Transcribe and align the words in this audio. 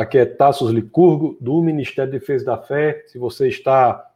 Aqui 0.00 0.16
é 0.16 0.24
Tassos 0.24 0.70
Licurgo, 0.70 1.36
do 1.38 1.60
Ministério 1.60 2.10
de 2.10 2.18
Defesa 2.18 2.46
da 2.46 2.56
Fé. 2.56 3.04
Se 3.06 3.18
você 3.18 3.48
está 3.48 4.10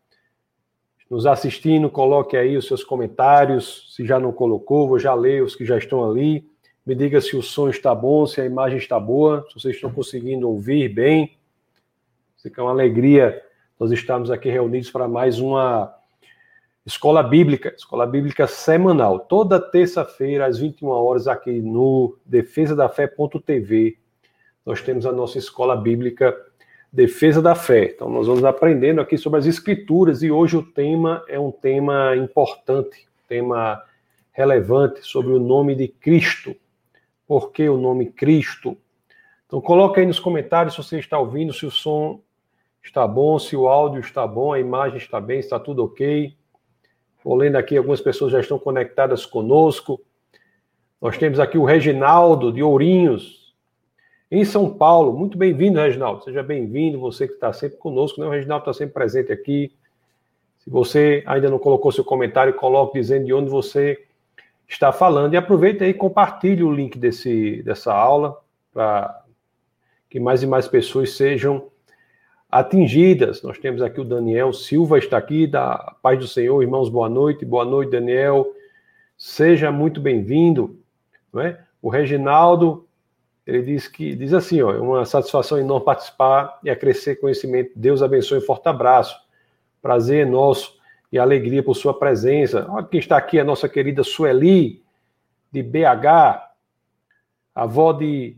nos 1.10 1.26
assistindo, 1.26 1.90
coloque 1.90 2.38
aí 2.38 2.56
os 2.56 2.66
seus 2.66 2.82
comentários. 2.82 3.92
Se 3.94 4.06
já 4.06 4.18
não 4.18 4.32
colocou, 4.32 4.88
vou 4.88 4.98
já 4.98 5.12
ler 5.12 5.42
os 5.42 5.54
que 5.54 5.62
já 5.62 5.76
estão 5.76 6.02
ali. 6.10 6.48
Me 6.86 6.94
diga 6.94 7.20
se 7.20 7.36
o 7.36 7.42
som 7.42 7.68
está 7.68 7.94
bom, 7.94 8.26
se 8.26 8.40
a 8.40 8.46
imagem 8.46 8.78
está 8.78 8.98
boa, 8.98 9.44
se 9.46 9.60
vocês 9.60 9.74
estão 9.74 9.92
conseguindo 9.92 10.48
ouvir 10.48 10.88
bem. 10.88 11.36
Fica 12.42 12.62
uma 12.62 12.70
alegria 12.70 13.42
nós 13.78 13.92
estarmos 13.92 14.30
aqui 14.30 14.48
reunidos 14.48 14.90
para 14.90 15.06
mais 15.06 15.38
uma 15.38 15.94
escola 16.86 17.22
bíblica, 17.22 17.74
escola 17.76 18.06
bíblica 18.06 18.46
semanal. 18.46 19.18
Toda 19.18 19.60
terça-feira, 19.60 20.46
às 20.46 20.58
21 20.58 20.88
horas, 20.88 21.28
aqui 21.28 21.60
no 21.60 22.16
defesadafé.tv 22.24 24.02
nós 24.64 24.80
temos 24.80 25.04
a 25.04 25.12
nossa 25.12 25.38
escola 25.38 25.76
bíblica 25.76 26.34
Defesa 26.92 27.42
da 27.42 27.54
Fé. 27.54 27.92
Então, 27.94 28.08
nós 28.08 28.26
vamos 28.26 28.44
aprendendo 28.44 29.00
aqui 29.00 29.18
sobre 29.18 29.40
as 29.40 29.46
Escrituras 29.46 30.22
e 30.22 30.30
hoje 30.30 30.56
o 30.56 30.62
tema 30.62 31.24
é 31.28 31.38
um 31.38 31.50
tema 31.50 32.16
importante, 32.16 33.06
tema 33.28 33.82
relevante 34.32 35.02
sobre 35.02 35.32
o 35.32 35.38
nome 35.38 35.74
de 35.74 35.88
Cristo. 35.88 36.54
Por 37.26 37.50
que 37.52 37.68
o 37.68 37.76
nome 37.76 38.06
Cristo? 38.06 38.76
Então, 39.46 39.60
coloca 39.60 40.00
aí 40.00 40.06
nos 40.06 40.20
comentários 40.20 40.74
se 40.74 40.82
você 40.82 40.98
está 40.98 41.18
ouvindo, 41.18 41.52
se 41.52 41.66
o 41.66 41.70
som 41.70 42.20
está 42.82 43.06
bom, 43.06 43.38
se 43.38 43.56
o 43.56 43.68
áudio 43.68 44.00
está 44.00 44.26
bom, 44.26 44.52
a 44.52 44.60
imagem 44.60 44.98
está 44.98 45.20
bem, 45.20 45.40
está 45.40 45.58
tudo 45.58 45.84
ok. 45.84 46.34
Vou 47.22 47.34
lendo 47.34 47.56
aqui, 47.56 47.76
algumas 47.76 48.00
pessoas 48.00 48.32
já 48.32 48.40
estão 48.40 48.58
conectadas 48.58 49.26
conosco. 49.26 50.00
Nós 51.00 51.18
temos 51.18 51.40
aqui 51.40 51.58
o 51.58 51.64
Reginaldo 51.64 52.52
de 52.52 52.62
Ourinhos, 52.62 53.43
em 54.34 54.44
São 54.44 54.68
Paulo. 54.68 55.16
Muito 55.16 55.38
bem-vindo, 55.38 55.78
Reginaldo. 55.78 56.24
Seja 56.24 56.42
bem-vindo, 56.42 56.98
você 56.98 57.28
que 57.28 57.34
está 57.34 57.52
sempre 57.52 57.78
conosco, 57.78 58.20
né? 58.20 58.26
O 58.26 58.30
Reginaldo 58.30 58.62
está 58.62 58.72
sempre 58.72 58.94
presente 58.94 59.30
aqui. 59.30 59.72
Se 60.58 60.68
você 60.68 61.22
ainda 61.24 61.48
não 61.48 61.58
colocou 61.58 61.92
seu 61.92 62.02
comentário, 62.02 62.52
coloque 62.54 62.98
dizendo 62.98 63.26
de 63.26 63.32
onde 63.32 63.48
você 63.48 63.96
está 64.68 64.90
falando. 64.90 65.34
E 65.34 65.36
aproveita 65.36 65.86
e 65.86 65.94
compartilhe 65.94 66.64
o 66.64 66.72
link 66.72 66.98
desse, 66.98 67.62
dessa 67.62 67.94
aula 67.94 68.36
para 68.72 69.22
que 70.10 70.18
mais 70.18 70.42
e 70.42 70.48
mais 70.48 70.66
pessoas 70.66 71.12
sejam 71.12 71.68
atingidas. 72.50 73.40
Nós 73.40 73.56
temos 73.58 73.82
aqui 73.82 74.00
o 74.00 74.04
Daniel 74.04 74.52
Silva, 74.52 74.98
está 74.98 75.16
aqui, 75.16 75.46
da 75.46 75.94
paz 76.02 76.18
do 76.18 76.26
Senhor, 76.26 76.60
irmãos, 76.60 76.88
boa 76.88 77.08
noite. 77.08 77.44
Boa 77.44 77.64
noite, 77.64 77.92
Daniel. 77.92 78.52
Seja 79.16 79.70
muito 79.70 80.00
bem-vindo. 80.00 80.76
É? 81.36 81.56
O 81.80 81.88
Reginaldo 81.88 82.83
ele 83.46 83.62
diz 83.62 83.86
que 83.86 84.14
diz 84.14 84.32
assim, 84.32 84.62
ó, 84.62 84.72
é 84.72 84.80
uma 84.80 85.04
satisfação 85.04 85.58
enorme 85.58 85.84
participar 85.84 86.58
e 86.62 86.70
acrescer 86.70 87.16
conhecimento. 87.16 87.72
Deus 87.76 88.02
abençoe, 88.02 88.40
forte 88.40 88.68
abraço. 88.68 89.16
Prazer 89.82 90.26
nosso 90.26 90.78
e 91.12 91.18
alegria 91.18 91.62
por 91.62 91.74
sua 91.74 91.98
presença. 91.98 92.66
Olha 92.70 92.86
quem 92.86 92.98
está 92.98 93.18
aqui, 93.18 93.38
a 93.38 93.44
nossa 93.44 93.68
querida 93.68 94.02
Sueli, 94.02 94.82
de 95.52 95.62
BH, 95.62 96.42
avó 97.54 97.92
de 97.92 98.36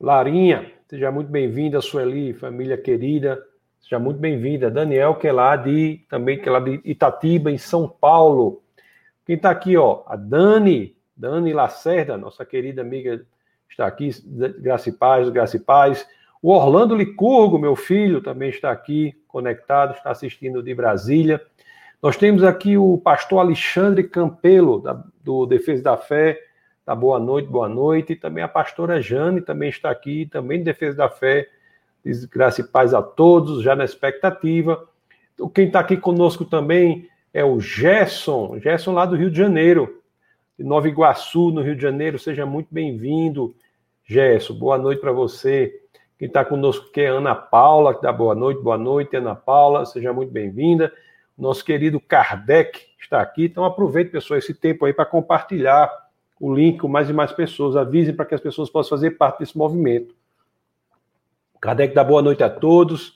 Larinha. 0.00 0.72
Seja 0.88 1.10
muito 1.10 1.30
bem-vinda, 1.30 1.80
Sueli, 1.80 2.32
família 2.32 2.78
querida. 2.78 3.44
Seja 3.80 3.98
muito 3.98 4.18
bem-vinda. 4.20 4.70
Daniel, 4.70 5.16
que 5.16 5.26
é 5.26 5.32
lá 5.32 5.56
de 5.56 6.04
também 6.08 6.38
que 6.40 6.48
é 6.48 6.52
lá 6.52 6.60
de 6.60 6.80
Itatiba, 6.84 7.50
em 7.50 7.58
São 7.58 7.88
Paulo. 7.88 8.62
Quem 9.26 9.34
está 9.34 9.50
aqui, 9.50 9.76
ó, 9.76 10.04
a 10.06 10.14
Dani, 10.14 10.96
Dani 11.16 11.52
Lacerda, 11.52 12.16
nossa 12.16 12.44
querida 12.44 12.80
amiga 12.80 13.26
está 13.68 13.86
aqui, 13.86 14.10
graça 14.58 14.88
e 14.88 14.92
paz, 14.92 15.28
graça 15.28 15.56
e 15.56 15.60
paz. 15.60 16.06
O 16.42 16.52
Orlando 16.52 16.94
Licurgo, 16.94 17.58
meu 17.58 17.74
filho, 17.74 18.20
também 18.20 18.50
está 18.50 18.70
aqui 18.70 19.14
conectado, 19.26 19.94
está 19.94 20.10
assistindo 20.10 20.62
de 20.62 20.74
Brasília. 20.74 21.42
Nós 22.02 22.16
temos 22.16 22.44
aqui 22.44 22.76
o 22.76 22.98
pastor 22.98 23.40
Alexandre 23.40 24.04
Campelo, 24.04 24.80
da, 24.80 25.02
do 25.22 25.46
Defesa 25.46 25.82
da 25.82 25.96
Fé, 25.96 26.38
da 26.84 26.94
Boa 26.94 27.18
Noite, 27.18 27.48
Boa 27.48 27.68
Noite, 27.68 28.12
e 28.12 28.16
também 28.16 28.44
a 28.44 28.48
pastora 28.48 29.02
Jane 29.02 29.40
também 29.40 29.68
está 29.68 29.90
aqui, 29.90 30.26
também 30.26 30.58
de 30.58 30.64
Defesa 30.64 30.98
da 30.98 31.08
Fé, 31.08 31.48
diz 32.04 32.24
graça 32.24 32.60
e 32.60 32.64
paz 32.64 32.94
a 32.94 33.02
todos, 33.02 33.62
já 33.62 33.74
na 33.74 33.84
expectativa. 33.84 34.88
Quem 35.52 35.66
está 35.66 35.80
aqui 35.80 35.96
conosco 35.96 36.44
também 36.44 37.08
é 37.34 37.44
o 37.44 37.58
Gerson, 37.58 38.58
Gerson 38.60 38.92
lá 38.92 39.04
do 39.04 39.16
Rio 39.16 39.30
de 39.30 39.36
Janeiro, 39.36 40.00
Nova 40.64 40.88
Iguaçu, 40.88 41.50
no 41.50 41.60
Rio 41.60 41.76
de 41.76 41.82
Janeiro. 41.82 42.18
Seja 42.18 42.46
muito 42.46 42.68
bem-vindo, 42.70 43.54
Gerson. 44.04 44.54
Boa 44.54 44.78
noite 44.78 45.00
para 45.00 45.12
você. 45.12 45.82
Quem 46.18 46.28
está 46.28 46.44
conosco 46.44 46.86
aqui 46.88 47.02
é 47.02 47.08
Ana 47.08 47.34
Paula, 47.34 47.94
que 47.94 48.00
dá 48.00 48.10
boa 48.10 48.34
noite. 48.34 48.62
Boa 48.62 48.78
noite, 48.78 49.14
Ana 49.16 49.34
Paula. 49.34 49.84
Seja 49.84 50.14
muito 50.14 50.32
bem-vinda. 50.32 50.90
Nosso 51.36 51.62
querido 51.62 52.00
Kardec 52.00 52.86
está 52.98 53.20
aqui. 53.20 53.44
Então 53.44 53.66
aproveite, 53.66 54.10
pessoal, 54.10 54.38
esse 54.38 54.54
tempo 54.54 54.86
aí 54.86 54.94
para 54.94 55.04
compartilhar 55.04 55.92
o 56.40 56.54
link 56.54 56.78
com 56.78 56.88
mais 56.88 57.10
e 57.10 57.12
mais 57.12 57.32
pessoas. 57.32 57.76
Avisem 57.76 58.14
para 58.14 58.24
que 58.24 58.34
as 58.34 58.40
pessoas 58.40 58.70
possam 58.70 58.96
fazer 58.96 59.10
parte 59.12 59.40
desse 59.40 59.58
movimento. 59.58 60.14
Kardec 61.60 61.94
dá 61.94 62.02
boa 62.02 62.22
noite 62.22 62.42
a 62.42 62.48
todos. 62.48 63.14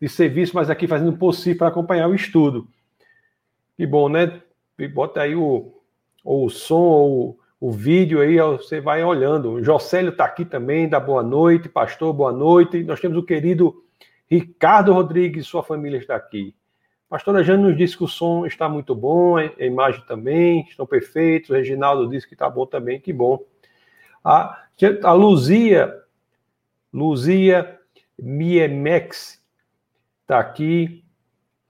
De 0.00 0.08
serviço, 0.08 0.56
mas 0.56 0.68
aqui 0.68 0.88
fazendo 0.88 1.12
o 1.12 1.16
possível 1.16 1.58
para 1.58 1.68
acompanhar 1.68 2.08
o 2.08 2.14
estudo. 2.14 2.66
Que 3.76 3.86
bom, 3.86 4.08
né? 4.08 4.42
Bota 4.92 5.20
aí 5.20 5.36
o, 5.36 5.80
ou 6.24 6.46
o 6.46 6.50
som, 6.50 6.76
ou 6.76 7.38
o 7.60 7.70
vídeo 7.70 8.20
aí, 8.20 8.38
você 8.38 8.80
vai 8.80 9.04
olhando. 9.04 9.52
O 9.52 9.64
Jocélio 9.64 10.10
está 10.10 10.24
aqui 10.24 10.44
também, 10.44 10.88
da 10.88 10.98
boa 10.98 11.22
noite, 11.22 11.68
pastor, 11.68 12.12
boa 12.12 12.32
noite. 12.32 12.82
Nós 12.82 13.00
temos 13.00 13.16
o 13.16 13.22
querido 13.22 13.84
Ricardo 14.28 14.92
Rodrigues, 14.92 15.46
sua 15.46 15.62
família 15.62 15.98
está 15.98 16.16
aqui. 16.16 16.54
Pastora 17.08 17.44
Jane 17.44 17.62
nos 17.62 17.76
disse 17.76 17.96
que 17.96 18.04
o 18.04 18.08
som 18.08 18.46
está 18.46 18.68
muito 18.68 18.94
bom, 18.94 19.36
a 19.36 19.44
imagem 19.60 20.02
também, 20.06 20.66
estão 20.68 20.86
perfeitos. 20.86 21.50
O 21.50 21.52
Reginaldo 21.52 22.08
disse 22.08 22.26
que 22.26 22.34
está 22.34 22.48
bom 22.48 22.66
também, 22.66 22.98
que 22.98 23.12
bom. 23.12 23.38
A, 24.24 24.64
a 25.04 25.12
Luzia, 25.12 25.94
Luzia 26.92 27.78
Miemex, 28.18 29.40
está 30.22 30.38
aqui. 30.38 31.04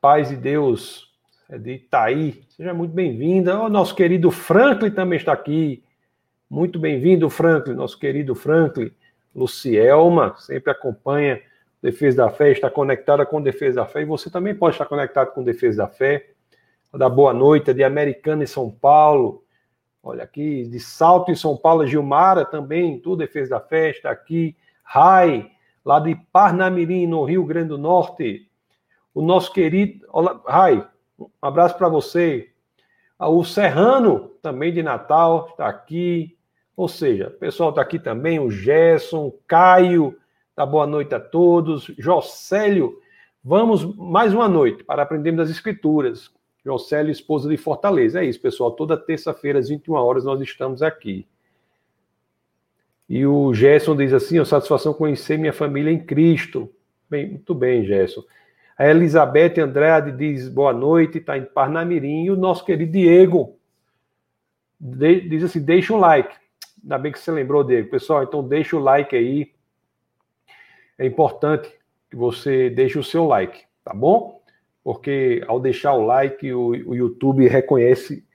Paz 0.01 0.31
de 0.31 0.37
Deus 0.37 1.12
de 1.59 1.73
Itaí. 1.73 2.43
Seja 2.49 2.73
muito 2.73 2.93
bem-vinda. 2.93 3.61
O 3.61 3.69
nosso 3.69 3.95
querido 3.95 4.31
Franklin 4.31 4.91
também 4.91 5.19
está 5.19 5.33
aqui. 5.33 5.83
Muito 6.49 6.79
bem-vindo, 6.79 7.29
Franklin, 7.31 7.75
nosso 7.75 7.99
querido 7.99 8.35
Franklin. 8.35 8.91
Lucielma, 9.35 10.35
sempre 10.39 10.71
acompanha 10.71 11.41
Defesa 11.81 12.19
da 12.19 12.31
Fé, 12.31 12.53
está 12.53 12.71
conectada 12.71 13.25
com 13.27 13.41
Defesa 13.41 13.77
da 13.77 13.87
Fé. 13.87 14.03
E 14.03 14.05
você 14.05 14.31
também 14.31 14.55
pode 14.55 14.75
estar 14.75 14.87
conectado 14.87 15.33
com 15.33 15.43
Defesa 15.43 15.79
da 15.79 15.89
Fé. 15.89 16.29
Da 16.93 17.09
boa 17.09 17.33
noite, 17.33 17.71
é 17.71 17.75
de 17.75 17.83
Americana 17.83 18.45
em 18.45 18.47
São 18.47 18.71
Paulo. 18.71 19.43
Olha 20.03 20.25
aqui, 20.25 20.65
de 20.65 20.79
Salto 20.79 21.31
em 21.31 21.35
São 21.35 21.57
Paulo, 21.57 21.87
Gilmara 21.87 22.45
também, 22.45 22.99
tudo 22.99 23.19
Defesa 23.19 23.51
da 23.51 23.61
Fé, 23.61 23.91
está 23.91 24.11
aqui. 24.11 24.55
Rai, 24.83 25.51
lá 25.85 25.99
de 25.99 26.15
Parnamirim, 26.33 27.07
no 27.07 27.25
Rio 27.25 27.45
Grande 27.45 27.69
do 27.69 27.79
Norte. 27.79 28.49
O 29.15 29.23
nosso 29.23 29.53
querido. 29.53 30.07
Olá, 30.11 30.41
Rai, 30.47 30.87
um 31.43 31.47
abraço 31.47 31.77
para 31.77 31.89
você. 31.89 32.51
Ah, 33.19 33.29
o 33.29 33.45
Serrano, 33.45 34.31
também 34.43 34.73
de 34.73 34.83
Natal, 34.83 35.49
está 35.51 35.69
aqui. 35.69 36.37
Ou 36.77 36.89
seja, 36.89 37.29
o 37.29 37.39
pessoal 37.39 37.71
está 37.71 37.83
aqui 37.83 37.99
também, 37.99 38.41
o 38.41 38.51
Gerson, 38.51 39.33
Caio, 39.47 40.19
tá 40.55 40.65
boa 40.65 40.87
noite 40.87 41.15
a 41.15 41.21
todos. 41.21 41.93
Jocélio, 41.99 42.99
vamos 43.45 43.85
mais 43.97 44.35
uma 44.35 44.49
noite 44.49 44.83
para 44.83 45.03
aprendermos 45.03 45.43
as 45.43 45.51
Escrituras. 45.51 46.31
Jocélio, 46.65 47.11
esposa 47.11 47.49
de 47.49 47.57
Fortaleza. 47.57 48.21
É 48.21 48.25
isso, 48.25 48.41
pessoal. 48.41 48.71
Toda 48.71 48.97
terça-feira, 48.97 49.59
às 49.59 49.69
21 49.69 49.95
horas, 49.95 50.25
nós 50.25 50.41
estamos 50.41 50.83
aqui. 50.83 51.27
E 53.09 53.27
o 53.27 53.53
Gerson 53.53 53.97
diz 53.97 54.13
assim: 54.13 54.43
satisfação 54.45 54.95
conhecer 54.95 55.39
minha 55.39 55.53
família 55.53 55.91
em 55.91 55.99
Cristo. 55.99 56.73
Bem, 57.11 57.31
muito 57.31 57.55
bem, 57.55 57.85
Gerson. 57.85 58.23
A 58.77 58.89
Elizabeth 58.89 59.61
Andrade 59.61 60.13
diz 60.13 60.49
boa 60.49 60.73
noite, 60.73 61.19
está 61.19 61.37
em 61.37 61.45
Parnamirim. 61.45 62.25
E 62.25 62.31
o 62.31 62.37
nosso 62.37 62.65
querido 62.65 62.93
Diego 62.93 63.59
de, 64.81 65.21
diz 65.21 65.45
assim: 65.45 65.61
deixa 65.61 65.93
um 65.93 65.99
like. 65.99 66.35
Ainda 66.83 66.99
bem 66.99 67.13
que 67.13 67.19
você 67.19 67.31
lembrou, 67.31 67.63
Diego. 67.63 67.91
Pessoal, 67.91 68.25
então 68.25 68.47
deixa 68.47 68.77
o 68.77 68.81
like 68.81 69.15
aí. 69.15 69.53
É 70.99 71.07
importante 71.07 71.71
que 72.11 72.17
você 72.17 72.69
deixe 72.69 72.99
o 72.99 73.05
seu 73.05 73.27
like, 73.27 73.63
tá 73.85 73.95
bom? 73.95 74.43
Porque 74.83 75.45
ao 75.47 75.61
deixar 75.61 75.95
o 75.95 76.05
like, 76.05 76.53
o, 76.53 76.69
o 76.69 76.95
YouTube 76.95 77.47
reconhece. 77.47 78.27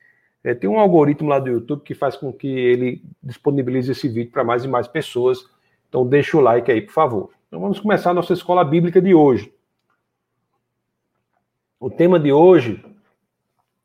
É, 0.44 0.54
tem 0.54 0.70
um 0.70 0.80
algoritmo 0.80 1.28
lá 1.28 1.40
do 1.40 1.50
YouTube 1.50 1.82
que 1.84 1.94
faz 1.94 2.16
com 2.16 2.32
que 2.32 2.48
ele 2.48 3.04
disponibilize 3.22 3.92
esse 3.92 4.08
vídeo 4.08 4.32
para 4.32 4.46
mais 4.46 4.64
e 4.64 4.68
mais 4.68 4.88
pessoas. 4.88 5.46
Então 5.90 6.08
deixa 6.08 6.38
o 6.38 6.42
like 6.42 6.72
aí, 6.72 6.82
por 6.82 6.94
favor. 6.94 7.32
Então 7.48 7.60
vamos 7.60 7.80
começar 7.80 8.12
a 8.12 8.14
nossa 8.14 8.34
escola 8.34 8.64
bíblica 8.64 9.02
de 9.02 9.14
hoje. 9.14 9.54
O 11.80 11.92
tema 11.92 12.20
de 12.20 12.32
hoje 12.32 12.84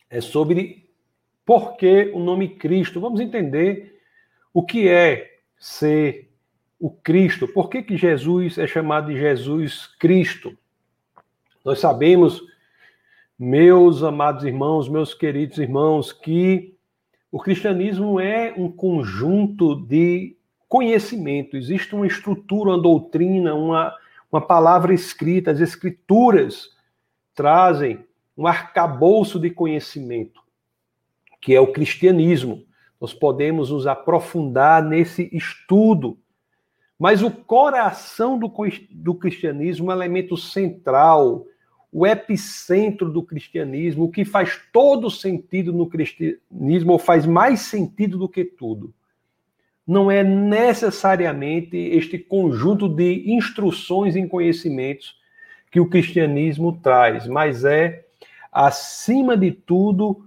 é 0.09 0.19
sobre 0.19 0.89
por 1.45 1.77
que 1.77 2.11
o 2.15 2.21
nome 2.21 2.49
Cristo. 2.49 2.99
Vamos 2.99 3.21
entender 3.21 4.01
o 4.53 4.65
que 4.65 4.89
é 4.89 5.41
ser 5.59 6.31
o 6.81 6.91
Cristo. 6.91 7.47
Por 7.47 7.69
que, 7.69 7.83
que 7.83 7.99
Jesus 7.99 8.57
é 8.57 8.67
chamado 8.67 9.13
de 9.13 9.19
Jesus 9.19 9.87
Cristo? 9.99 10.57
Nós 11.63 11.81
sabemos, 11.81 12.43
meus 13.39 14.03
amados 14.03 14.43
irmãos, 14.45 14.89
meus 14.89 15.13
queridos 15.13 15.59
irmãos, 15.59 16.15
que 16.15 16.75
o 17.31 17.39
cristianismo 17.39 18.19
é 18.19 18.55
um 18.57 18.73
conjunto 18.73 19.77
de 19.77 20.35
conhecimento, 20.67 21.59
existe 21.59 21.95
uma 21.95 22.07
estrutura, 22.07 22.71
uma 22.71 22.81
doutrina, 22.81 23.55
uma, 23.55 23.95
uma 24.31 24.41
palavra 24.41 24.95
escrita, 24.95 25.51
as 25.51 25.61
escrituras 25.61 26.73
trazem 27.35 28.05
um 28.37 28.47
arcabouço 28.47 29.39
de 29.39 29.51
conhecimento, 29.51 30.41
que 31.41 31.55
é 31.55 31.61
o 31.61 31.73
cristianismo. 31.73 32.65
Nós 33.01 33.13
podemos 33.13 33.71
nos 33.71 33.87
aprofundar 33.87 34.83
nesse 34.83 35.29
estudo. 35.33 36.19
Mas 36.99 37.23
o 37.23 37.31
coração 37.31 38.39
do, 38.39 38.53
do 38.91 39.15
cristianismo, 39.15 39.89
o 39.89 39.93
elemento 39.93 40.37
central, 40.37 41.45
o 41.91 42.07
epicentro 42.07 43.11
do 43.11 43.23
cristianismo, 43.23 44.05
o 44.05 44.11
que 44.11 44.25
faz 44.25 44.61
todo 44.73 45.11
sentido 45.11 45.73
no 45.73 45.89
cristianismo, 45.89 46.93
ou 46.93 46.99
faz 46.99 47.27
mais 47.27 47.61
sentido 47.61 48.17
do 48.17 48.29
que 48.29 48.45
tudo, 48.45 48.95
não 49.87 50.11
é 50.11 50.23
necessariamente 50.23 51.77
este 51.77 52.19
conjunto 52.19 52.89
de 52.89 53.33
instruções 53.33 54.15
e 54.15 54.27
conhecimentos 54.27 55.21
que 55.73 55.81
o 55.81 55.89
cristianismo 55.89 56.79
traz, 56.81 57.27
mas 57.27 57.65
é, 57.65 58.05
acima 58.53 59.35
de 59.39 59.51
tudo, 59.51 60.27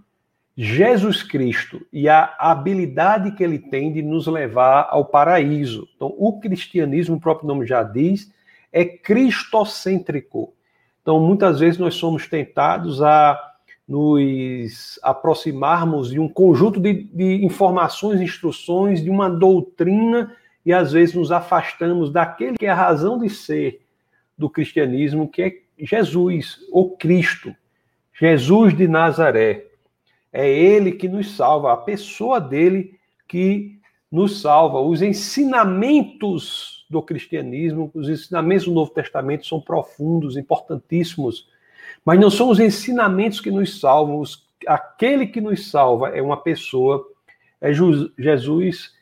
Jesus 0.57 1.21
Cristo 1.21 1.86
e 1.94 2.09
a 2.09 2.33
habilidade 2.39 3.31
que 3.31 3.44
ele 3.44 3.59
tem 3.59 3.94
de 3.94 4.01
nos 4.01 4.25
levar 4.25 4.88
ao 4.89 5.06
paraíso. 5.06 5.88
Então, 5.95 6.13
o 6.18 6.39
cristianismo, 6.39 7.18
o 7.18 7.19
próprio 7.19 7.47
nome 7.47 7.68
já 7.68 7.83
diz, 7.83 8.33
é 8.74 8.83
cristocêntrico. 8.83 10.51
Então, 11.01 11.19
muitas 11.19 11.59
vezes 11.59 11.77
nós 11.77 11.94
somos 11.94 12.27
tentados 12.27 13.03
a 13.03 13.39
nos 13.88 15.00
aproximarmos 15.03 16.09
de 16.09 16.19
um 16.19 16.27
conjunto 16.27 16.80
de, 16.80 17.03
de 17.03 17.45
informações, 17.45 18.19
instruções, 18.19 19.03
de 19.03 19.12
uma 19.12 19.30
doutrina, 19.30 20.36
e 20.65 20.74
às 20.74 20.92
vezes 20.92 21.13
nos 21.13 21.31
afastamos 21.31 22.12
daquele 22.12 22.57
que 22.57 22.65
é 22.65 22.69
a 22.69 22.75
razão 22.75 23.19
de 23.19 23.30
ser 23.30 23.84
do 24.37 24.49
cristianismo, 24.49 25.27
que 25.27 25.41
é 25.41 25.55
Jesus, 25.77 26.59
o 26.71 26.91
Cristo, 26.91 27.55
Jesus 28.13 28.75
de 28.75 28.87
Nazaré. 28.87 29.65
É 30.31 30.49
ele 30.49 30.91
que 30.91 31.07
nos 31.07 31.35
salva, 31.35 31.73
a 31.73 31.77
pessoa 31.77 32.39
dele 32.41 32.99
que 33.27 33.79
nos 34.11 34.41
salva. 34.41 34.79
Os 34.81 35.01
ensinamentos 35.01 36.85
do 36.89 37.01
cristianismo, 37.01 37.89
os 37.93 38.09
ensinamentos 38.09 38.65
do 38.65 38.73
Novo 38.73 38.91
Testamento 38.91 39.47
são 39.47 39.61
profundos, 39.61 40.37
importantíssimos 40.37 41.47
mas 42.05 42.19
não 42.19 42.29
são 42.29 42.49
os 42.49 42.59
ensinamentos 42.59 43.41
que 43.41 43.49
nos 43.49 43.79
salvam. 43.79 44.21
aquele 44.67 45.25
que 45.25 45.41
nos 45.41 45.69
salva 45.69 46.09
é 46.09 46.21
uma 46.21 46.37
pessoa, 46.37 47.05
é 47.59 47.73
Jesus 47.73 48.93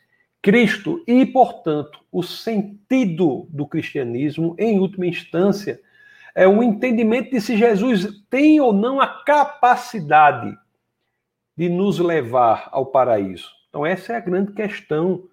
Cristo. 0.44 1.02
E, 1.06 1.24
portanto, 1.24 2.00
o 2.12 2.22
sentido 2.22 3.48
do 3.48 3.66
cristianismo, 3.66 4.54
em 4.58 4.78
última 4.78 5.06
instância, 5.06 5.80
é 6.34 6.46
o 6.46 6.62
entendimento 6.62 7.30
de 7.30 7.40
se 7.40 7.56
Jesus 7.56 8.22
tem 8.28 8.60
ou 8.60 8.70
não 8.70 9.00
a 9.00 9.06
capacidade 9.06 10.54
de 11.56 11.70
nos 11.70 11.98
levar 11.98 12.68
ao 12.72 12.84
paraíso. 12.84 13.48
Então, 13.70 13.86
essa 13.86 14.12
é 14.12 14.16
a 14.16 14.20
grande 14.20 14.52
questão 14.52 15.24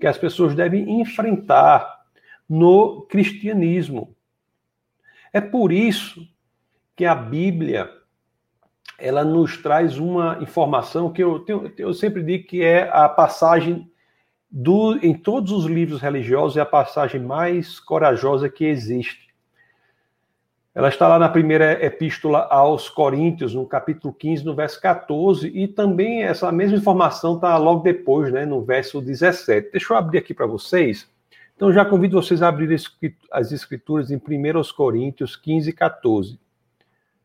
que 0.00 0.06
as 0.06 0.18
pessoas 0.18 0.52
devem 0.52 1.00
enfrentar 1.00 2.04
no 2.48 3.02
cristianismo. 3.02 4.16
É 5.32 5.40
por 5.40 5.70
isso 5.70 6.26
que 6.96 7.04
a 7.04 7.14
Bíblia 7.14 7.88
ela 8.98 9.22
nos 9.22 9.58
traz 9.58 9.96
uma 9.96 10.38
informação 10.40 11.12
que 11.12 11.22
eu, 11.22 11.38
tenho, 11.40 11.72
eu 11.78 11.94
sempre 11.94 12.24
digo 12.24 12.48
que 12.48 12.64
é 12.64 12.90
a 12.90 13.08
passagem 13.08 13.88
do, 14.50 14.96
em 15.02 15.14
todos 15.14 15.52
os 15.52 15.66
livros 15.66 16.00
religiosos 16.00 16.56
é 16.56 16.60
a 16.60 16.66
passagem 16.66 17.20
mais 17.20 17.80
corajosa 17.80 18.48
que 18.48 18.64
existe. 18.64 19.26
Ela 20.74 20.88
está 20.88 21.08
lá 21.08 21.18
na 21.18 21.28
primeira 21.28 21.82
epístola 21.82 22.46
aos 22.50 22.90
Coríntios, 22.90 23.54
no 23.54 23.66
capítulo 23.66 24.12
15, 24.12 24.44
no 24.44 24.54
verso 24.54 24.78
14, 24.78 25.48
e 25.48 25.66
também 25.66 26.22
essa 26.22 26.52
mesma 26.52 26.76
informação 26.76 27.36
está 27.36 27.56
logo 27.56 27.82
depois, 27.82 28.30
né, 28.30 28.44
no 28.44 28.62
verso 28.62 29.00
17. 29.00 29.70
Deixa 29.72 29.94
eu 29.94 29.96
abrir 29.96 30.18
aqui 30.18 30.34
para 30.34 30.44
vocês. 30.46 31.08
Então, 31.56 31.72
já 31.72 31.82
convido 31.82 32.20
vocês 32.20 32.42
a 32.42 32.48
abrir 32.48 32.78
as 33.32 33.52
escrituras 33.52 34.10
em 34.10 34.16
1 34.16 34.20
Coríntios 34.76 35.34
15 35.34 35.70
e 35.70 35.72
14. 35.72 36.38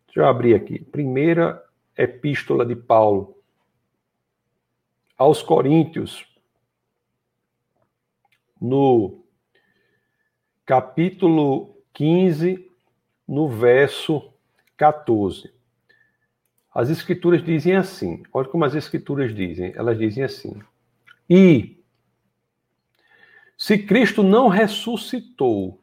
Deixa 0.05 0.21
eu 0.21 0.25
abrir 0.25 0.55
aqui. 0.55 0.79
Primeira 0.79 1.61
epístola 1.97 2.65
de 2.65 2.77
Paulo 2.77 3.35
aos 5.17 5.43
Coríntios, 5.43 6.25
no 8.61 9.23
capítulo 10.65 11.75
15, 11.93 12.69
no 13.27 13.49
verso 13.49 14.31
14. 14.77 15.51
As 16.73 16.89
escrituras 16.89 17.43
dizem 17.43 17.75
assim, 17.75 18.23
olha 18.31 18.47
como 18.47 18.63
as 18.63 18.75
escrituras 18.75 19.33
dizem, 19.35 19.73
elas 19.75 19.97
dizem 19.97 20.23
assim: 20.23 20.61
E 21.29 21.83
se 23.57 23.77
Cristo 23.77 24.23
não 24.23 24.47
ressuscitou, 24.47 25.81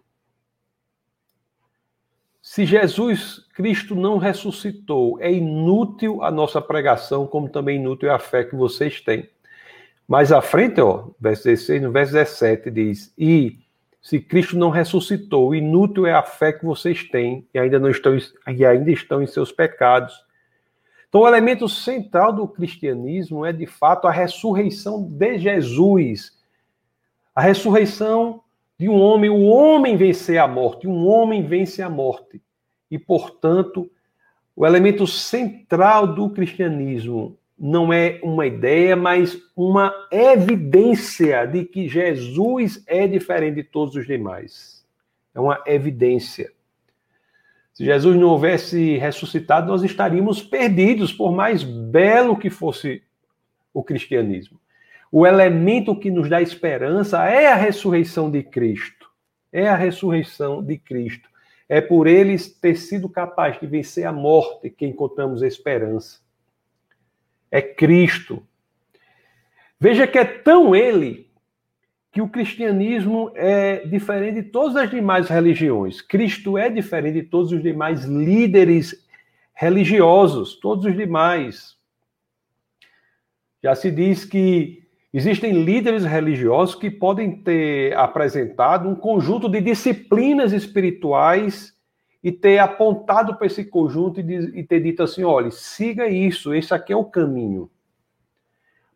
se 2.40 2.64
Jesus 2.64 3.46
Cristo 3.52 3.94
não 3.94 4.16
ressuscitou, 4.16 5.20
é 5.20 5.30
inútil 5.30 6.22
a 6.22 6.30
nossa 6.30 6.62
pregação, 6.62 7.26
como 7.26 7.48
também 7.48 7.76
inútil 7.76 8.08
é 8.08 8.14
a 8.14 8.18
fé 8.18 8.42
que 8.42 8.56
vocês 8.56 9.00
têm. 9.00 9.28
Mais 10.08 10.32
à 10.32 10.40
frente, 10.40 10.80
ó, 10.80 11.10
verso 11.20 11.44
16, 11.44 11.82
no 11.82 11.92
verso 11.92 12.14
17 12.14 12.70
diz: 12.70 13.12
"E 13.18 13.58
se 14.00 14.18
Cristo 14.18 14.58
não 14.58 14.70
ressuscitou, 14.70 15.54
inútil 15.54 16.06
é 16.06 16.14
a 16.14 16.22
fé 16.22 16.50
que 16.50 16.64
vocês 16.64 17.04
têm 17.04 17.46
e 17.52 17.58
ainda 17.58 17.78
não 17.78 17.90
estão 17.90 18.16
e 18.16 18.64
ainda 18.64 18.90
estão 18.90 19.22
em 19.22 19.26
seus 19.26 19.52
pecados." 19.52 20.14
Então, 21.08 21.20
o 21.22 21.28
elemento 21.28 21.68
central 21.68 22.32
do 22.32 22.48
cristianismo 22.48 23.44
é 23.44 23.52
de 23.52 23.66
fato 23.66 24.06
a 24.06 24.10
ressurreição 24.10 25.02
de 25.02 25.38
Jesus. 25.38 26.32
A 27.34 27.42
ressurreição 27.42 28.42
de 28.78 28.88
um 28.88 28.98
homem, 28.98 29.28
o 29.28 29.42
homem 29.44 29.96
vencer 29.96 30.38
a 30.38 30.48
morte, 30.48 30.86
um 30.86 31.06
homem 31.06 31.42
vence 31.42 31.82
a 31.82 31.90
morte. 31.90 32.40
E, 32.90 32.98
portanto, 32.98 33.90
o 34.56 34.66
elemento 34.66 35.06
central 35.06 36.06
do 36.06 36.30
cristianismo 36.30 37.38
não 37.58 37.92
é 37.92 38.20
uma 38.22 38.46
ideia, 38.46 38.94
mas 38.94 39.36
uma 39.56 39.92
evidência 40.12 41.44
de 41.46 41.64
que 41.64 41.88
Jesus 41.88 42.82
é 42.86 43.06
diferente 43.06 43.56
de 43.56 43.64
todos 43.64 43.96
os 43.96 44.06
demais. 44.06 44.86
É 45.34 45.40
uma 45.40 45.62
evidência. 45.66 46.52
Se 47.74 47.84
Jesus 47.84 48.16
não 48.16 48.28
houvesse 48.28 48.96
ressuscitado, 48.96 49.66
nós 49.66 49.82
estaríamos 49.82 50.42
perdidos, 50.42 51.12
por 51.12 51.32
mais 51.32 51.64
belo 51.64 52.36
que 52.36 52.50
fosse 52.50 53.02
o 53.72 53.82
cristianismo. 53.82 54.60
O 55.10 55.26
elemento 55.26 55.98
que 55.98 56.10
nos 56.10 56.28
dá 56.28 56.40
esperança 56.42 57.24
é 57.24 57.46
a 57.46 57.56
ressurreição 57.56 58.30
de 58.30 58.42
Cristo. 58.42 59.08
É 59.52 59.68
a 59.68 59.76
ressurreição 59.76 60.62
de 60.62 60.76
Cristo. 60.76 61.28
É 61.68 61.80
por 61.80 62.06
eles 62.06 62.48
ter 62.48 62.76
sido 62.76 63.08
capaz 63.08 63.58
de 63.58 63.66
vencer 63.66 64.06
a 64.06 64.12
morte 64.12 64.70
que 64.70 64.86
encontramos 64.86 65.42
esperança. 65.42 66.20
É 67.50 67.62
Cristo. 67.62 68.42
Veja 69.80 70.06
que 70.06 70.18
é 70.18 70.24
tão 70.24 70.74
ele 70.74 71.28
que 72.10 72.20
o 72.20 72.28
cristianismo 72.28 73.30
é 73.34 73.86
diferente 73.86 74.42
de 74.42 74.50
todas 74.50 74.76
as 74.76 74.90
demais 74.90 75.28
religiões. 75.28 76.00
Cristo 76.00 76.58
é 76.58 76.68
diferente 76.68 77.22
de 77.22 77.28
todos 77.28 77.52
os 77.52 77.62
demais 77.62 78.04
líderes 78.04 79.06
religiosos, 79.54 80.58
todos 80.58 80.84
os 80.84 80.96
demais. 80.96 81.76
Já 83.62 83.74
se 83.74 83.90
diz 83.90 84.24
que 84.24 84.88
Existem 85.12 85.64
líderes 85.64 86.04
religiosos 86.04 86.74
que 86.74 86.90
podem 86.90 87.42
ter 87.42 87.96
apresentado 87.96 88.88
um 88.88 88.94
conjunto 88.94 89.48
de 89.48 89.60
disciplinas 89.60 90.52
espirituais 90.52 91.74
e 92.22 92.32
ter 92.32 92.58
apontado 92.58 93.36
para 93.36 93.46
esse 93.46 93.64
conjunto 93.64 94.20
e, 94.20 94.64
ter 94.64 94.80
dito 94.80 95.02
assim: 95.02 95.24
olha, 95.24 95.50
siga 95.50 96.08
isso, 96.08 96.52
esse 96.54 96.74
aqui 96.74 96.92
é 96.92 96.96
o 96.96 97.04
caminho. 97.04 97.70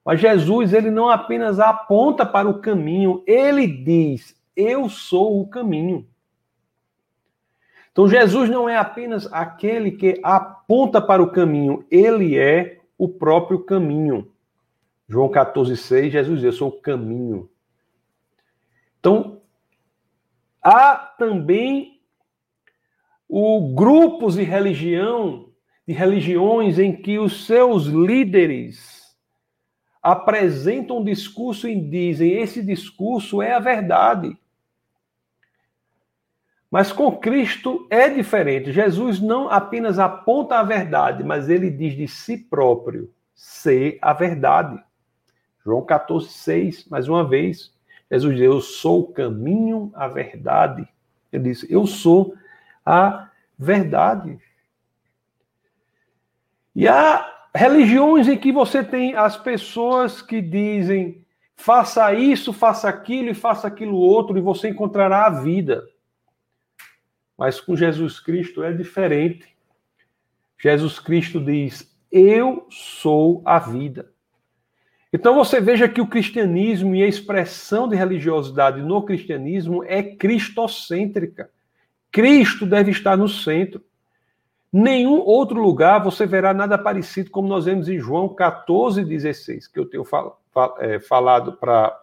Mas 0.05 0.21
Jesus, 0.21 0.73
ele 0.73 0.91
não 0.91 1.09
apenas 1.09 1.61
aponta 1.61 2.26
para 2.26 2.49
o 2.49 2.61
caminho, 2.61 3.23
ele 3.26 3.67
diz: 3.67 4.37
eu 4.57 4.88
sou 4.88 5.41
o 5.41 5.49
caminho. 5.49 6.07
Então, 7.91 8.09
Jesus 8.09 8.49
não 8.49 8.69
é 8.69 8.76
apenas 8.76 9.31
aquele 9.33 9.93
que 9.93 10.19
aponta 10.23 11.00
para 11.00 11.23
o 11.23 11.31
caminho, 11.31 11.85
ele 11.91 12.38
é 12.38 12.81
o 12.97 13.07
próprio 13.07 13.61
caminho. 13.61 14.33
João 15.07 15.29
14,6, 15.29 16.11
Jesus 16.11 16.41
diz: 16.41 16.45
Eu 16.45 16.52
sou 16.52 16.69
o 16.69 16.81
caminho. 16.81 17.50
Então, 18.99 19.43
há 20.62 20.97
também 21.19 21.91
o 23.35 23.75
grupos 23.75 24.35
de 24.35 24.43
religião, 24.43 25.49
de 25.89 25.95
religiões 25.95 26.79
em 26.79 26.95
que 26.95 27.19
os 27.19 27.47
seus 27.47 27.87
líderes 27.87 29.17
apresentam 30.03 30.99
um 30.99 31.05
discurso 31.05 31.67
e 31.67 31.75
dizem: 31.75 32.33
esse 32.33 32.62
discurso 32.62 33.41
é 33.41 33.55
a 33.55 33.59
verdade. 33.59 34.37
Mas 36.71 36.93
com 36.93 37.11
Cristo 37.17 37.87
é 37.89 38.11
diferente. 38.11 38.71
Jesus 38.71 39.19
não 39.19 39.49
apenas 39.49 39.99
aponta 39.99 40.59
a 40.59 40.62
verdade, 40.62 41.25
mas 41.25 41.49
ele 41.49 41.71
diz 41.71 41.97
de 41.97 42.07
si 42.07 42.37
próprio 42.37 43.11
ser 43.35 43.97
a 44.03 44.12
verdade. 44.12 44.79
João 45.65 45.83
14, 45.83 46.29
6, 46.29 46.87
mais 46.87 47.09
uma 47.09 47.27
vez. 47.27 47.75
Jesus 48.11 48.37
diz: 48.37 48.45
Eu 48.45 48.61
sou 48.61 49.01
o 49.01 49.12
caminho, 49.15 49.91
a 49.95 50.07
verdade. 50.07 50.87
Ele 51.33 51.45
diz: 51.45 51.65
Eu 51.71 51.87
sou 51.87 52.35
a 52.85 53.31
verdade. 53.59 54.39
E 56.75 56.89
há 56.89 57.47
religiões 57.55 58.29
em 58.29 58.37
que 58.37 58.51
você 58.51 58.83
tem 58.83 59.15
as 59.15 59.37
pessoas 59.37 60.23
que 60.23 60.41
dizem: 60.41 61.25
faça 61.55 62.12
isso, 62.15 62.53
faça 62.53 62.89
aquilo 62.89 63.31
e 63.31 63.35
faça 63.35 63.67
aquilo 63.69 63.97
outro, 63.97 64.39
e 64.39 64.41
você 64.41 64.69
encontrará 64.69 65.27
a 65.27 65.43
vida. 65.43 65.87
Mas 67.37 67.61
com 67.61 67.77
Jesus 67.77 68.21
Cristo 68.21 68.62
é 68.62 68.73
diferente. 68.73 69.57
Jesus 70.59 70.99
Cristo 70.99 71.41
diz: 71.41 71.95
Eu 72.11 72.67
sou 72.71 73.43
a 73.45 73.59
vida. 73.59 74.11
Então 75.12 75.35
você 75.35 75.61
veja 75.61 75.89
que 75.89 76.01
o 76.01 76.07
cristianismo 76.07 76.95
e 76.95 77.03
a 77.03 77.07
expressão 77.07 77.87
de 77.87 77.95
religiosidade 77.95 78.81
no 78.81 79.03
cristianismo 79.03 79.85
é 79.85 80.03
cristocêntrica. 80.03 81.51
Cristo 82.12 82.66
deve 82.66 82.90
estar 82.90 83.16
no 83.16 83.28
centro. 83.28 83.83
Nenhum 84.73 85.19
outro 85.19 85.61
lugar 85.61 86.04
você 86.04 86.26
verá 86.26 86.54
nada 86.54 86.78
parecido 86.78 87.31
como 87.31 87.49
nós 87.49 87.64
vemos 87.64 87.88
em 87.88 87.99
João 87.99 88.28
14,16, 88.28 89.71
que 89.73 89.78
eu 89.78 89.87
tenho 89.87 90.04
fal, 90.04 90.40
fal, 90.52 90.76
é, 90.78 91.00
falado 91.00 91.54
para 91.54 91.99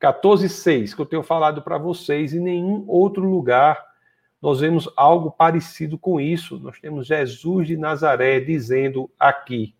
14,6, 0.00 0.94
que 0.94 1.00
eu 1.00 1.06
tenho 1.06 1.22
falado 1.22 1.62
para 1.62 1.78
vocês, 1.78 2.34
em 2.34 2.40
nenhum 2.40 2.84
outro 2.86 3.22
lugar 3.22 3.82
nós 4.44 4.60
vemos 4.60 4.86
algo 4.94 5.30
parecido 5.30 5.96
com 5.96 6.20
isso. 6.20 6.58
Nós 6.58 6.78
temos 6.78 7.06
Jesus 7.06 7.66
de 7.66 7.78
Nazaré 7.78 8.40
dizendo 8.40 9.10
aqui 9.18 9.74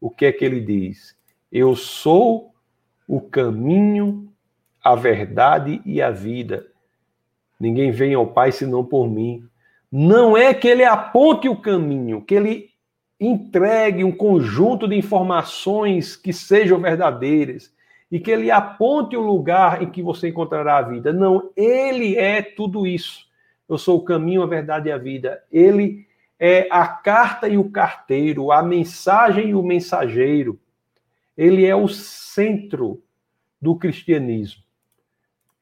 o 0.00 0.10
que 0.10 0.26
é 0.26 0.32
que 0.32 0.44
ele 0.44 0.60
diz? 0.60 1.16
Eu 1.50 1.76
sou 1.76 2.52
o 3.06 3.20
caminho, 3.20 4.32
a 4.82 4.96
verdade 4.96 5.80
e 5.86 6.02
a 6.02 6.10
vida. 6.10 6.71
Ninguém 7.62 7.92
vem 7.92 8.12
ao 8.12 8.26
Pai 8.26 8.50
senão 8.50 8.84
por 8.84 9.08
mim. 9.08 9.44
Não 9.88 10.36
é 10.36 10.52
que 10.52 10.66
ele 10.66 10.82
aponte 10.82 11.48
o 11.48 11.54
caminho, 11.54 12.20
que 12.20 12.34
ele 12.34 12.70
entregue 13.20 14.02
um 14.02 14.10
conjunto 14.10 14.88
de 14.88 14.96
informações 14.96 16.16
que 16.16 16.32
sejam 16.32 16.80
verdadeiras 16.80 17.72
e 18.10 18.18
que 18.18 18.32
ele 18.32 18.50
aponte 18.50 19.16
o 19.16 19.20
lugar 19.20 19.80
em 19.80 19.88
que 19.88 20.02
você 20.02 20.30
encontrará 20.30 20.78
a 20.78 20.82
vida. 20.82 21.12
Não, 21.12 21.52
ele 21.54 22.16
é 22.16 22.42
tudo 22.42 22.84
isso. 22.84 23.28
Eu 23.68 23.78
sou 23.78 23.98
o 23.98 24.04
caminho, 24.04 24.42
a 24.42 24.46
verdade 24.46 24.88
e 24.88 24.92
a 24.92 24.98
vida. 24.98 25.40
Ele 25.48 26.04
é 26.40 26.66
a 26.68 26.88
carta 26.88 27.48
e 27.48 27.56
o 27.56 27.70
carteiro, 27.70 28.50
a 28.50 28.60
mensagem 28.60 29.50
e 29.50 29.54
o 29.54 29.62
mensageiro. 29.62 30.58
Ele 31.38 31.64
é 31.64 31.76
o 31.76 31.86
centro 31.86 33.00
do 33.60 33.76
cristianismo. 33.76 34.64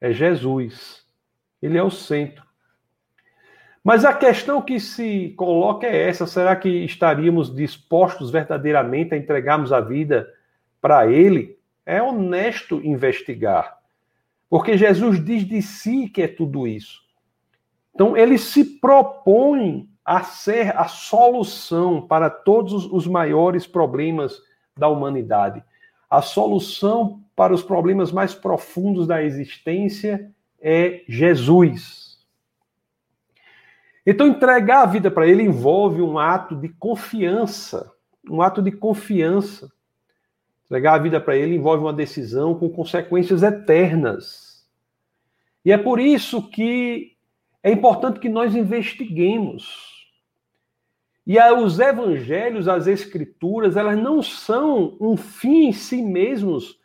É 0.01 0.11
Jesus. 0.11 1.00
Ele 1.61 1.77
é 1.77 1.83
o 1.83 1.91
centro. 1.91 2.43
Mas 3.83 4.05
a 4.05 4.13
questão 4.13 4.61
que 4.61 4.79
se 4.79 5.33
coloca 5.37 5.87
é 5.87 6.09
essa: 6.09 6.27
será 6.27 6.55
que 6.55 6.69
estaríamos 6.69 7.53
dispostos 7.53 8.29
verdadeiramente 8.29 9.13
a 9.13 9.17
entregarmos 9.17 9.73
a 9.73 9.79
vida 9.79 10.31
para 10.79 11.07
Ele? 11.07 11.57
É 11.85 12.01
honesto 12.01 12.81
investigar. 12.83 13.79
Porque 14.49 14.77
Jesus 14.77 15.23
diz 15.23 15.45
de 15.45 15.61
si 15.61 16.09
que 16.09 16.21
é 16.21 16.27
tudo 16.27 16.67
isso. 16.67 17.01
Então, 17.93 18.15
ele 18.15 18.37
se 18.37 18.63
propõe 18.79 19.89
a 20.03 20.23
ser 20.23 20.75
a 20.77 20.87
solução 20.87 22.01
para 22.01 22.29
todos 22.29 22.85
os 22.85 23.07
maiores 23.07 23.67
problemas 23.67 24.41
da 24.77 24.87
humanidade. 24.87 25.63
A 26.09 26.21
solução 26.21 27.21
para 27.35 27.53
os 27.53 27.63
problemas 27.63 28.11
mais 28.11 28.33
profundos 28.33 29.07
da 29.07 29.23
existência 29.23 30.31
é 30.61 31.03
Jesus. 31.07 32.19
Então, 34.05 34.27
entregar 34.27 34.83
a 34.83 34.85
vida 34.85 35.11
para 35.11 35.27
ele 35.27 35.43
envolve 35.43 36.01
um 36.01 36.17
ato 36.17 36.55
de 36.55 36.69
confiança, 36.69 37.91
um 38.29 38.41
ato 38.41 38.61
de 38.61 38.71
confiança. 38.71 39.71
Entregar 40.65 40.93
a 40.93 40.99
vida 40.99 41.19
para 41.19 41.35
ele 41.35 41.55
envolve 41.55 41.83
uma 41.83 41.93
decisão 41.93 42.55
com 42.55 42.69
consequências 42.69 43.43
eternas. 43.43 44.65
E 45.65 45.71
é 45.71 45.77
por 45.77 45.99
isso 45.99 46.49
que 46.49 47.15
é 47.61 47.71
importante 47.71 48.19
que 48.19 48.29
nós 48.29 48.55
investiguemos. 48.55 49.91
E 51.25 51.37
os 51.39 51.79
evangelhos, 51.79 52.67
as 52.67 52.87
escrituras, 52.87 53.77
elas 53.77 53.97
não 53.97 54.23
são 54.23 54.97
um 54.99 55.15
fim 55.15 55.67
em 55.67 55.71
si 55.71 56.01
mesmos, 56.01 56.79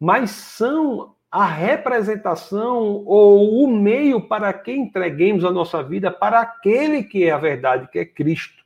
mas 0.00 0.30
são 0.30 1.14
a 1.34 1.46
representação 1.46 3.02
ou 3.04 3.64
o 3.64 3.66
meio 3.66 4.20
para 4.20 4.52
que 4.52 4.70
entreguemos 4.70 5.44
a 5.44 5.50
nossa 5.50 5.82
vida 5.82 6.08
para 6.08 6.40
aquele 6.40 7.02
que 7.02 7.24
é 7.24 7.32
a 7.32 7.38
verdade, 7.38 7.88
que 7.90 7.98
é 7.98 8.04
Cristo. 8.04 8.64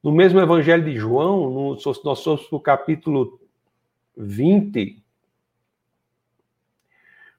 No 0.00 0.12
mesmo 0.12 0.40
evangelho 0.40 0.84
de 0.84 0.96
João, 0.96 1.50
no, 1.50 1.70
nós 2.04 2.20
somos 2.20 2.48
no 2.48 2.60
capítulo 2.60 3.40
20, 4.16 5.02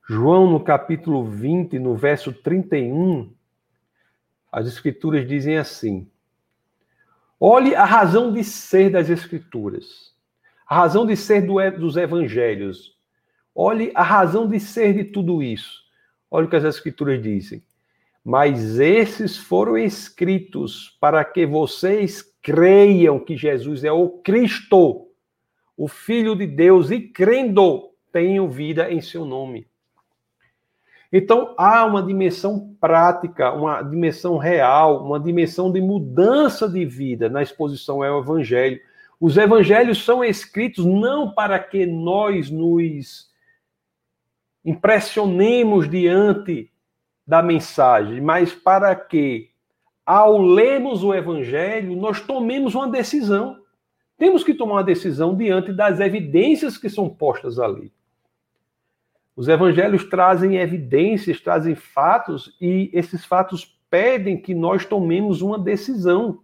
João, 0.05 0.51
no 0.51 0.59
capítulo 0.59 1.23
20, 1.23 1.79
no 1.79 1.95
verso 1.95 2.33
31, 2.33 3.33
as 4.51 4.67
Escrituras 4.67 5.25
dizem 5.25 5.57
assim: 5.57 6.05
Olhe 7.39 7.73
a 7.73 7.85
razão 7.85 8.33
de 8.33 8.43
ser 8.43 8.89
das 8.89 9.09
Escrituras, 9.09 10.13
a 10.67 10.75
razão 10.75 11.05
de 11.05 11.15
ser 11.15 11.43
do, 11.47 11.55
dos 11.79 11.95
Evangelhos. 11.95 12.94
Olhe 13.55 13.89
a 13.95 14.03
razão 14.03 14.49
de 14.49 14.59
ser 14.59 14.93
de 14.93 15.05
tudo 15.05 15.41
isso. 15.41 15.81
Olha 16.29 16.45
o 16.45 16.49
que 16.49 16.57
as 16.57 16.65
Escrituras 16.65 17.23
dizem. 17.23 17.63
Mas 18.23 18.79
esses 18.79 19.37
foram 19.37 19.77
escritos 19.77 20.97
para 20.99 21.23
que 21.23 21.45
vocês 21.45 22.21
creiam 22.41 23.19
que 23.19 23.37
Jesus 23.37 23.83
é 23.83 23.91
o 23.91 24.09
Cristo, 24.09 25.07
o 25.77 25.87
Filho 25.87 26.35
de 26.35 26.45
Deus, 26.45 26.91
e 26.91 26.99
crendo, 26.99 27.91
tenham 28.11 28.49
vida 28.49 28.91
em 28.91 28.99
seu 28.99 29.23
nome. 29.23 29.67
Então, 31.13 31.53
há 31.57 31.85
uma 31.85 32.03
dimensão 32.03 32.75
prática, 32.81 33.53
uma 33.53 33.81
dimensão 33.83 34.37
real, 34.37 35.05
uma 35.05 35.19
dimensão 35.19 35.71
de 35.71 35.79
mudança 35.79 36.67
de 36.67 36.83
vida 36.83 37.29
na 37.29 37.41
exposição 37.41 38.03
ao 38.03 38.21
Evangelho. 38.21 38.81
Os 39.19 39.37
Evangelhos 39.37 40.03
são 40.03 40.23
escritos 40.23 40.83
não 40.83 41.31
para 41.31 41.57
que 41.57 41.85
nós 41.85 42.49
nos 42.49 43.33
impressionemos 44.65 45.87
diante 45.87 46.71
da 47.25 47.41
mensagem, 47.41 48.19
mas 48.19 48.53
para 48.53 48.95
que, 48.95 49.49
ao 50.05 50.41
lermos 50.41 51.03
o 51.03 51.13
Evangelho, 51.13 51.95
nós 51.95 52.19
tomemos 52.19 52.73
uma 52.73 52.89
decisão. 52.89 53.59
Temos 54.17 54.43
que 54.43 54.53
tomar 54.53 54.75
uma 54.75 54.83
decisão 54.83 55.35
diante 55.35 55.71
das 55.71 55.99
evidências 55.99 56.77
que 56.77 56.89
são 56.89 57.07
postas 57.07 57.59
ali. 57.59 57.91
Os 59.35 59.49
evangelhos 59.49 60.05
trazem 60.05 60.55
evidências, 60.55 61.41
trazem 61.41 61.75
fatos, 61.75 62.55
e 62.61 62.89
esses 62.93 63.25
fatos 63.25 63.77
pedem 63.89 64.37
que 64.37 64.53
nós 64.53 64.85
tomemos 64.85 65.41
uma 65.41 65.59
decisão. 65.59 66.39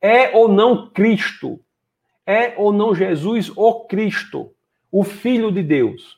É 0.00 0.36
ou 0.36 0.48
não 0.48 0.88
Cristo? 0.90 1.58
É 2.24 2.54
ou 2.56 2.72
não 2.72 2.94
Jesus 2.94 3.50
o 3.56 3.86
Cristo, 3.86 4.52
o 4.92 5.02
Filho 5.02 5.50
de 5.50 5.62
Deus? 5.62 6.17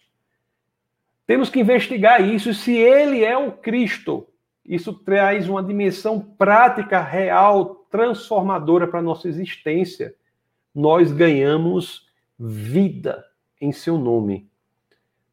Temos 1.30 1.48
que 1.48 1.60
investigar 1.60 2.20
isso. 2.28 2.52
Se 2.52 2.76
ele 2.76 3.22
é 3.22 3.38
o 3.38 3.52
Cristo, 3.52 4.26
isso 4.64 4.92
traz 4.92 5.48
uma 5.48 5.62
dimensão 5.62 6.18
prática, 6.18 7.00
real, 7.00 7.86
transformadora 7.88 8.88
para 8.88 8.98
a 8.98 9.02
nossa 9.02 9.28
existência. 9.28 10.12
Nós 10.74 11.12
ganhamos 11.12 12.10
vida 12.36 13.24
em 13.60 13.70
seu 13.70 13.96
nome. 13.96 14.50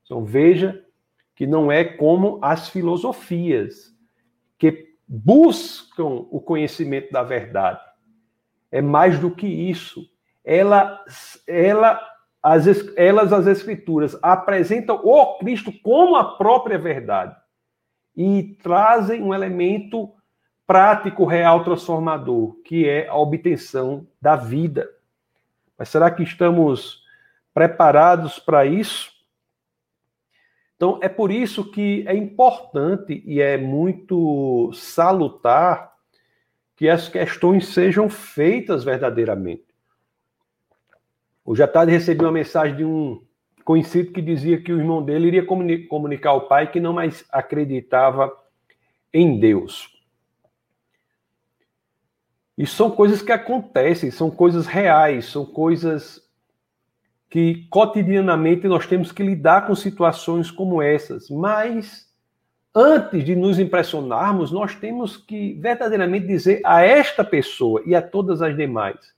Então 0.06 0.24
veja 0.24 0.86
que 1.34 1.48
não 1.48 1.72
é 1.72 1.84
como 1.84 2.38
as 2.44 2.70
filosofias 2.70 3.92
que 4.56 4.94
buscam 5.08 6.27
o 6.30 6.39
conhecimento 6.39 7.12
da 7.12 7.24
verdade. 7.24 7.82
É 8.72 8.84
mais 8.84 9.18
do 9.18 9.32
que 9.32 9.48
isso. 9.48 10.08
Ela, 10.46 11.04
ela, 11.48 12.00
as, 12.48 12.66
elas, 12.96 13.34
as 13.34 13.46
escrituras, 13.46 14.18
apresentam 14.22 15.01
o 15.04 15.38
Cristo 15.38 15.70
como 15.84 16.16
a 16.16 16.38
própria 16.38 16.77
verdade. 16.77 17.36
e 18.16 18.58
trazem 18.63 19.22
um 19.22 19.32
elemento 19.32 20.12
prático, 20.66 21.24
real, 21.24 21.63
transformador, 21.63 22.56
que 22.63 22.88
é 22.88 23.08
a 23.08 23.16
obtenção 23.16 24.08
da 24.20 24.36
vida. 24.36 24.89
Mas 25.77 25.89
será 25.89 26.10
que 26.10 26.24
estamos 26.24 27.04
preparados 27.54 28.39
para 28.39 28.66
isso? 28.66 29.12
Então, 30.75 31.00
é 31.01 31.08
por 31.10 31.32
isso 31.32 31.70
que 31.70 32.04
é 32.08 32.16
importante 32.16 33.22
e 33.25 33.39
é 33.39 33.56
muito 33.56 34.72
salutar 34.74 35.94
que 36.75 36.89
as 36.89 37.08
questões 37.08 37.68
sejam 37.68 38.10
feitas 38.10 38.84
verdadeiramente. 38.84 39.67
Hoje 41.50 41.63
à 41.63 41.68
tarde 41.68 41.94
recebi 41.94 42.25
uma 42.25 42.32
mensagem 42.34 42.75
de 42.75 42.84
um 42.84 43.22
conhecido 43.63 44.12
que 44.12 44.22
dizia 44.22 44.62
que 44.62 44.74
o 44.74 44.80
irmão 44.80 45.01
dele 45.01 45.27
iria 45.27 45.46
comunicar 45.46 46.32
ao 46.32 46.46
pai 46.46 46.70
que 46.70 46.77
não 46.77 46.92
mais 46.92 47.24
acreditava 47.32 48.36
em 49.13 49.39
Deus. 49.39 49.98
E 52.58 52.68
são 52.68 52.92
coisas 52.92 53.22
que 53.22 53.32
acontecem, 53.32 54.12
são 54.12 54.30
coisas 54.30 54.68
reais, 54.68 55.27
são 55.27 55.46
coisas 55.46 56.22
que 57.30 57.66
cotidianamente 57.70 58.68
nós 58.68 58.86
temos 58.86 59.13
que 59.13 59.24
lidar 59.24 59.68
com 59.68 59.74
situações 59.74 60.51
como 60.51 60.82
essas. 60.82 61.30
Mas 61.30 62.12
antes 62.75 63.24
de 63.24 63.38
nos 63.38 63.58
impressionarmos, 63.58 64.51
nós 64.51 64.75
temos 64.75 65.16
que 65.16 65.54
verdadeiramente 65.54 66.27
dizer 66.27 66.60
a 66.66 66.82
esta 66.82 67.24
pessoa 67.24 67.82
e 67.86 67.96
a 67.96 68.01
todas 68.01 68.42
as 68.42 68.54
demais: 68.54 69.16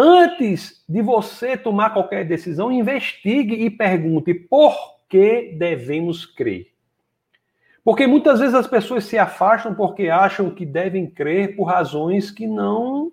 antes 0.00 0.82
de 0.88 1.02
você 1.02 1.56
tomar 1.56 1.90
qualquer 1.90 2.24
decisão, 2.26 2.72
investigue 2.72 3.54
e 3.54 3.68
pergunte 3.68 4.32
por 4.32 4.74
que 5.08 5.54
devemos 5.58 6.24
crer. 6.24 6.68
Porque 7.84 8.06
muitas 8.06 8.40
vezes 8.40 8.54
as 8.54 8.66
pessoas 8.66 9.04
se 9.04 9.18
afastam 9.18 9.74
porque 9.74 10.08
acham 10.08 10.50
que 10.50 10.64
devem 10.64 11.06
crer 11.06 11.54
por 11.56 11.64
razões 11.64 12.30
que 12.30 12.46
não 12.46 13.12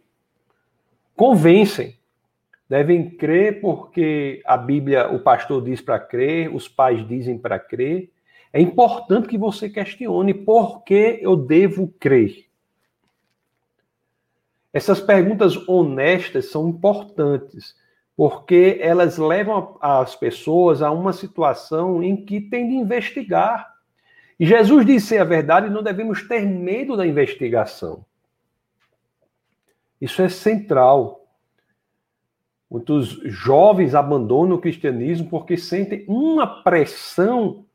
convencem. 1.15 1.97
Devem 2.69 3.09
crer 3.09 3.59
porque 3.61 4.41
a 4.45 4.57
Bíblia, 4.57 5.09
o 5.09 5.19
pastor 5.19 5.63
diz 5.63 5.81
para 5.81 5.99
crer, 5.99 6.53
os 6.53 6.67
pais 6.67 7.05
dizem 7.07 7.37
para 7.37 7.59
crer. 7.59 8.09
É 8.51 8.61
importante 8.61 9.27
que 9.27 9.37
você 9.37 9.69
questione 9.69 10.33
por 10.33 10.83
que 10.83 11.19
eu 11.21 11.35
devo 11.35 11.93
crer. 11.99 12.46
Essas 14.77 15.01
perguntas 15.01 15.55
honestas 15.67 16.51
são 16.51 16.69
importantes, 16.69 17.75
porque 18.15 18.77
elas 18.81 19.17
levam 19.17 19.77
as 19.81 20.15
pessoas 20.15 20.81
a 20.81 20.91
uma 20.91 21.13
situação 21.13 22.01
em 22.03 22.25
que 22.25 22.39
tem 22.39 22.67
de 22.67 22.75
investigar 22.75 23.77
e 24.39 24.45
Jesus 24.45 24.85
disse 24.85 25.17
a 25.17 25.23
verdade, 25.23 25.69
não 25.69 25.81
devemos 25.81 26.27
ter 26.27 26.45
medo 26.45 26.95
da 26.95 27.07
investigação. 27.07 28.05
Isso 29.99 30.21
é 30.21 30.29
central. 30.29 31.25
Muitos 32.69 33.19
jovens 33.23 33.95
abandonam 33.95 34.57
o 34.57 34.61
cristianismo 34.61 35.27
porque 35.29 35.57
sentem 35.57 36.05
uma 36.07 36.61
pressão 36.61 37.65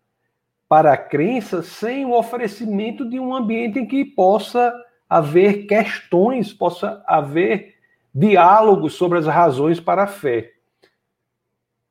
para 0.68 0.92
a 0.92 0.96
crença 0.96 1.62
sem 1.62 2.06
o 2.06 2.12
oferecimento 2.12 3.08
de 3.08 3.18
um 3.18 3.34
ambiente 3.34 3.78
em 3.78 3.86
que 3.86 4.04
possa 4.04 4.72
haver 5.12 5.66
questões, 5.66 6.54
possa 6.54 7.04
haver 7.06 7.74
diálogos 8.14 8.94
sobre 8.94 9.18
as 9.18 9.26
razões 9.26 9.78
para 9.78 10.04
a 10.04 10.06
fé. 10.06 10.52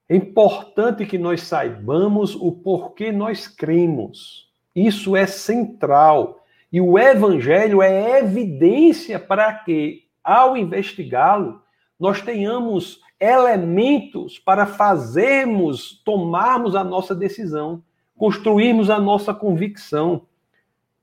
É 0.09 0.15
importante 0.15 1.05
que 1.05 1.19
nós 1.19 1.43
saibamos 1.43 2.33
o 2.33 2.51
porquê 2.51 3.11
nós 3.11 3.47
cremos. 3.47 4.49
Isso 4.75 5.15
é 5.15 5.27
central. 5.27 6.43
E 6.71 6.81
o 6.81 6.97
evangelho 6.97 7.83
é 7.83 8.17
evidência 8.17 9.19
para 9.19 9.53
que, 9.53 10.05
ao 10.23 10.57
investigá-lo, 10.57 11.61
nós 12.00 12.22
tenhamos 12.22 13.01
elementos 13.19 14.39
para 14.39 14.65
fazermos, 14.65 16.01
tomarmos 16.03 16.75
a 16.75 16.83
nossa 16.83 17.13
decisão, 17.13 17.83
construirmos 18.17 18.89
a 18.89 19.00
nossa 19.00 19.31
convicção. 19.31 20.24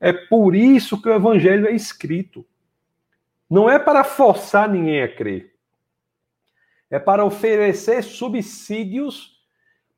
É 0.00 0.12
por 0.12 0.54
isso 0.54 1.00
que 1.00 1.08
o 1.08 1.14
evangelho 1.14 1.66
é 1.66 1.72
escrito. 1.72 2.46
Não 3.50 3.68
é 3.68 3.78
para 3.78 4.04
forçar 4.04 4.68
ninguém 4.68 5.02
a 5.02 5.08
crer. 5.08 5.54
É 6.90 6.98
para 6.98 7.24
oferecer 7.24 8.02
subsídios 8.02 9.38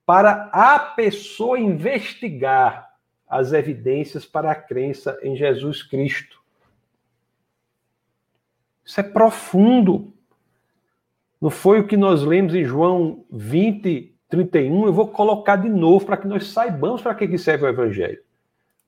para 0.07 0.51
a 0.53 0.79
pessoa 0.79 1.59
investigar 1.59 2.91
as 3.29 3.53
evidências 3.53 4.25
para 4.25 4.51
a 4.51 4.57
crença 4.57 5.17
em 5.23 5.37
Jesus 5.37 5.83
Cristo. 5.83 6.41
Isso 8.85 8.99
é 8.99 9.05
profundo. 9.05 10.13
Não 11.41 11.49
foi 11.49 11.79
o 11.79 11.87
que 11.87 11.97
nós 11.97 12.23
lemos 12.23 12.55
em 12.55 12.65
João 12.65 13.25
20, 13.31 14.17
31. 14.29 14.87
Eu 14.87 14.93
vou 14.93 15.09
colocar 15.09 15.57
de 15.57 15.69
novo 15.69 16.05
para 16.05 16.17
que 16.17 16.27
nós 16.27 16.49
saibamos 16.49 17.03
para 17.03 17.15
que 17.15 17.39
serve 17.39 17.67
o 17.67 17.69
Evangelho. 17.69 18.21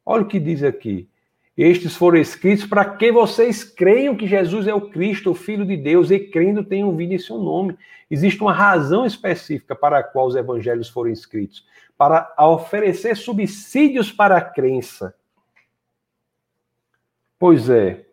Olha 0.04 0.22
o 0.22 0.28
que 0.28 0.40
diz 0.40 0.62
aqui. 0.62 1.08
Estes 1.56 1.94
foram 1.94 2.16
escritos 2.18 2.64
para 2.64 2.84
que 2.84 3.12
vocês 3.12 3.62
creiam 3.62 4.16
que 4.16 4.26
Jesus 4.26 4.66
é 4.66 4.74
o 4.74 4.90
Cristo, 4.90 5.30
o 5.30 5.34
Filho 5.34 5.66
de 5.66 5.76
Deus, 5.76 6.10
e 6.10 6.18
crendo 6.18 6.64
tenham 6.64 6.96
vida 6.96 7.14
em 7.14 7.18
seu 7.18 7.38
nome. 7.38 7.76
Existe 8.10 8.40
uma 8.40 8.52
razão 8.52 9.04
específica 9.04 9.74
para 9.74 9.98
a 9.98 10.02
qual 10.02 10.26
os 10.26 10.34
evangelhos 10.34 10.88
foram 10.88 11.10
escritos 11.10 11.66
para 11.96 12.34
oferecer 12.38 13.16
subsídios 13.16 14.10
para 14.10 14.36
a 14.36 14.40
crença. 14.40 15.14
Pois 17.38 17.70
é. 17.70 18.06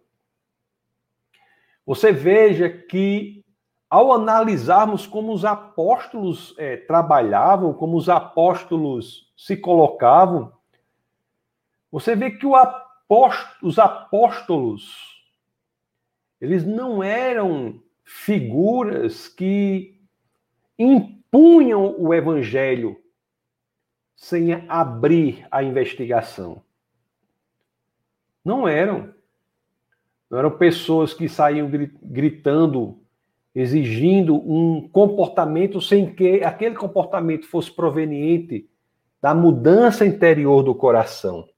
Você 1.85 2.11
veja 2.11 2.69
que, 2.69 3.43
ao 3.89 4.13
analisarmos 4.13 5.07
como 5.07 5.33
os 5.33 5.43
apóstolos 5.43 6.53
é, 6.59 6.77
trabalhavam, 6.77 7.73
como 7.73 7.97
os 7.97 8.09
apóstolos 8.09 9.31
se 9.35 9.57
colocavam, 9.57 10.51
você 11.91 12.15
vê 12.15 12.31
que 12.31 12.45
os 13.61 13.79
apóstolos 13.79 15.19
eles 16.39 16.65
não 16.65 17.03
eram 17.03 17.81
figuras 18.03 19.27
que 19.27 19.99
impunham 20.77 21.95
o 21.99 22.13
evangelho 22.13 22.97
sem 24.15 24.65
abrir 24.67 25.45
a 25.51 25.61
investigação. 25.63 26.63
Não 28.43 28.67
eram. 28.67 29.13
Não 30.29 30.39
eram 30.39 30.51
pessoas 30.51 31.13
que 31.13 31.27
saíam 31.27 31.69
gritando, 32.01 32.99
exigindo 33.53 34.35
um 34.35 34.87
comportamento 34.87 35.81
sem 35.81 36.13
que 36.13 36.43
aquele 36.43 36.75
comportamento 36.75 37.47
fosse 37.47 37.71
proveniente 37.71 38.69
da 39.21 39.33
mudança 39.33 40.05
interior 40.05 40.63
do 40.63 40.73
coração. 40.73 41.49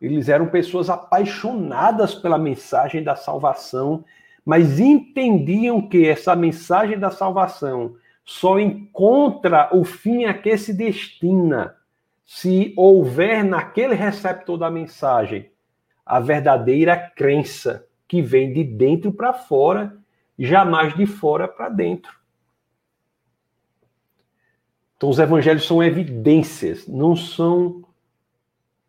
Eles 0.00 0.28
eram 0.28 0.48
pessoas 0.48 0.90
apaixonadas 0.90 2.14
pela 2.14 2.38
mensagem 2.38 3.02
da 3.02 3.16
salvação, 3.16 4.04
mas 4.44 4.78
entendiam 4.78 5.80
que 5.80 6.06
essa 6.06 6.36
mensagem 6.36 6.98
da 6.98 7.10
salvação 7.10 7.96
só 8.24 8.58
encontra 8.58 9.70
o 9.72 9.84
fim 9.84 10.24
a 10.24 10.34
que 10.34 10.56
se 10.58 10.74
destina 10.74 11.76
se 12.24 12.74
houver 12.76 13.44
naquele 13.44 13.94
receptor 13.94 14.58
da 14.58 14.70
mensagem 14.70 15.50
a 16.04 16.20
verdadeira 16.20 16.96
crença 16.96 17.86
que 18.06 18.20
vem 18.20 18.52
de 18.52 18.62
dentro 18.62 19.12
para 19.12 19.32
fora, 19.32 19.96
jamais 20.38 20.94
de 20.94 21.06
fora 21.06 21.48
para 21.48 21.68
dentro. 21.68 22.14
Então, 24.96 25.08
os 25.08 25.18
evangelhos 25.18 25.66
são 25.66 25.82
evidências, 25.82 26.86
não 26.86 27.14
são 27.14 27.85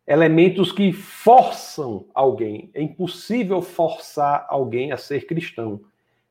elementos 0.08 0.72
que 0.72 0.90
forçam 0.90 2.06
alguém. 2.14 2.70
É 2.72 2.80
impossível 2.80 3.60
forçar 3.60 4.46
alguém 4.48 4.90
a 4.90 4.96
ser 4.96 5.26
cristão. 5.26 5.82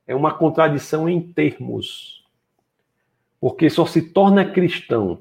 É 0.07 0.15
uma 0.15 0.33
contradição 0.33 1.07
em 1.07 1.21
termos. 1.21 2.25
Porque 3.39 3.69
só 3.69 3.85
se 3.85 4.01
torna 4.01 4.43
cristão 4.43 5.19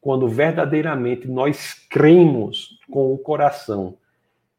quando 0.00 0.26
verdadeiramente 0.26 1.28
nós 1.28 1.74
cremos 1.88 2.80
com 2.90 3.14
o 3.14 3.18
coração. 3.18 3.96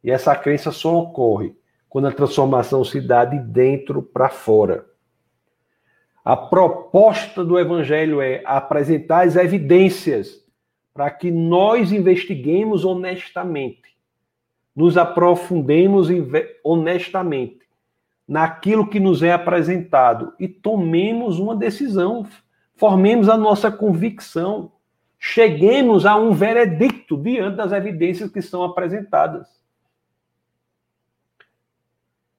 E 0.01 0.09
essa 0.09 0.33
crença 0.33 0.71
só 0.71 0.97
ocorre 0.97 1.53
quando 1.89 2.07
a 2.07 2.13
transformação 2.13 2.85
se 2.85 3.01
dá 3.01 3.25
de 3.25 3.37
dentro 3.37 4.01
para 4.01 4.29
fora. 4.29 4.85
A 6.23 6.37
proposta 6.37 7.43
do 7.43 7.59
evangelho 7.59 8.21
é 8.21 8.41
apresentar 8.45 9.25
as 9.25 9.35
evidências 9.35 10.41
para 10.93 11.09
que 11.11 11.31
nós 11.31 11.91
investiguemos 11.91 12.85
honestamente, 12.85 13.97
nos 14.75 14.97
aprofundemos 14.97 16.07
honestamente 16.63 17.59
naquilo 18.27 18.87
que 18.87 18.99
nos 18.99 19.23
é 19.23 19.31
apresentado 19.31 20.33
e 20.39 20.47
tomemos 20.47 21.39
uma 21.39 21.55
decisão 21.55 22.25
Formemos 22.79 23.27
a 23.27 23.35
nossa 23.35 23.69
convicção. 23.69 24.71
cheguemos 25.21 26.05
a 26.05 26.15
um 26.15 26.31
veredicto 26.31 27.17
diante 27.17 27.57
das 27.57 27.73
evidências 27.73 28.31
que 28.31 28.41
são 28.41 28.63
apresentadas. 28.63 29.49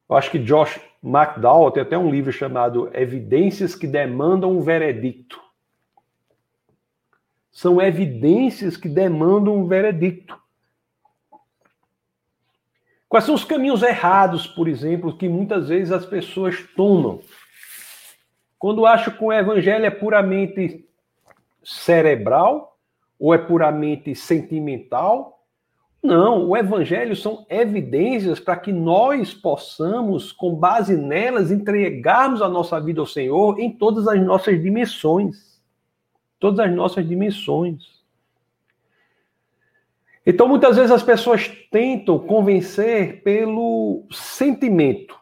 Eu 0.08 0.16
acho 0.16 0.30
que 0.30 0.38
Josh 0.38 0.80
McDowell 1.02 1.70
tem 1.72 1.82
até 1.82 1.98
um 1.98 2.10
livro 2.10 2.32
chamado 2.32 2.88
Evidências 2.94 3.74
que 3.74 3.86
Demandam 3.86 4.56
um 4.56 4.62
Veredicto. 4.62 5.38
São 7.50 7.80
evidências 7.80 8.76
que 8.76 8.88
demandam 8.88 9.56
um 9.56 9.66
veredicto. 9.66 10.38
Quais 13.08 13.24
são 13.24 13.34
os 13.34 13.44
caminhos 13.44 13.82
errados, 13.82 14.46
por 14.46 14.68
exemplo, 14.68 15.16
que 15.16 15.28
muitas 15.28 15.68
vezes 15.68 15.92
as 15.92 16.06
pessoas 16.06 16.56
tomam? 16.76 17.20
Quando 18.58 18.86
acham 18.86 19.12
que 19.12 19.24
o 19.24 19.32
evangelho 19.32 19.84
é 19.84 19.90
puramente 19.90 20.86
cerebral 21.62 22.78
ou 23.18 23.34
é 23.34 23.38
puramente 23.38 24.14
sentimental. 24.14 25.44
Não, 26.02 26.48
o 26.48 26.56
evangelho 26.56 27.14
são 27.14 27.44
evidências 27.50 28.40
para 28.40 28.56
que 28.56 28.72
nós 28.72 29.34
possamos, 29.34 30.32
com 30.32 30.54
base 30.54 30.96
nelas, 30.96 31.50
entregarmos 31.50 32.40
a 32.40 32.48
nossa 32.48 32.80
vida 32.80 33.00
ao 33.00 33.06
Senhor 33.06 33.58
em 33.60 33.70
todas 33.70 34.08
as 34.08 34.18
nossas 34.24 34.60
dimensões. 34.62 35.49
Todas 36.40 36.58
as 36.58 36.74
nossas 36.74 37.06
dimensões. 37.06 38.00
Então, 40.26 40.48
muitas 40.48 40.76
vezes 40.76 40.90
as 40.90 41.02
pessoas 41.02 41.48
tentam 41.70 42.18
convencer 42.18 43.22
pelo 43.22 44.06
sentimento. 44.10 45.18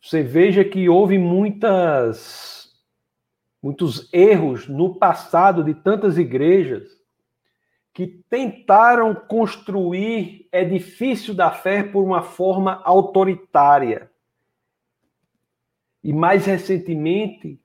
Você 0.00 0.22
veja 0.22 0.64
que 0.64 0.88
houve 0.88 1.18
muitas, 1.18 2.74
muitos 3.62 4.08
erros 4.12 4.66
no 4.66 4.94
passado 4.94 5.62
de 5.62 5.74
tantas 5.74 6.16
igrejas 6.16 6.98
que 7.92 8.06
tentaram 8.30 9.14
construir 9.14 10.48
edifício 10.52 11.34
da 11.34 11.50
fé 11.50 11.82
por 11.82 12.04
uma 12.04 12.22
forma 12.22 12.80
autoritária. 12.84 14.10
E 16.02 16.12
mais 16.12 16.46
recentemente, 16.46 17.60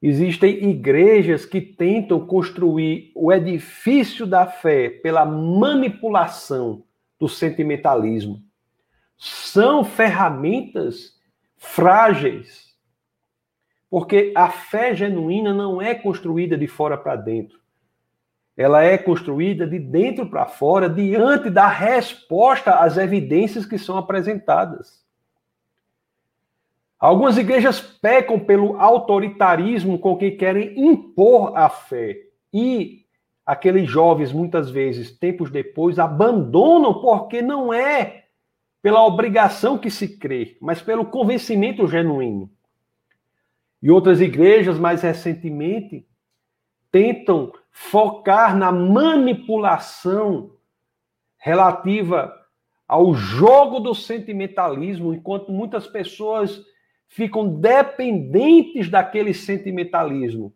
Existem 0.00 0.70
igrejas 0.70 1.44
que 1.44 1.60
tentam 1.60 2.24
construir 2.24 3.10
o 3.16 3.32
edifício 3.32 4.26
da 4.26 4.46
fé 4.46 4.88
pela 4.88 5.24
manipulação 5.24 6.84
do 7.18 7.28
sentimentalismo. 7.28 8.40
São 9.16 9.84
ferramentas 9.84 11.18
frágeis. 11.56 12.68
Porque 13.90 14.32
a 14.36 14.48
fé 14.50 14.94
genuína 14.94 15.52
não 15.52 15.82
é 15.82 15.94
construída 15.94 16.56
de 16.56 16.68
fora 16.68 16.96
para 16.96 17.16
dentro. 17.16 17.58
Ela 18.56 18.82
é 18.82 18.98
construída 18.98 19.66
de 19.66 19.78
dentro 19.78 20.28
para 20.28 20.46
fora, 20.46 20.88
diante 20.88 21.48
da 21.48 21.68
resposta 21.68 22.74
às 22.74 22.96
evidências 22.96 23.64
que 23.64 23.78
são 23.78 23.96
apresentadas. 23.96 25.07
Algumas 26.98 27.38
igrejas 27.38 27.80
pecam 27.80 28.40
pelo 28.40 28.76
autoritarismo 28.76 29.98
com 29.98 30.16
que 30.16 30.32
querem 30.32 30.78
impor 30.78 31.56
a 31.56 31.68
fé. 31.68 32.16
E 32.52 33.04
aqueles 33.46 33.88
jovens, 33.88 34.32
muitas 34.32 34.68
vezes, 34.68 35.16
tempos 35.16 35.50
depois, 35.50 35.98
abandonam 35.98 37.00
porque 37.00 37.40
não 37.40 37.72
é 37.72 38.24
pela 38.82 39.04
obrigação 39.04 39.78
que 39.78 39.90
se 39.90 40.18
crê, 40.18 40.56
mas 40.60 40.82
pelo 40.82 41.06
convencimento 41.06 41.86
genuíno. 41.86 42.50
E 43.80 43.90
outras 43.90 44.20
igrejas, 44.20 44.76
mais 44.76 45.02
recentemente, 45.02 46.04
tentam 46.90 47.52
focar 47.70 48.56
na 48.56 48.72
manipulação 48.72 50.50
relativa 51.36 52.34
ao 52.88 53.14
jogo 53.14 53.78
do 53.78 53.94
sentimentalismo, 53.94 55.14
enquanto 55.14 55.52
muitas 55.52 55.86
pessoas 55.86 56.64
ficam 57.08 57.48
dependentes 57.48 58.88
daquele 58.88 59.32
sentimentalismo. 59.32 60.52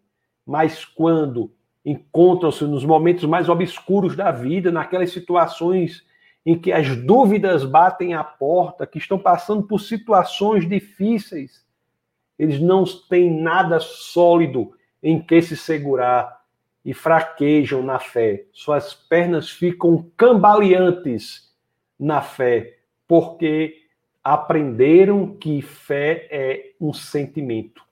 Mas 0.47 0.85
quando 0.85 1.53
encontram-se 1.85 2.65
nos 2.65 2.85
momentos 2.85 3.25
mais 3.25 3.49
obscuros 3.49 4.15
da 4.15 4.31
vida, 4.31 4.71
naquelas 4.71 5.11
situações 5.11 6.05
em 6.45 6.59
que 6.59 6.73
as 6.73 6.97
dúvidas 6.97 7.65
batem 7.65 8.15
à 8.15 8.23
porta, 8.23 8.87
que 8.87 8.99
estão 8.99 9.19
passando 9.19 9.63
por 9.63 9.81
situações 9.81 10.69
difíceis, 10.69 11.65
eles 12.39 12.61
não 12.61 12.85
têm 13.09 13.31
nada 13.31 13.79
sólido 13.79 14.73
em 15.03 15.21
que 15.21 15.41
se 15.41 15.57
segurar 15.57 16.43
e 16.85 16.93
fraquejam 16.93 17.83
na 17.83 17.99
fé. 17.99 18.47
Suas 18.53 18.93
pernas 18.93 19.51
ficam 19.51 20.11
cambaleantes 20.17 21.53
na 21.99 22.21
fé, 22.21 22.79
porque 23.07 23.82
aprenderam 24.23 25.35
que 25.35 25.61
fé 25.61 26.29
é 26.31 26.75
um 26.81 26.93
sentimento. 26.93 27.85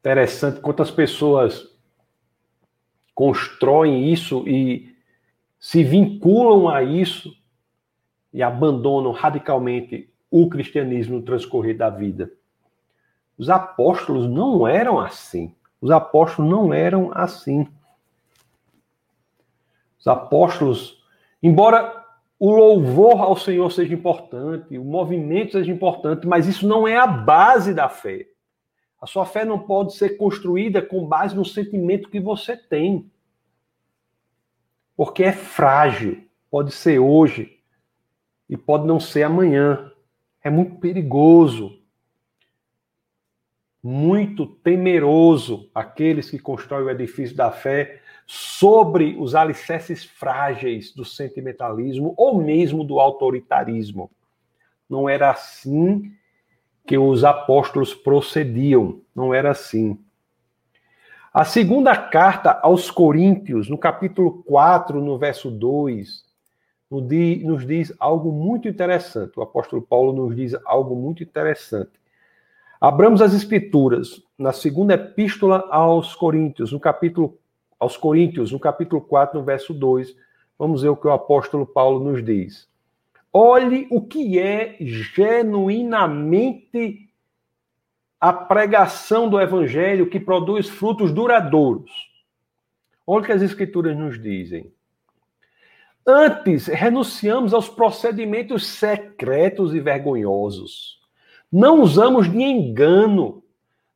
Interessante 0.00 0.60
quantas 0.60 0.90
pessoas 0.90 1.74
constroem 3.14 4.12
isso 4.12 4.46
e 4.46 4.94
se 5.58 5.82
vinculam 5.82 6.68
a 6.68 6.82
isso 6.82 7.34
e 8.32 8.42
abandonam 8.42 9.12
radicalmente 9.12 10.12
o 10.30 10.48
cristianismo 10.50 11.16
no 11.16 11.22
transcorrer 11.22 11.76
da 11.76 11.88
vida. 11.88 12.30
Os 13.38 13.48
apóstolos 13.48 14.28
não 14.28 14.68
eram 14.68 15.00
assim. 15.00 15.54
Os 15.80 15.90
apóstolos 15.90 16.50
não 16.50 16.74
eram 16.74 17.10
assim. 17.14 17.66
Os 19.98 20.06
apóstolos, 20.06 21.02
embora 21.42 22.03
o 22.38 22.50
louvor 22.50 23.20
ao 23.20 23.36
Senhor 23.36 23.70
seja 23.70 23.94
importante, 23.94 24.76
o 24.76 24.84
movimento 24.84 25.52
seja 25.52 25.70
importante, 25.70 26.26
mas 26.26 26.46
isso 26.46 26.66
não 26.66 26.86
é 26.86 26.96
a 26.96 27.06
base 27.06 27.72
da 27.72 27.88
fé. 27.88 28.26
A 29.00 29.06
sua 29.06 29.26
fé 29.26 29.44
não 29.44 29.58
pode 29.58 29.94
ser 29.94 30.16
construída 30.16 30.80
com 30.80 31.06
base 31.06 31.36
no 31.36 31.44
sentimento 31.44 32.08
que 32.08 32.18
você 32.18 32.56
tem. 32.56 33.10
Porque 34.96 35.22
é 35.22 35.32
frágil. 35.32 36.26
Pode 36.50 36.72
ser 36.72 36.98
hoje 36.98 37.60
e 38.48 38.56
pode 38.56 38.86
não 38.86 38.98
ser 38.98 39.24
amanhã. 39.24 39.92
É 40.42 40.48
muito 40.48 40.76
perigoso. 40.76 41.78
Muito 43.82 44.46
temeroso 44.46 45.70
aqueles 45.74 46.30
que 46.30 46.38
constroem 46.38 46.86
o 46.86 46.90
edifício 46.90 47.36
da 47.36 47.52
fé 47.52 48.00
sobre 48.26 49.16
os 49.18 49.34
alicerces 49.34 50.04
frágeis 50.04 50.92
do 50.92 51.04
sentimentalismo 51.04 52.14
ou 52.16 52.40
mesmo 52.40 52.84
do 52.84 52.98
autoritarismo. 52.98 54.10
Não 54.88 55.08
era 55.08 55.30
assim 55.30 56.12
que 56.86 56.98
os 56.98 57.24
apóstolos 57.24 57.94
procediam, 57.94 59.00
não 59.14 59.32
era 59.32 59.50
assim. 59.50 59.98
A 61.32 61.44
segunda 61.44 61.96
carta 61.96 62.60
aos 62.62 62.90
Coríntios, 62.90 63.68
no 63.68 63.76
capítulo 63.76 64.42
4, 64.44 65.00
no 65.00 65.18
verso 65.18 65.50
2, 65.50 66.22
nos 66.88 67.66
diz 67.66 67.92
algo 67.98 68.30
muito 68.30 68.68
interessante. 68.68 69.38
O 69.38 69.42
apóstolo 69.42 69.82
Paulo 69.82 70.12
nos 70.12 70.36
diz 70.36 70.54
algo 70.64 70.94
muito 70.94 71.22
interessante. 71.22 71.90
Abramos 72.80 73.20
as 73.20 73.34
Escrituras 73.34 74.22
na 74.38 74.52
segunda 74.52 74.94
epístola 74.94 75.66
aos 75.70 76.14
Coríntios, 76.14 76.70
no 76.70 76.78
capítulo 76.78 77.36
aos 77.84 77.96
Coríntios, 77.96 78.50
no 78.50 78.58
capítulo 78.58 79.00
4, 79.02 79.38
no 79.38 79.44
verso 79.44 79.72
2. 79.74 80.16
Vamos 80.58 80.82
ver 80.82 80.88
o 80.88 80.96
que 80.96 81.06
o 81.06 81.12
apóstolo 81.12 81.66
Paulo 81.66 82.02
nos 82.02 82.24
diz. 82.24 82.66
Olhe 83.32 83.86
o 83.90 84.00
que 84.00 84.38
é 84.38 84.76
genuinamente 84.80 86.30
a 88.18 88.32
pregação 88.32 89.28
do 89.28 89.38
evangelho 89.40 90.08
que 90.08 90.18
produz 90.18 90.66
frutos 90.68 91.12
duradouros. 91.12 91.90
Olha 93.06 93.22
o 93.22 93.24
que 93.26 93.32
as 93.32 93.42
escrituras 93.42 93.94
nos 93.96 94.18
dizem. 94.20 94.72
Antes, 96.06 96.66
renunciamos 96.66 97.52
aos 97.52 97.68
procedimentos 97.68 98.66
secretos 98.66 99.74
e 99.74 99.80
vergonhosos. 99.80 101.00
Não 101.52 101.82
usamos 101.82 102.30
de 102.30 102.40
engano, 102.42 103.42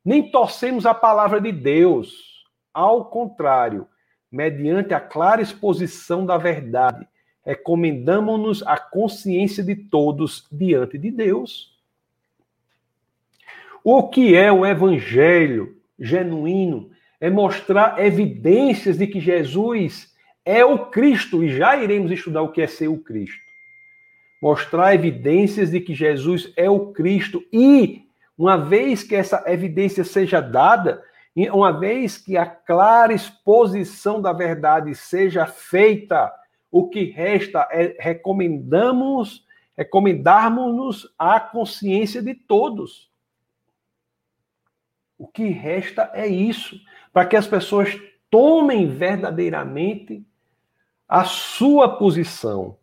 nem 0.05 0.29
torcemos 0.29 0.85
a 0.85 0.93
palavra 0.93 1.41
de 1.41 1.51
Deus 1.51 2.28
ao 2.79 3.03
contrário, 3.03 3.85
mediante 4.31 4.93
a 4.93 5.01
clara 5.01 5.41
exposição 5.41 6.25
da 6.25 6.37
verdade, 6.37 7.05
recomendamos-nos 7.45 8.63
a 8.65 8.77
consciência 8.77 9.61
de 9.61 9.75
todos 9.75 10.47
diante 10.49 10.97
de 10.97 11.11
Deus. 11.11 11.77
O 13.83 14.07
que 14.07 14.33
é 14.33 14.49
o 14.49 14.65
evangelho 14.65 15.75
genuíno? 15.99 16.89
É 17.19 17.29
mostrar 17.29 17.99
evidências 17.99 18.97
de 18.97 19.07
que 19.07 19.19
Jesus 19.19 20.15
é 20.45 20.63
o 20.63 20.85
Cristo, 20.85 21.43
e 21.43 21.49
já 21.49 21.75
iremos 21.75 22.11
estudar 22.11 22.43
o 22.43 22.51
que 22.51 22.61
é 22.61 22.67
ser 22.67 22.87
o 22.87 22.97
Cristo. 22.97 23.43
Mostrar 24.41 24.95
evidências 24.95 25.71
de 25.71 25.81
que 25.81 25.93
Jesus 25.93 26.53
é 26.55 26.69
o 26.69 26.93
Cristo, 26.93 27.43
e 27.51 28.03
uma 28.37 28.55
vez 28.55 29.03
que 29.03 29.15
essa 29.15 29.43
evidência 29.47 30.05
seja 30.05 30.39
dada, 30.39 31.03
uma 31.47 31.71
vez 31.71 32.17
que 32.17 32.35
a 32.35 32.45
clara 32.45 33.13
exposição 33.13 34.19
da 34.19 34.33
verdade 34.33 34.95
seja 34.95 35.45
feita, 35.45 36.33
o 36.71 36.89
que 36.89 37.03
resta 37.03 37.67
é 37.71 37.95
recomendamos, 37.99 39.45
recomendarmos-nos 39.77 41.13
à 41.17 41.39
consciência 41.39 42.21
de 42.21 42.33
todos. 42.33 43.09
O 45.17 45.27
que 45.27 45.49
resta 45.49 46.09
é 46.13 46.25
isso, 46.27 46.79
para 47.13 47.27
que 47.27 47.35
as 47.35 47.45
pessoas 47.45 47.95
tomem 48.29 48.87
verdadeiramente 48.87 50.25
a 51.07 51.23
sua 51.23 51.97
posição. 51.97 52.77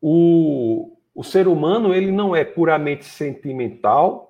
O, 0.00 0.96
o 1.14 1.24
ser 1.24 1.48
humano 1.48 1.92
ele 1.92 2.12
não 2.12 2.34
é 2.34 2.44
puramente 2.44 3.04
sentimental, 3.04 4.27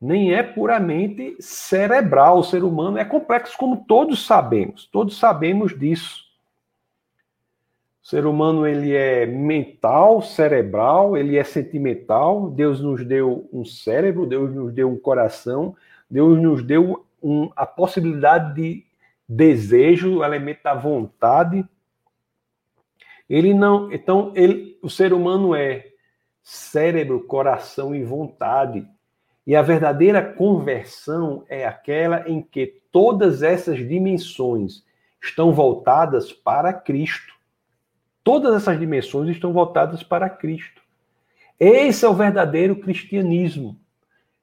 nem 0.00 0.34
é 0.34 0.42
puramente 0.42 1.36
cerebral. 1.40 2.38
O 2.38 2.44
ser 2.44 2.62
humano 2.62 2.98
é 2.98 3.04
complexo, 3.04 3.56
como 3.56 3.84
todos 3.86 4.26
sabemos. 4.26 4.86
Todos 4.86 5.18
sabemos 5.18 5.78
disso. 5.78 6.24
O 8.02 8.08
ser 8.08 8.24
humano 8.24 8.66
ele 8.66 8.94
é 8.94 9.26
mental, 9.26 10.22
cerebral, 10.22 11.16
ele 11.16 11.36
é 11.36 11.42
sentimental. 11.42 12.50
Deus 12.50 12.80
nos 12.80 13.04
deu 13.04 13.48
um 13.52 13.64
cérebro, 13.64 14.26
Deus 14.26 14.54
nos 14.54 14.72
deu 14.72 14.88
um 14.88 14.96
coração, 14.96 15.74
Deus 16.08 16.40
nos 16.40 16.62
deu 16.62 17.04
um, 17.20 17.50
a 17.56 17.66
possibilidade 17.66 18.54
de 18.54 18.86
desejo, 19.28 20.18
o 20.18 20.24
elemento 20.24 20.62
da 20.62 20.74
vontade. 20.74 21.64
Ele 23.28 23.52
não, 23.52 23.90
então 23.90 24.32
ele, 24.36 24.78
o 24.80 24.88
ser 24.88 25.12
humano 25.12 25.52
é 25.52 25.88
cérebro, 26.44 27.24
coração 27.24 27.92
e 27.92 28.04
vontade. 28.04 28.86
E 29.46 29.54
a 29.54 29.62
verdadeira 29.62 30.22
conversão 30.22 31.44
é 31.48 31.64
aquela 31.66 32.28
em 32.28 32.42
que 32.42 32.80
todas 32.90 33.42
essas 33.42 33.78
dimensões 33.78 34.84
estão 35.22 35.54
voltadas 35.54 36.32
para 36.32 36.72
Cristo. 36.72 37.34
Todas 38.24 38.56
essas 38.56 38.78
dimensões 38.78 39.30
estão 39.30 39.52
voltadas 39.52 40.02
para 40.02 40.28
Cristo. 40.28 40.82
Esse 41.60 42.04
é 42.04 42.08
o 42.08 42.14
verdadeiro 42.14 42.76
cristianismo. 42.76 43.78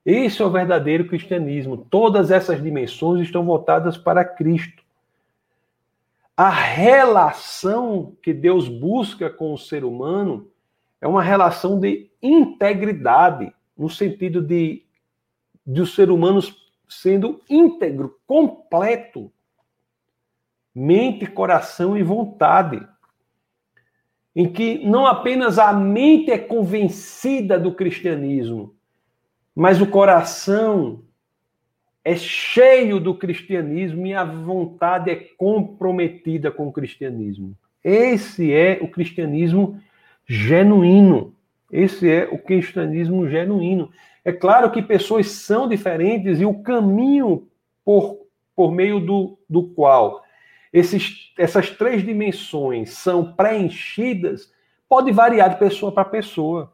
Esse 0.06 0.42
é 0.42 0.46
o 0.46 0.52
verdadeiro 0.52 1.06
cristianismo. 1.08 1.78
Todas 1.89 2.32
essas 2.32 2.62
dimensões 2.62 3.22
estão 3.22 3.44
voltadas 3.44 3.98
para 3.98 4.24
Cristo. 4.24 4.84
A 6.36 6.50
relação 6.50 8.16
que 8.22 8.34
Deus 8.34 8.68
busca 8.68 9.30
com 9.30 9.54
o 9.54 9.58
ser 9.58 9.84
humano 9.84 10.48
é 11.00 11.08
uma 11.08 11.22
relação 11.22 11.80
de 11.80 12.10
integridade, 12.22 13.54
no 13.78 13.89
sentido 13.89 14.42
de, 14.42 14.84
de 15.65 15.82
o 15.82 15.86
ser 15.86 16.10
humano 16.10 16.41
sendo 16.88 17.41
íntegro, 17.49 18.19
completo, 18.28 19.32
mente, 20.73 21.26
coração 21.26 21.97
e 21.97 22.04
vontade. 22.04 22.86
Em 24.36 24.52
que 24.52 24.84
não 24.86 25.06
apenas 25.06 25.60
a 25.60 25.71
mente 25.71 26.32
é 26.32 26.38
convencida 26.38 27.60
do 27.60 27.73
cristianismo, 27.73 28.76
mas 29.56 29.80
o 29.80 29.88
coração 29.88 31.04
é 32.04 32.15
cheio 32.15 32.99
do 32.99 33.15
cristianismo 33.15 34.06
e 34.06 34.13
a 34.13 34.23
vontade 34.23 35.10
é 35.10 35.15
comprometida 35.15 36.52
com 36.52 36.67
o 36.67 36.73
cristianismo. 36.73 37.56
Esse 37.84 38.52
é 38.52 38.80
o 38.82 38.88
cristianismo 38.88 39.80
genuíno. 40.26 41.36
Esse 41.71 42.10
é 42.10 42.28
o 42.30 42.38
cristianismo 42.38 43.28
genuíno. 43.30 43.91
É 44.26 44.32
claro 44.32 44.72
que 44.72 44.82
pessoas 44.82 45.30
são 45.32 45.68
diferentes 45.68 46.40
e 46.40 46.46
o 46.46 46.62
caminho 46.64 47.48
por, 47.84 48.26
por 48.56 48.72
meio 48.72 49.00
do, 49.00 49.38
do 49.50 49.68
qual 49.70 50.24
esses, 50.74 51.32
essas 51.38 51.70
três 51.70 52.04
dimensões 52.04 52.92
são 52.94 53.34
preenchidas 53.34 54.52
pode 54.90 55.12
variar 55.12 55.52
de 55.52 55.60
pessoa 55.60 55.92
para 55.92 56.04
pessoa. 56.04 56.74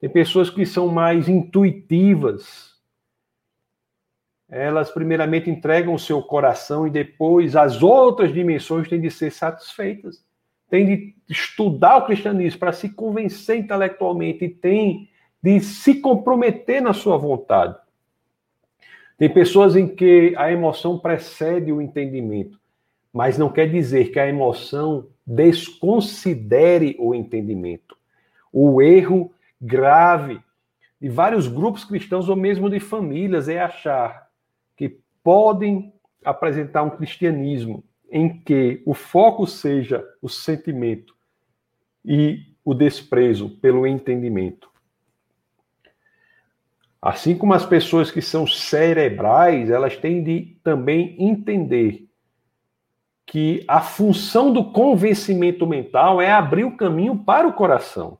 Tem 0.00 0.08
pessoas 0.08 0.48
que 0.48 0.64
são 0.64 0.88
mais 0.88 1.28
intuitivas. 1.28 2.74
Elas, 4.48 4.90
primeiramente, 4.90 5.50
entregam 5.50 5.94
o 5.94 5.98
seu 5.98 6.22
coração 6.22 6.86
e 6.86 6.90
depois 6.90 7.56
as 7.56 7.82
outras 7.82 8.32
dimensões 8.32 8.88
têm 8.88 9.00
de 9.00 9.10
ser 9.10 9.30
satisfeitas. 9.30 10.24
Tem 10.70 10.86
de 10.86 11.14
estudar 11.28 11.98
o 11.98 12.06
cristianismo 12.06 12.58
para 12.58 12.72
se 12.72 12.88
convencer 12.88 13.58
intelectualmente 13.58 14.46
e 14.46 14.48
tem 14.48 15.10
de 15.44 15.60
se 15.60 15.96
comprometer 15.96 16.80
na 16.80 16.94
sua 16.94 17.18
vontade. 17.18 17.76
Tem 19.18 19.28
pessoas 19.28 19.76
em 19.76 19.86
que 19.86 20.32
a 20.38 20.50
emoção 20.50 20.98
precede 20.98 21.70
o 21.70 21.82
entendimento, 21.82 22.58
mas 23.12 23.36
não 23.36 23.52
quer 23.52 23.70
dizer 23.70 24.10
que 24.10 24.18
a 24.18 24.26
emoção 24.26 25.06
desconsidere 25.26 26.96
o 26.98 27.14
entendimento. 27.14 27.94
O 28.50 28.80
erro 28.80 29.34
grave 29.60 30.40
de 30.98 31.10
vários 31.10 31.46
grupos 31.46 31.84
cristãos 31.84 32.30
ou 32.30 32.36
mesmo 32.36 32.70
de 32.70 32.80
famílias 32.80 33.46
é 33.46 33.60
achar 33.60 34.30
que 34.74 34.98
podem 35.22 35.92
apresentar 36.24 36.84
um 36.84 36.96
cristianismo 36.96 37.84
em 38.10 38.40
que 38.40 38.82
o 38.86 38.94
foco 38.94 39.46
seja 39.46 40.02
o 40.22 40.28
sentimento 40.28 41.14
e 42.02 42.46
o 42.64 42.72
desprezo 42.72 43.50
pelo 43.60 43.86
entendimento. 43.86 44.72
Assim 47.04 47.36
como 47.36 47.52
as 47.52 47.66
pessoas 47.66 48.10
que 48.10 48.22
são 48.22 48.46
cerebrais, 48.46 49.68
elas 49.68 49.94
têm 49.94 50.24
de 50.24 50.56
também 50.64 51.14
entender 51.18 52.08
que 53.26 53.62
a 53.68 53.82
função 53.82 54.50
do 54.50 54.72
convencimento 54.72 55.66
mental 55.66 56.18
é 56.18 56.32
abrir 56.32 56.64
o 56.64 56.78
caminho 56.78 57.18
para 57.18 57.46
o 57.46 57.52
coração. 57.52 58.16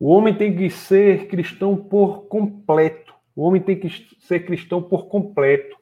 O 0.00 0.08
homem 0.08 0.34
tem 0.34 0.56
que 0.56 0.68
ser 0.68 1.28
cristão 1.28 1.76
por 1.76 2.22
completo. 2.22 3.14
O 3.36 3.42
homem 3.42 3.62
tem 3.62 3.78
que 3.78 3.88
ser 4.18 4.40
cristão 4.40 4.82
por 4.82 5.06
completo. 5.06 5.76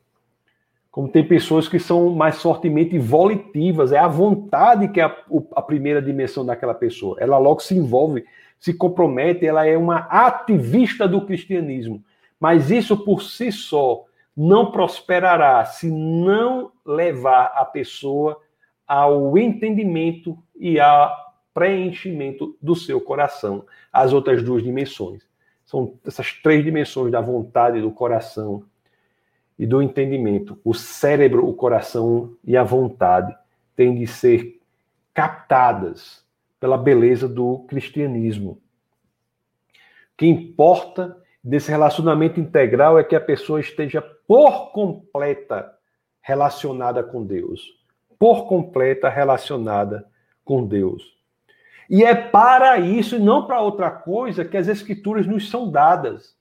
Como 0.90 1.08
tem 1.08 1.26
pessoas 1.26 1.68
que 1.68 1.78
são 1.78 2.10
mais 2.10 2.42
fortemente 2.42 2.98
volitivas, 2.98 3.92
é 3.92 3.98
a 3.98 4.08
vontade 4.08 4.88
que 4.88 5.00
é 5.00 5.04
a, 5.04 5.16
a 5.56 5.62
primeira 5.62 6.02
dimensão 6.02 6.44
daquela 6.44 6.74
pessoa. 6.74 7.16
Ela 7.18 7.38
logo 7.38 7.60
se 7.60 7.74
envolve, 7.74 8.26
se 8.58 8.74
compromete, 8.74 9.46
ela 9.46 9.66
é 9.66 9.76
uma 9.76 9.98
ativista 10.10 11.06
do 11.06 11.24
cristianismo. 11.24 12.02
Mas 12.40 12.70
isso 12.70 12.96
por 13.04 13.22
si 13.22 13.50
só 13.52 14.04
não 14.36 14.70
prosperará 14.70 15.64
se 15.64 15.90
não 15.90 16.70
levar 16.86 17.52
a 17.56 17.64
pessoa 17.64 18.40
ao 18.86 19.36
entendimento 19.36 20.38
e 20.56 20.78
a 20.78 21.12
preenchimento 21.52 22.56
do 22.62 22.76
seu 22.76 23.00
coração, 23.00 23.64
as 23.92 24.12
outras 24.12 24.42
duas 24.42 24.62
dimensões. 24.62 25.22
São 25.64 25.94
essas 26.06 26.32
três 26.32 26.64
dimensões 26.64 27.10
da 27.10 27.20
vontade, 27.20 27.80
do 27.80 27.90
coração 27.90 28.62
e 29.58 29.66
do 29.66 29.82
entendimento. 29.82 30.58
O 30.64 30.72
cérebro, 30.72 31.46
o 31.46 31.52
coração 31.52 32.32
e 32.44 32.56
a 32.56 32.62
vontade 32.62 33.36
têm 33.74 33.94
de 33.96 34.06
ser 34.06 34.60
captadas 35.12 36.24
pela 36.60 36.76
beleza 36.76 37.28
do 37.28 37.64
cristianismo. 37.68 38.50
O 38.52 38.60
que 40.16 40.26
importa 40.26 41.16
desse 41.42 41.70
relacionamento 41.70 42.40
integral 42.40 42.98
é 42.98 43.04
que 43.04 43.14
a 43.14 43.20
pessoa 43.20 43.60
esteja 43.60 44.02
por 44.26 44.72
completa 44.72 45.72
relacionada 46.20 47.02
com 47.02 47.24
Deus. 47.24 47.62
Por 48.18 48.46
completa 48.46 49.08
relacionada 49.08 50.06
com 50.44 50.66
Deus. 50.66 51.16
E 51.88 52.04
é 52.04 52.14
para 52.14 52.78
isso 52.78 53.16
e 53.16 53.18
não 53.18 53.46
para 53.46 53.60
outra 53.60 53.90
coisa 53.90 54.44
que 54.44 54.56
as 54.56 54.68
escrituras 54.68 55.26
nos 55.26 55.48
são 55.48 55.70
dadas. 55.70 56.36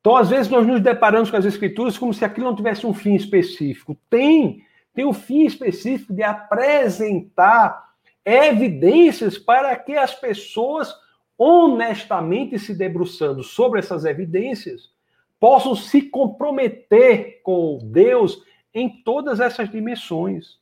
Então, 0.00 0.14
às 0.16 0.28
vezes, 0.28 0.50
nós 0.50 0.66
nos 0.66 0.82
deparamos 0.82 1.30
com 1.30 1.36
as 1.38 1.46
escrituras 1.46 1.96
como 1.96 2.12
se 2.12 2.24
aquilo 2.24 2.46
não 2.46 2.54
tivesse 2.54 2.86
um 2.86 2.92
fim 2.92 3.14
específico. 3.14 3.96
Tem, 4.10 4.62
tem 4.92 5.06
um 5.06 5.14
fim 5.14 5.46
específico 5.46 6.12
de 6.12 6.22
apresentar 6.22 7.93
evidências 8.24 9.36
para 9.36 9.76
que 9.76 9.96
as 9.96 10.14
pessoas, 10.14 10.94
honestamente 11.36 12.58
se 12.58 12.74
debruçando 12.74 13.42
sobre 13.42 13.80
essas 13.80 14.04
evidências, 14.04 14.90
possam 15.38 15.74
se 15.74 16.02
comprometer 16.02 17.40
com 17.42 17.78
Deus 17.82 18.42
em 18.72 18.88
todas 18.88 19.40
essas 19.40 19.70
dimensões. 19.70 20.58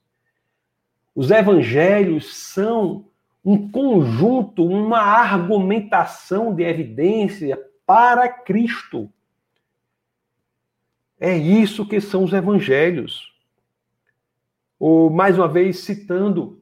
Os 1.15 1.31
evangelhos 1.31 2.35
são 2.35 3.07
um 3.45 3.71
conjunto, 3.71 4.65
uma 4.65 5.01
argumentação 5.01 6.55
de 6.55 6.63
evidência 6.63 7.61
para 7.87 8.29
Cristo. 8.29 9.11
É 11.19 11.37
isso 11.37 11.87
que 11.87 12.01
são 12.01 12.25
os 12.25 12.33
evangelhos. 12.33 13.33
Ou, 14.79 15.11
mais 15.11 15.39
uma 15.39 15.49
vez, 15.49 15.81
citando 15.81 16.62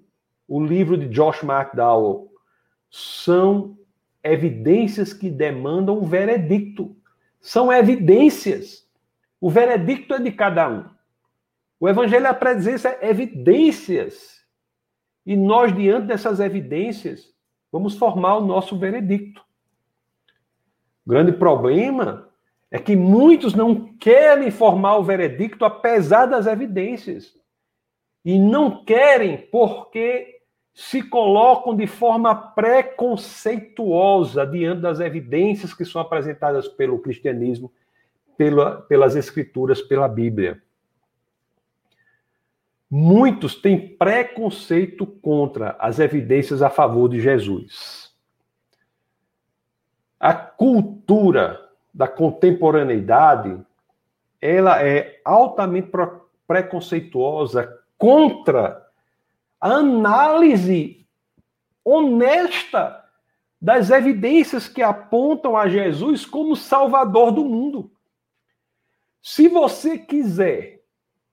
o 0.51 0.61
livro 0.61 0.99
de 0.99 1.07
Josh 1.07 1.45
McDowell, 1.45 2.29
são 2.91 3.79
evidências 4.21 5.13
que 5.13 5.31
demandam 5.31 5.97
um 6.01 6.05
veredicto. 6.05 6.97
são 7.41 7.73
evidências. 7.73 8.85
O 9.41 9.49
veredicto 9.49 10.13
é 10.15 10.19
de 10.19 10.33
cada 10.33 10.69
um. 10.69 10.85
O 11.79 11.89
evangelho 11.89 12.27
apresenta 12.27 12.99
evidências. 13.01 14.45
E 15.25 15.37
nós, 15.37 15.73
diante 15.75 16.09
dessas 16.09 16.41
evidências, 16.41 17.33
vamos 17.71 17.97
formar 17.97 18.39
o 18.39 18.45
nosso 18.45 18.77
veredicto. 18.77 19.43
O 21.07 21.11
grande 21.11 21.33
problema 21.33 22.29
é 22.73 22.79
que 22.81 22.97
muitos 22.97 23.55
não 23.55 23.97
querem 23.99 24.51
formar 24.51 24.97
o 24.97 25.05
veredicto 25.05 25.65
apesar 25.65 26.27
das 26.27 26.49
evidências. 26.49 27.39
E 28.25 28.37
não 28.37 28.85
querem 28.85 29.39
porque 29.39 30.40
se 30.81 31.03
colocam 31.03 31.77
de 31.77 31.87
forma 31.87 32.35
preconceituosa 32.35 34.47
diante 34.47 34.81
das 34.81 34.99
evidências 34.99 35.75
que 35.75 35.85
são 35.85 36.01
apresentadas 36.01 36.67
pelo 36.67 36.99
cristianismo, 36.99 37.71
pela, 38.35 38.81
pelas 38.81 39.15
escrituras, 39.15 39.83
pela 39.83 40.09
Bíblia. 40.09 40.63
Muitos 42.91 43.57
têm 43.57 43.95
preconceito 43.95 45.07
contra 45.07 45.77
as 45.79 45.99
evidências 45.99 46.63
a 46.63 46.71
favor 46.71 47.11
de 47.11 47.21
Jesus. 47.21 48.15
A 50.19 50.33
cultura 50.33 51.61
da 51.93 52.09
contemporaneidade, 52.09 53.61
ela 54.41 54.83
é 54.83 55.21
altamente 55.27 55.91
preconceituosa 56.47 57.71
contra 57.99 58.80
análise 59.61 61.07
honesta 61.85 63.05
das 63.61 63.91
evidências 63.91 64.67
que 64.69 64.83
apontam 64.83 65.57
a 65.57 65.69
Jesus 65.69 66.25
como 66.25 66.57
Salvador 66.57 67.31
do 67.33 67.45
mundo. 67.45 67.93
Se 69.21 69.49
você 69.49 69.99
quiser 69.99 70.83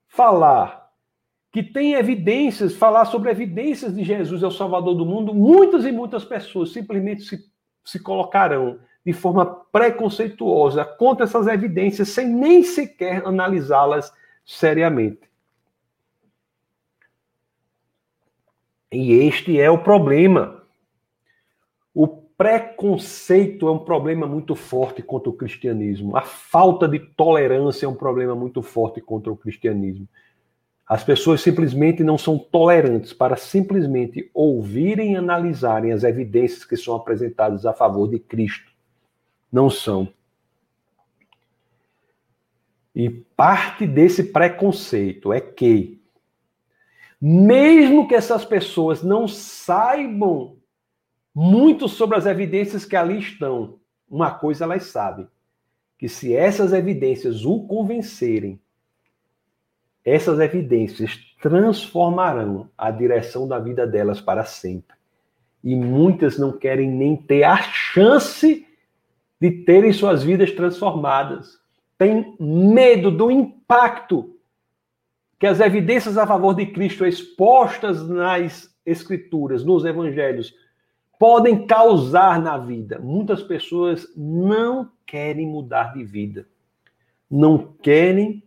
falar 0.06 0.90
que 1.50 1.62
tem 1.62 1.94
evidências, 1.94 2.74
falar 2.74 3.06
sobre 3.06 3.30
evidências 3.30 3.94
de 3.94 4.04
Jesus 4.04 4.42
é 4.42 4.46
o 4.46 4.50
Salvador 4.50 4.94
do 4.94 5.06
mundo, 5.06 5.34
muitas 5.34 5.86
e 5.86 5.92
muitas 5.92 6.24
pessoas 6.24 6.72
simplesmente 6.72 7.22
se, 7.22 7.38
se 7.84 7.98
colocarão 7.98 8.78
de 9.04 9.14
forma 9.14 9.46
preconceituosa 9.72 10.84
contra 10.84 11.24
essas 11.24 11.46
evidências 11.46 12.10
sem 12.10 12.26
nem 12.28 12.62
sequer 12.62 13.26
analisá-las 13.26 14.12
seriamente. 14.44 15.27
E 18.92 19.12
este 19.12 19.60
é 19.60 19.70
o 19.70 19.78
problema. 19.78 20.62
O 21.94 22.06
preconceito 22.06 23.68
é 23.68 23.70
um 23.70 23.78
problema 23.78 24.26
muito 24.26 24.54
forte 24.54 25.02
contra 25.02 25.28
o 25.28 25.32
cristianismo. 25.32 26.16
A 26.16 26.22
falta 26.22 26.86
de 26.88 26.98
tolerância 26.98 27.86
é 27.86 27.88
um 27.88 27.94
problema 27.94 28.34
muito 28.34 28.62
forte 28.62 29.00
contra 29.00 29.32
o 29.32 29.36
cristianismo. 29.36 30.08
As 30.86 31.04
pessoas 31.04 31.42
simplesmente 31.42 32.02
não 32.02 32.16
são 32.16 32.38
tolerantes 32.38 33.12
para 33.12 33.36
simplesmente 33.36 34.30
ouvirem 34.32 35.12
e 35.12 35.16
analisarem 35.16 35.92
as 35.92 36.02
evidências 36.02 36.64
que 36.64 36.76
são 36.76 36.94
apresentadas 36.94 37.66
a 37.66 37.74
favor 37.74 38.08
de 38.08 38.18
Cristo 38.18 38.72
não 39.52 39.68
são. 39.68 40.08
E 42.94 43.10
parte 43.10 43.86
desse 43.86 44.24
preconceito 44.24 45.32
é 45.32 45.40
que, 45.40 45.97
mesmo 47.20 48.06
que 48.06 48.14
essas 48.14 48.44
pessoas 48.44 49.02
não 49.02 49.26
saibam 49.26 50.56
muito 51.34 51.88
sobre 51.88 52.16
as 52.16 52.26
evidências 52.26 52.84
que 52.84 52.96
ali 52.96 53.18
estão, 53.18 53.78
uma 54.08 54.30
coisa 54.30 54.64
elas 54.64 54.84
sabem: 54.84 55.26
que 55.98 56.08
se 56.08 56.34
essas 56.34 56.72
evidências 56.72 57.44
o 57.44 57.66
convencerem, 57.66 58.60
essas 60.04 60.38
evidências 60.38 61.16
transformarão 61.42 62.70
a 62.78 62.90
direção 62.90 63.46
da 63.46 63.58
vida 63.58 63.86
delas 63.86 64.20
para 64.20 64.44
sempre. 64.44 64.96
E 65.62 65.74
muitas 65.74 66.38
não 66.38 66.52
querem 66.52 66.88
nem 66.90 67.16
ter 67.16 67.42
a 67.42 67.56
chance 67.56 68.66
de 69.40 69.50
terem 69.64 69.92
suas 69.92 70.22
vidas 70.22 70.52
transformadas. 70.52 71.58
Tem 71.98 72.34
medo 72.38 73.10
do 73.10 73.30
impacto 73.30 74.37
que 75.38 75.46
as 75.46 75.60
evidências 75.60 76.18
a 76.18 76.26
favor 76.26 76.54
de 76.54 76.66
Cristo 76.66 77.06
expostas 77.06 78.06
nas 78.08 78.74
Escrituras, 78.84 79.64
nos 79.64 79.84
Evangelhos, 79.84 80.54
podem 81.18 81.66
causar 81.66 82.40
na 82.40 82.56
vida. 82.56 82.98
Muitas 82.98 83.42
pessoas 83.42 84.06
não 84.16 84.90
querem 85.06 85.46
mudar 85.46 85.92
de 85.92 86.04
vida, 86.04 86.46
não 87.30 87.74
querem 87.82 88.42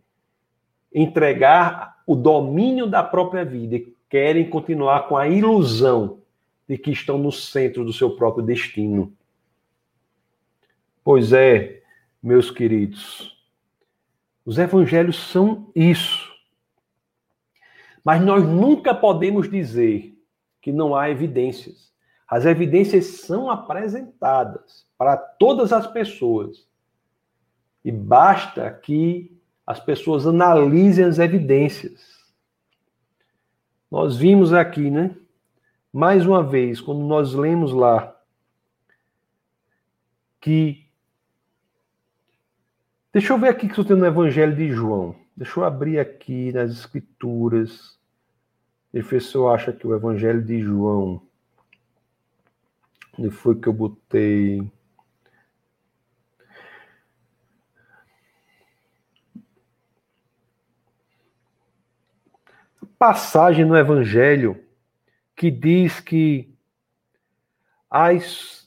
entregar 0.92 2.02
o 2.06 2.14
domínio 2.14 2.86
da 2.86 3.02
própria 3.02 3.44
vida 3.44 3.76
e 3.76 3.94
querem 4.08 4.48
continuar 4.50 5.08
com 5.08 5.16
a 5.16 5.28
ilusão 5.28 6.18
de 6.68 6.76
que 6.76 6.90
estão 6.90 7.18
no 7.18 7.32
centro 7.32 7.84
do 7.84 7.92
seu 7.92 8.16
próprio 8.16 8.44
destino. 8.44 9.12
Pois 11.04 11.32
é, 11.32 11.82
meus 12.22 12.50
queridos, 12.50 13.36
os 14.44 14.58
evangelhos 14.58 15.16
são 15.16 15.70
isso. 15.74 16.31
Mas 18.04 18.22
nós 18.22 18.42
nunca 18.42 18.94
podemos 18.94 19.48
dizer 19.48 20.18
que 20.60 20.72
não 20.72 20.94
há 20.94 21.10
evidências. 21.10 21.92
As 22.28 22.44
evidências 22.44 23.06
são 23.20 23.50
apresentadas 23.50 24.86
para 24.96 25.16
todas 25.16 25.72
as 25.72 25.86
pessoas. 25.86 26.66
E 27.84 27.92
basta 27.92 28.70
que 28.70 29.38
as 29.66 29.78
pessoas 29.78 30.26
analisem 30.26 31.04
as 31.04 31.18
evidências. 31.18 32.00
Nós 33.90 34.16
vimos 34.16 34.52
aqui, 34.52 34.90
né? 34.90 35.16
Mais 35.92 36.26
uma 36.26 36.42
vez, 36.42 36.80
quando 36.80 37.00
nós 37.00 37.34
lemos 37.34 37.72
lá 37.72 38.16
que 40.40 40.82
Deixa 43.12 43.34
eu 43.34 43.38
ver 43.38 43.48
aqui 43.48 43.66
que 43.66 43.72
estou 43.72 43.84
tendo 43.84 43.98
no 44.00 44.06
Evangelho 44.06 44.56
de 44.56 44.72
João. 44.72 45.14
Deixa 45.36 45.60
eu 45.60 45.64
abrir 45.64 45.98
aqui 45.98 46.52
nas 46.52 46.70
Escrituras. 46.70 47.98
Eu 48.92 49.48
acho 49.48 49.70
aqui 49.70 49.86
o 49.86 49.94
Evangelho 49.94 50.42
de 50.42 50.60
João. 50.60 51.22
Onde 53.18 53.30
foi 53.30 53.58
que 53.58 53.66
eu 53.66 53.72
botei? 53.72 54.70
Passagem 62.98 63.64
no 63.64 63.76
Evangelho 63.76 64.62
que 65.34 65.50
diz 65.50 65.98
que 65.98 66.54
as 67.90 68.62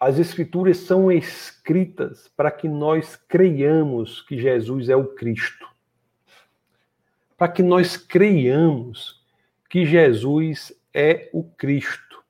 as 0.00 0.18
Escrituras 0.18 0.78
são 0.78 1.12
escritas 1.12 2.26
para 2.28 2.50
que 2.50 2.66
nós 2.66 3.16
creiamos 3.16 4.22
que 4.22 4.38
Jesus 4.38 4.88
é 4.88 4.96
o 4.96 5.14
Cristo. 5.14 5.69
Para 7.40 7.52
que 7.52 7.62
nós 7.62 7.96
creiamos 7.96 9.18
que 9.70 9.86
Jesus 9.86 10.74
é 10.92 11.30
o 11.32 11.42
Cristo. 11.42 12.22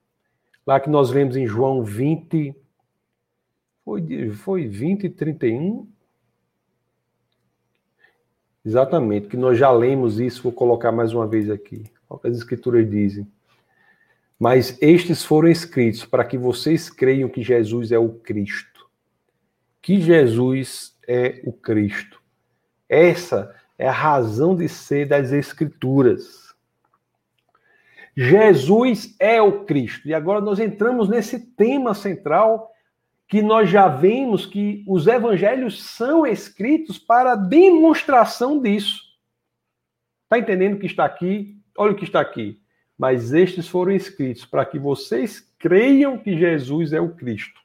Lá 0.64 0.78
que 0.78 0.88
nós 0.88 1.10
vemos 1.10 1.36
em 1.36 1.48
João 1.48 1.82
20, 1.82 2.54
foi, 3.84 4.30
foi 4.30 4.68
20 4.68 5.02
e 5.02 5.10
31? 5.10 5.90
Exatamente, 8.64 9.26
que 9.26 9.36
nós 9.36 9.58
já 9.58 9.72
lemos 9.72 10.20
isso, 10.20 10.44
vou 10.44 10.52
colocar 10.52 10.92
mais 10.92 11.12
uma 11.12 11.26
vez 11.26 11.50
aqui. 11.50 11.82
Olha 12.08 12.16
o 12.16 12.18
que 12.20 12.28
as 12.28 12.36
Escrituras 12.36 12.88
dizem. 12.88 13.26
Mas 14.38 14.80
estes 14.80 15.24
foram 15.24 15.48
escritos 15.48 16.04
para 16.04 16.24
que 16.24 16.38
vocês 16.38 16.88
creiam 16.88 17.28
que 17.28 17.42
Jesus 17.42 17.90
é 17.90 17.98
o 17.98 18.10
Cristo. 18.10 18.88
Que 19.82 20.00
Jesus 20.00 20.96
é 21.04 21.42
o 21.44 21.52
Cristo. 21.52 22.22
Essa 22.88 23.52
é 23.80 23.88
a 23.88 23.92
razão 23.92 24.54
de 24.54 24.68
ser 24.68 25.06
das 25.06 25.32
Escrituras. 25.32 26.54
Jesus 28.16 29.14
é 29.18 29.40
o 29.40 29.64
Cristo. 29.64 30.08
E 30.08 30.14
agora 30.14 30.40
nós 30.40 30.58
entramos 30.58 31.08
nesse 31.08 31.38
tema 31.38 31.94
central 31.94 32.70
que 33.26 33.40
nós 33.40 33.70
já 33.70 33.88
vemos 33.88 34.44
que 34.44 34.84
os 34.86 35.06
evangelhos 35.06 35.82
são 35.82 36.26
escritos 36.26 36.98
para 36.98 37.36
demonstração 37.36 38.60
disso. 38.60 39.00
Está 40.24 40.38
entendendo 40.38 40.74
o 40.74 40.78
que 40.78 40.86
está 40.86 41.04
aqui? 41.04 41.56
Olha 41.76 41.92
o 41.92 41.96
que 41.96 42.04
está 42.04 42.20
aqui 42.20 42.60
mas 43.00 43.32
estes 43.32 43.66
foram 43.66 43.92
escritos 43.92 44.44
para 44.44 44.62
que 44.62 44.78
vocês 44.78 45.40
creiam 45.58 46.18
que 46.18 46.36
Jesus 46.36 46.92
é 46.92 47.00
o 47.00 47.14
Cristo. 47.14 47.58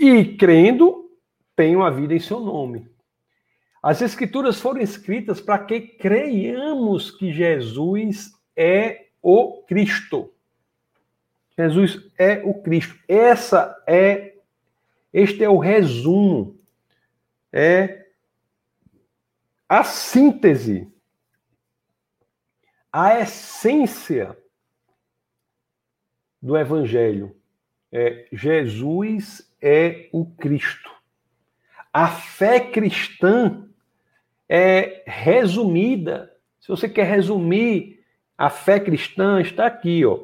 E 0.00 0.24
crendo, 0.24 1.10
tenham 1.54 1.84
a 1.84 1.90
vida 1.90 2.14
em 2.14 2.18
seu 2.18 2.40
nome. 2.40 2.88
As 3.84 4.00
escrituras 4.00 4.58
foram 4.58 4.80
escritas 4.80 5.42
para 5.42 5.58
que 5.58 5.78
creiamos 5.78 7.10
que 7.10 7.30
Jesus 7.30 8.32
é 8.56 9.08
o 9.20 9.62
Cristo. 9.64 10.32
Jesus 11.54 12.02
é 12.16 12.42
o 12.42 12.62
Cristo. 12.62 12.98
Essa 13.06 13.76
é 13.86 14.36
Este 15.12 15.44
é 15.44 15.48
o 15.50 15.58
resumo, 15.58 16.58
é 17.52 18.06
a 19.68 19.84
síntese, 19.84 20.90
a 22.90 23.20
essência 23.20 24.34
do 26.40 26.56
Evangelho. 26.56 27.36
É, 27.92 28.26
Jesus 28.32 29.46
é 29.60 30.08
o 30.10 30.24
Cristo. 30.24 30.90
A 31.92 32.08
fé 32.08 32.58
cristã 32.58 33.68
é 34.48 35.02
resumida. 35.06 36.30
Se 36.60 36.68
você 36.68 36.88
quer 36.88 37.06
resumir 37.06 38.00
a 38.36 38.50
fé 38.50 38.80
cristã, 38.80 39.40
está 39.40 39.66
aqui, 39.66 40.04
ó, 40.04 40.20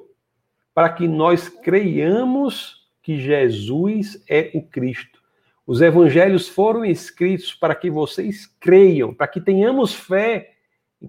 para 0.74 0.88
que 0.88 1.06
nós 1.06 1.48
creiamos 1.48 2.88
que 3.02 3.18
Jesus 3.18 4.22
é 4.28 4.50
o 4.54 4.62
Cristo. 4.62 5.20
Os 5.66 5.80
evangelhos 5.80 6.48
foram 6.48 6.84
escritos 6.84 7.54
para 7.54 7.74
que 7.74 7.90
vocês 7.90 8.46
creiam, 8.58 9.14
para 9.14 9.28
que 9.28 9.40
tenhamos 9.40 9.94
fé 9.94 10.54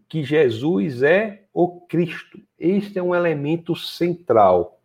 que 0.07 0.23
Jesus 0.23 1.03
é 1.03 1.43
o 1.53 1.81
Cristo. 1.81 2.39
Este 2.57 2.99
é 2.99 3.03
um 3.03 3.15
elemento 3.15 3.75
central. 3.75 4.79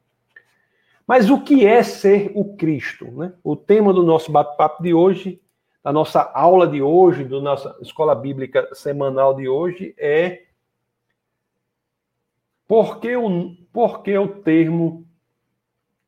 Mas 1.06 1.30
o 1.30 1.40
que 1.40 1.64
é 1.64 1.82
ser 1.82 2.32
o 2.34 2.56
Cristo? 2.56 3.06
Né? 3.12 3.32
O 3.44 3.54
tema 3.54 3.92
do 3.92 4.02
nosso 4.02 4.32
bate-papo 4.32 4.82
de 4.82 4.92
hoje, 4.92 5.40
da 5.86 5.92
nossa 5.92 6.20
aula 6.34 6.66
de 6.66 6.82
hoje, 6.82 7.22
da 7.22 7.40
nossa 7.40 7.78
escola 7.80 8.12
bíblica 8.12 8.68
semanal 8.74 9.36
de 9.36 9.48
hoje, 9.48 9.94
é 9.96 10.46
por 12.66 12.98
que 12.98 13.14
o, 13.14 13.54
por 13.72 14.02
que 14.02 14.18
o 14.18 14.26
termo 14.26 15.06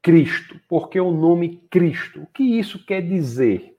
Cristo? 0.02 0.60
Por 0.68 0.88
que 0.88 0.98
o 0.98 1.12
nome 1.12 1.58
Cristo? 1.70 2.22
O 2.22 2.26
que 2.26 2.42
isso 2.58 2.84
quer 2.84 3.02
dizer? 3.02 3.76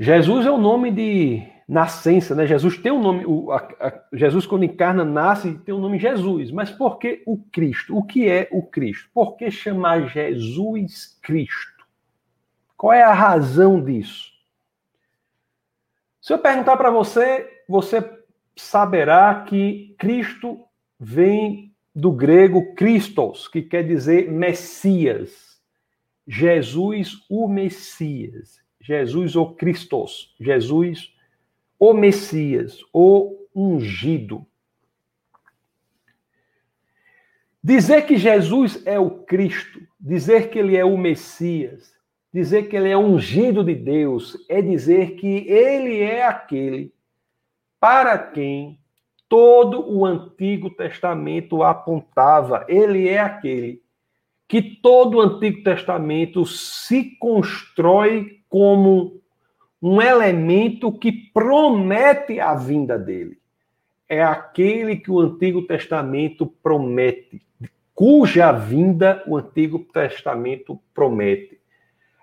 Jesus 0.00 0.44
é 0.44 0.50
o 0.50 0.58
nome 0.58 0.90
de 0.90 1.46
nascença, 1.68 2.34
né? 2.34 2.44
Jesus 2.44 2.76
tem 2.78 2.90
um 2.90 3.00
nome, 3.00 3.24
o, 3.24 3.52
a, 3.52 3.58
a, 3.58 4.02
Jesus 4.14 4.46
quando 4.46 4.64
encarna 4.64 5.04
nasce 5.04 5.56
tem 5.58 5.72
o 5.72 5.78
nome 5.78 6.00
Jesus, 6.00 6.50
mas 6.50 6.72
por 6.72 6.98
que 6.98 7.22
o 7.24 7.38
Cristo? 7.52 7.96
O 7.96 8.02
que 8.02 8.28
é 8.28 8.48
o 8.50 8.64
Cristo? 8.64 9.08
Por 9.14 9.36
que 9.36 9.48
chamar 9.48 10.08
Jesus 10.08 11.16
Cristo? 11.22 11.77
Qual 12.78 12.92
é 12.92 13.02
a 13.02 13.12
razão 13.12 13.82
disso? 13.82 14.32
Se 16.20 16.32
eu 16.32 16.38
perguntar 16.38 16.76
para 16.76 16.92
você, 16.92 17.64
você 17.68 18.08
saberá 18.54 19.42
que 19.42 19.96
Cristo 19.98 20.64
vem 20.98 21.74
do 21.92 22.12
grego 22.12 22.76
Christos, 22.76 23.48
que 23.48 23.62
quer 23.62 23.82
dizer 23.82 24.30
Messias. 24.30 25.60
Jesus, 26.24 27.24
o 27.28 27.48
Messias. 27.48 28.62
Jesus, 28.80 29.34
o 29.34 29.54
Christos. 29.54 30.32
Jesus, 30.38 31.12
o 31.80 31.92
Messias, 31.92 32.78
o 32.92 33.44
ungido. 33.52 34.46
Dizer 37.60 38.06
que 38.06 38.16
Jesus 38.16 38.80
é 38.86 39.00
o 39.00 39.10
Cristo, 39.10 39.82
dizer 39.98 40.48
que 40.48 40.60
ele 40.60 40.76
é 40.76 40.84
o 40.84 40.96
Messias, 40.96 41.97
dizer 42.32 42.68
que 42.68 42.76
ele 42.76 42.90
é 42.90 42.96
ungido 42.96 43.64
de 43.64 43.74
Deus, 43.74 44.36
é 44.48 44.60
dizer 44.60 45.16
que 45.16 45.46
ele 45.48 46.00
é 46.00 46.24
aquele 46.24 46.92
para 47.80 48.18
quem 48.18 48.78
todo 49.28 49.88
o 49.88 50.04
Antigo 50.04 50.70
Testamento 50.70 51.62
apontava. 51.62 52.64
Ele 52.68 53.08
é 53.08 53.20
aquele 53.20 53.82
que 54.48 54.62
todo 54.62 55.18
o 55.18 55.20
Antigo 55.20 55.62
Testamento 55.62 56.46
se 56.46 57.16
constrói 57.18 58.40
como 58.48 59.20
um 59.80 60.00
elemento 60.00 60.90
que 60.90 61.12
promete 61.12 62.40
a 62.40 62.54
vinda 62.54 62.98
dele. 62.98 63.38
É 64.08 64.22
aquele 64.22 64.96
que 64.96 65.10
o 65.10 65.20
Antigo 65.20 65.62
Testamento 65.62 66.46
promete, 66.46 67.42
cuja 67.94 68.50
vinda 68.50 69.22
o 69.26 69.36
Antigo 69.36 69.80
Testamento 69.80 70.80
promete. 70.94 71.57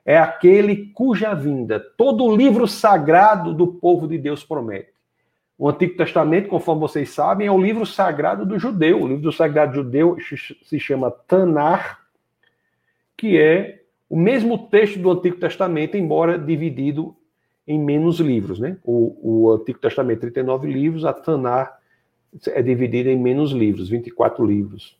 É 0.05 0.17
aquele 0.17 0.91
cuja 0.93 1.33
vinda 1.33 1.79
todo 1.79 2.23
o 2.23 2.35
livro 2.35 2.67
sagrado 2.67 3.53
do 3.53 3.65
povo 3.65 4.07
de 4.07 4.17
Deus 4.19 4.43
promete. 4.43 4.93
O 5.57 5.69
Antigo 5.69 5.97
Testamento, 5.97 6.49
conforme 6.49 6.81
vocês 6.81 7.09
sabem, 7.09 7.47
é 7.47 7.51
o 7.51 7.61
livro 7.61 7.85
sagrado 7.85 8.45
do 8.45 8.59
judeu. 8.59 9.01
O 9.01 9.07
livro 9.07 9.23
do 9.23 9.31
sagrado 9.31 9.73
judeu 9.73 10.17
se 10.63 10.79
chama 10.79 11.09
Tanar, 11.09 12.01
que 13.17 13.39
é 13.39 13.81
o 14.09 14.17
mesmo 14.17 14.67
texto 14.67 14.99
do 14.99 15.11
Antigo 15.11 15.37
Testamento, 15.37 15.97
embora 15.97 16.37
dividido 16.37 17.15
em 17.65 17.79
menos 17.79 18.19
livros. 18.19 18.59
Né? 18.59 18.77
O, 18.83 19.45
o 19.47 19.51
Antigo 19.53 19.79
Testamento, 19.79 20.19
39 20.19 20.67
livros, 20.71 21.05
a 21.05 21.13
Tanar 21.13 21.79
é 22.47 22.61
dividida 22.61 23.09
em 23.09 23.17
menos 23.17 23.51
livros, 23.51 23.89
24 23.89 24.45
livros. 24.45 24.97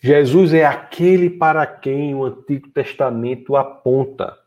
Jesus 0.00 0.54
é 0.54 0.64
aquele 0.64 1.28
para 1.28 1.66
quem 1.66 2.14
o 2.14 2.24
Antigo 2.24 2.68
Testamento 2.68 3.56
aponta. 3.56 4.38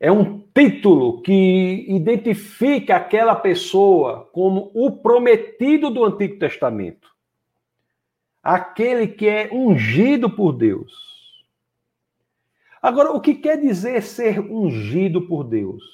É 0.00 0.10
um 0.10 0.40
título 0.54 1.20
que 1.22 1.84
identifica 1.88 2.96
aquela 2.96 3.34
pessoa 3.34 4.28
como 4.32 4.70
o 4.74 4.90
prometido 4.90 5.90
do 5.90 6.04
Antigo 6.04 6.38
Testamento. 6.38 7.10
Aquele 8.42 9.06
que 9.06 9.28
é 9.28 9.50
ungido 9.52 10.28
por 10.28 10.52
Deus. 10.52 11.12
Agora, 12.80 13.12
o 13.12 13.20
que 13.20 13.34
quer 13.34 13.60
dizer 13.60 14.02
ser 14.02 14.40
ungido 14.40 15.22
por 15.28 15.44
Deus? 15.44 15.84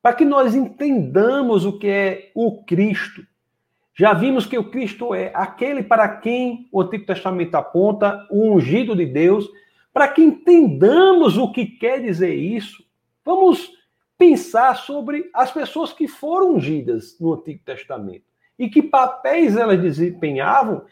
Para 0.00 0.14
que 0.14 0.24
nós 0.24 0.54
entendamos 0.54 1.64
o 1.64 1.78
que 1.78 1.88
é 1.88 2.30
o 2.34 2.62
Cristo. 2.62 3.26
Já 3.96 4.12
vimos 4.12 4.44
que 4.44 4.58
o 4.58 4.70
Cristo 4.70 5.14
é 5.14 5.30
aquele 5.34 5.82
para 5.82 6.08
quem 6.08 6.68
o 6.72 6.80
Antigo 6.80 7.06
Testamento 7.06 7.54
aponta, 7.54 8.26
o 8.30 8.52
ungido 8.52 8.96
de 8.96 9.06
Deus. 9.06 9.48
Para 9.92 10.08
que 10.08 10.22
entendamos 10.22 11.38
o 11.38 11.52
que 11.52 11.64
quer 11.64 12.02
dizer 12.02 12.34
isso, 12.34 12.84
vamos 13.24 13.70
pensar 14.18 14.76
sobre 14.76 15.30
as 15.32 15.52
pessoas 15.52 15.92
que 15.92 16.08
foram 16.08 16.54
ungidas 16.54 17.16
no 17.20 17.34
Antigo 17.34 17.60
Testamento 17.64 18.24
e 18.58 18.68
que 18.68 18.82
papéis 18.82 19.56
elas 19.56 19.80
desempenhavam 19.80 20.82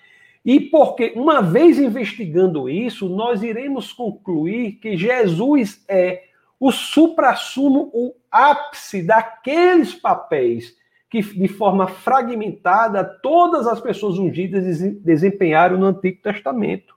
e 0.44 0.58
porque, 0.58 1.12
uma 1.14 1.40
vez 1.40 1.78
investigando 1.78 2.68
isso, 2.68 3.08
nós 3.08 3.42
iremos 3.42 3.92
concluir 3.92 4.72
que 4.72 4.96
Jesus 4.96 5.84
é 5.88 6.24
o 6.58 6.72
suprassumo, 6.72 7.90
o 7.92 8.12
ápice 8.30 9.02
daqueles 9.02 9.94
papéis 9.94 10.76
que, 11.12 11.20
de 11.20 11.46
forma 11.46 11.86
fragmentada, 11.86 13.04
todas 13.04 13.66
as 13.66 13.78
pessoas 13.78 14.18
ungidas 14.18 14.80
desempenharam 15.02 15.76
no 15.76 15.84
Antigo 15.84 16.22
Testamento. 16.22 16.96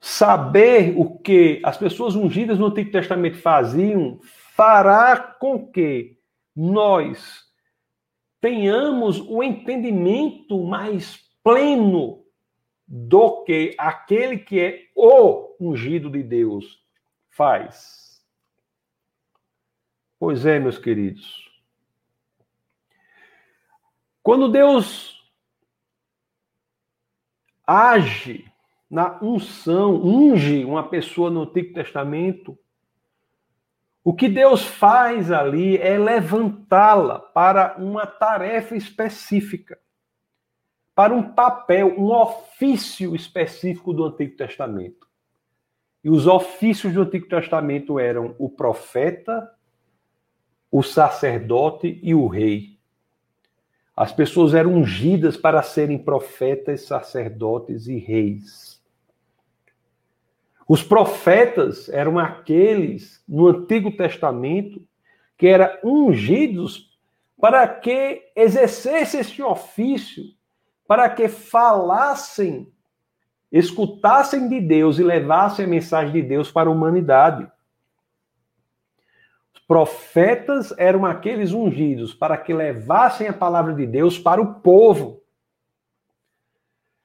Saber 0.00 0.94
o 0.96 1.16
que 1.16 1.60
as 1.62 1.76
pessoas 1.76 2.16
ungidas 2.16 2.58
no 2.58 2.66
Antigo 2.66 2.90
Testamento 2.90 3.38
faziam 3.38 4.18
fará 4.56 5.16
com 5.16 5.64
que 5.70 6.18
nós 6.56 7.44
tenhamos 8.40 9.20
o 9.20 9.36
um 9.36 9.42
entendimento 9.44 10.60
mais 10.64 11.20
pleno 11.44 12.24
do 12.84 13.44
que 13.44 13.76
aquele 13.78 14.38
que 14.38 14.58
é 14.58 14.86
o 14.92 15.54
ungido 15.60 16.10
de 16.10 16.20
Deus 16.20 16.82
faz. 17.30 18.07
Pois 20.18 20.44
é, 20.44 20.58
meus 20.58 20.78
queridos. 20.78 21.48
Quando 24.22 24.48
Deus 24.48 25.16
age 27.66 28.50
na 28.90 29.22
unção, 29.22 29.94
unge 29.94 30.64
uma 30.64 30.88
pessoa 30.88 31.30
no 31.30 31.42
Antigo 31.42 31.72
Testamento, 31.72 32.58
o 34.02 34.14
que 34.14 34.28
Deus 34.28 34.64
faz 34.64 35.30
ali 35.30 35.76
é 35.76 35.98
levantá-la 35.98 37.20
para 37.20 37.76
uma 37.78 38.06
tarefa 38.06 38.74
específica, 38.74 39.78
para 40.94 41.14
um 41.14 41.22
papel, 41.22 41.94
um 41.98 42.10
ofício 42.10 43.14
específico 43.14 43.92
do 43.92 44.04
Antigo 44.04 44.36
Testamento. 44.36 45.06
E 46.02 46.10
os 46.10 46.26
ofícios 46.26 46.92
do 46.92 47.02
Antigo 47.02 47.28
Testamento 47.28 48.00
eram 48.00 48.34
o 48.38 48.48
profeta, 48.48 49.48
o 50.70 50.82
sacerdote 50.82 51.98
e 52.02 52.14
o 52.14 52.26
rei. 52.26 52.78
As 53.96 54.12
pessoas 54.12 54.54
eram 54.54 54.74
ungidas 54.74 55.36
para 55.36 55.62
serem 55.62 55.98
profetas, 55.98 56.82
sacerdotes 56.82 57.86
e 57.86 57.98
reis. 57.98 58.80
Os 60.68 60.82
profetas 60.82 61.88
eram 61.88 62.18
aqueles 62.18 63.22
no 63.26 63.48
Antigo 63.48 63.90
Testamento 63.90 64.86
que 65.36 65.46
eram 65.46 65.70
ungidos 65.82 66.96
para 67.40 67.66
que 67.66 68.22
exercessem 68.36 69.20
esse 69.20 69.42
ofício, 69.42 70.24
para 70.86 71.08
que 71.08 71.28
falassem 71.28 72.70
escutassem 73.50 74.48
de 74.48 74.60
Deus 74.60 74.98
e 74.98 75.02
levassem 75.02 75.64
a 75.64 75.68
mensagem 75.68 76.12
de 76.12 76.22
Deus 76.22 76.50
para 76.50 76.68
a 76.68 76.72
humanidade. 76.72 77.50
Profetas 79.68 80.72
eram 80.78 81.04
aqueles 81.04 81.52
ungidos 81.52 82.14
para 82.14 82.38
que 82.38 82.54
levassem 82.54 83.28
a 83.28 83.34
palavra 83.34 83.74
de 83.74 83.86
Deus 83.86 84.18
para 84.18 84.40
o 84.40 84.54
povo. 84.54 85.22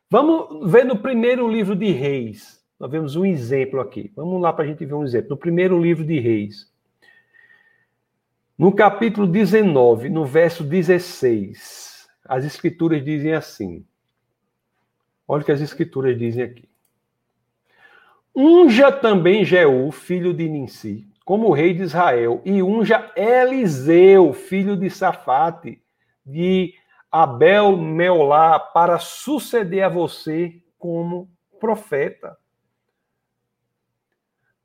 Vamos 0.09 0.71
ver 0.71 0.85
no 0.85 0.97
primeiro 0.97 1.45
livro 1.45 1.75
de 1.75 1.91
Reis. 1.91 2.63
Nós 2.79 2.89
vemos 2.89 3.17
um 3.17 3.25
exemplo 3.25 3.81
aqui. 3.81 4.13
Vamos 4.15 4.41
lá 4.41 4.53
para 4.53 4.63
a 4.63 4.67
gente 4.67 4.85
ver 4.85 4.93
um 4.93 5.03
exemplo. 5.03 5.31
No 5.31 5.37
primeiro 5.37 5.77
livro 5.77 6.05
de 6.05 6.17
Reis. 6.21 6.71
No 8.57 8.71
capítulo 8.71 9.27
19, 9.27 10.09
no 10.09 10.25
verso 10.25 10.63
16, 10.63 12.07
as 12.23 12.45
escrituras 12.45 13.03
dizem 13.03 13.33
assim: 13.33 13.85
Olha 15.27 15.41
o 15.41 15.45
que 15.45 15.51
as 15.51 15.59
escrituras 15.59 16.17
dizem 16.17 16.43
aqui. 16.43 16.69
Unja 18.33 18.89
também 18.89 19.43
Jeú, 19.43 19.91
filho 19.91 20.33
de 20.33 20.47
Ninsi, 20.47 21.12
como 21.25 21.53
rei 21.53 21.73
de 21.73 21.83
Israel, 21.83 22.41
e 22.43 22.61
unja 22.61 23.11
Eliseu, 23.15 24.33
filho 24.33 24.75
de 24.75 24.89
Safate, 24.89 25.81
de 26.25 26.73
Abel 27.11 27.77
Meolá, 27.77 28.59
para 28.59 28.99
suceder 28.99 29.83
a 29.83 29.89
você 29.89 30.61
como 30.77 31.29
profeta. 31.59 32.37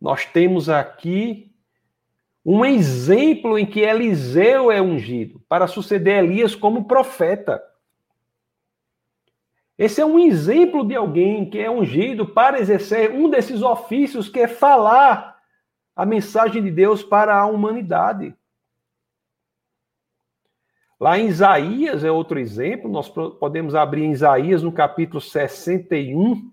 Nós 0.00 0.24
temos 0.24 0.68
aqui 0.68 1.52
um 2.44 2.64
exemplo 2.64 3.58
em 3.58 3.66
que 3.66 3.80
Eliseu 3.80 4.70
é 4.70 4.80
ungido 4.80 5.40
para 5.48 5.66
suceder 5.66 6.24
Elias 6.24 6.54
como 6.54 6.86
profeta. 6.86 7.62
Esse 9.76 10.00
é 10.00 10.06
um 10.06 10.18
exemplo 10.18 10.84
de 10.84 10.96
alguém 10.96 11.48
que 11.48 11.58
é 11.58 11.70
ungido 11.70 12.26
para 12.26 12.58
exercer 12.58 13.12
um 13.12 13.28
desses 13.30 13.62
ofícios 13.62 14.28
que 14.28 14.40
é 14.40 14.48
falar 14.48 15.37
a 15.98 16.06
mensagem 16.06 16.62
de 16.62 16.70
Deus 16.70 17.02
para 17.02 17.36
a 17.36 17.44
humanidade. 17.46 18.32
Lá 21.00 21.18
em 21.18 21.26
Isaías 21.26 22.04
é 22.04 22.10
outro 22.10 22.38
exemplo, 22.38 22.88
nós 22.88 23.08
podemos 23.08 23.74
abrir 23.74 24.04
em 24.04 24.12
Isaías 24.12 24.62
no 24.62 24.70
capítulo 24.70 25.20
61, 25.20 26.52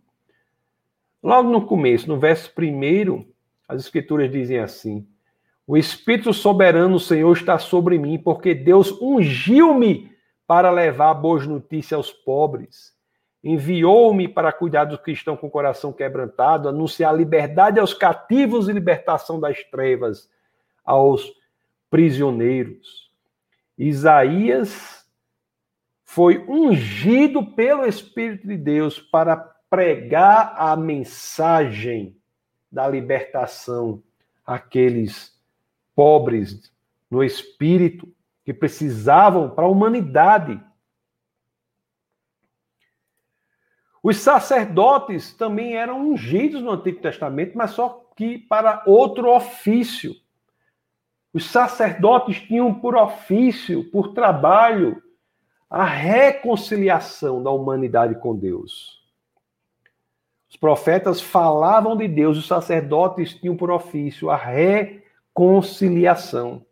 logo 1.21 1.51
no 1.51 1.63
começo, 1.67 2.07
no 2.07 2.19
verso 2.19 2.51
1, 2.59 3.23
as 3.67 3.81
escrituras 3.81 4.31
dizem 4.31 4.57
assim: 4.57 5.07
O 5.67 5.77
Espírito 5.77 6.33
soberano 6.33 6.95
do 6.95 6.99
Senhor 6.99 7.31
está 7.31 7.59
sobre 7.59 7.99
mim, 7.99 8.17
porque 8.17 8.55
Deus 8.55 8.99
ungiu-me 8.99 10.11
para 10.47 10.71
levar 10.71 11.13
boas 11.13 11.45
notícias 11.45 11.93
aos 11.93 12.11
pobres 12.11 12.94
enviou-me 13.45 14.27
para 14.27 14.51
cuidar 14.51 14.85
dos 14.85 14.99
que 14.99 15.11
estão 15.11 15.37
com 15.37 15.45
o 15.45 15.51
coração 15.51 15.93
quebrantado, 15.93 16.67
anunciar 16.67 17.15
liberdade 17.15 17.79
aos 17.79 17.93
cativos 17.93 18.67
e 18.67 18.73
libertação 18.73 19.39
das 19.39 19.63
trevas 19.65 20.27
aos 20.83 21.31
prisioneiros. 21.87 23.11
Isaías 23.77 25.05
foi 26.03 26.43
ungido 26.47 27.45
pelo 27.45 27.85
Espírito 27.85 28.47
de 28.47 28.57
Deus 28.57 28.99
para 28.99 29.37
pregar 29.69 30.55
a 30.57 30.75
mensagem 30.75 32.17
da 32.71 32.87
libertação 32.87 34.01
àqueles 34.43 35.39
pobres 35.95 36.73
no 37.11 37.23
espírito 37.23 38.07
que 38.43 38.53
precisavam 38.53 39.49
para 39.49 39.65
a 39.65 39.69
humanidade 39.69 40.59
Os 44.05 44.17
sacerdotes 44.17 45.33
também 45.33 45.75
eram 45.75 46.11
ungidos 46.11 46.61
no 46.61 46.69
Antigo 46.69 47.01
Testamento, 47.01 47.57
mas 47.57 47.71
só 47.71 48.05
que 48.15 48.37
para 48.37 48.83
outro 48.85 49.35
ofício. 49.35 50.13
Os 51.33 51.49
sacerdotes 51.49 52.39
tinham 52.39 52.71
por 52.71 52.95
ofício, 52.95 53.89
por 53.89 54.13
trabalho, 54.13 55.01
a 55.67 55.83
reconciliação 55.83 57.41
da 57.41 57.49
humanidade 57.49 58.13
com 58.19 58.35
Deus. 58.35 59.03
Os 60.47 60.55
profetas 60.55 61.19
falavam 61.19 61.97
de 61.97 62.07
Deus, 62.07 62.37
os 62.37 62.45
sacerdotes 62.45 63.33
tinham 63.33 63.57
por 63.57 63.71
ofício 63.71 64.29
a 64.29 64.37
reconciliação. 64.37 66.63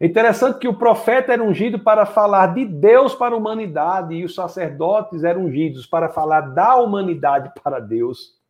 É 0.00 0.06
interessante 0.06 0.58
que 0.58 0.68
o 0.68 0.76
profeta 0.76 1.32
era 1.32 1.42
ungido 1.42 1.78
para 1.78 2.04
falar 2.04 2.54
de 2.54 2.64
Deus 2.64 3.14
para 3.14 3.34
a 3.34 3.38
humanidade 3.38 4.14
e 4.14 4.24
os 4.24 4.34
sacerdotes 4.34 5.22
eram 5.22 5.44
ungidos 5.44 5.86
para 5.86 6.08
falar 6.08 6.40
da 6.40 6.76
humanidade 6.76 7.52
para 7.62 7.78
Deus. 7.78 8.40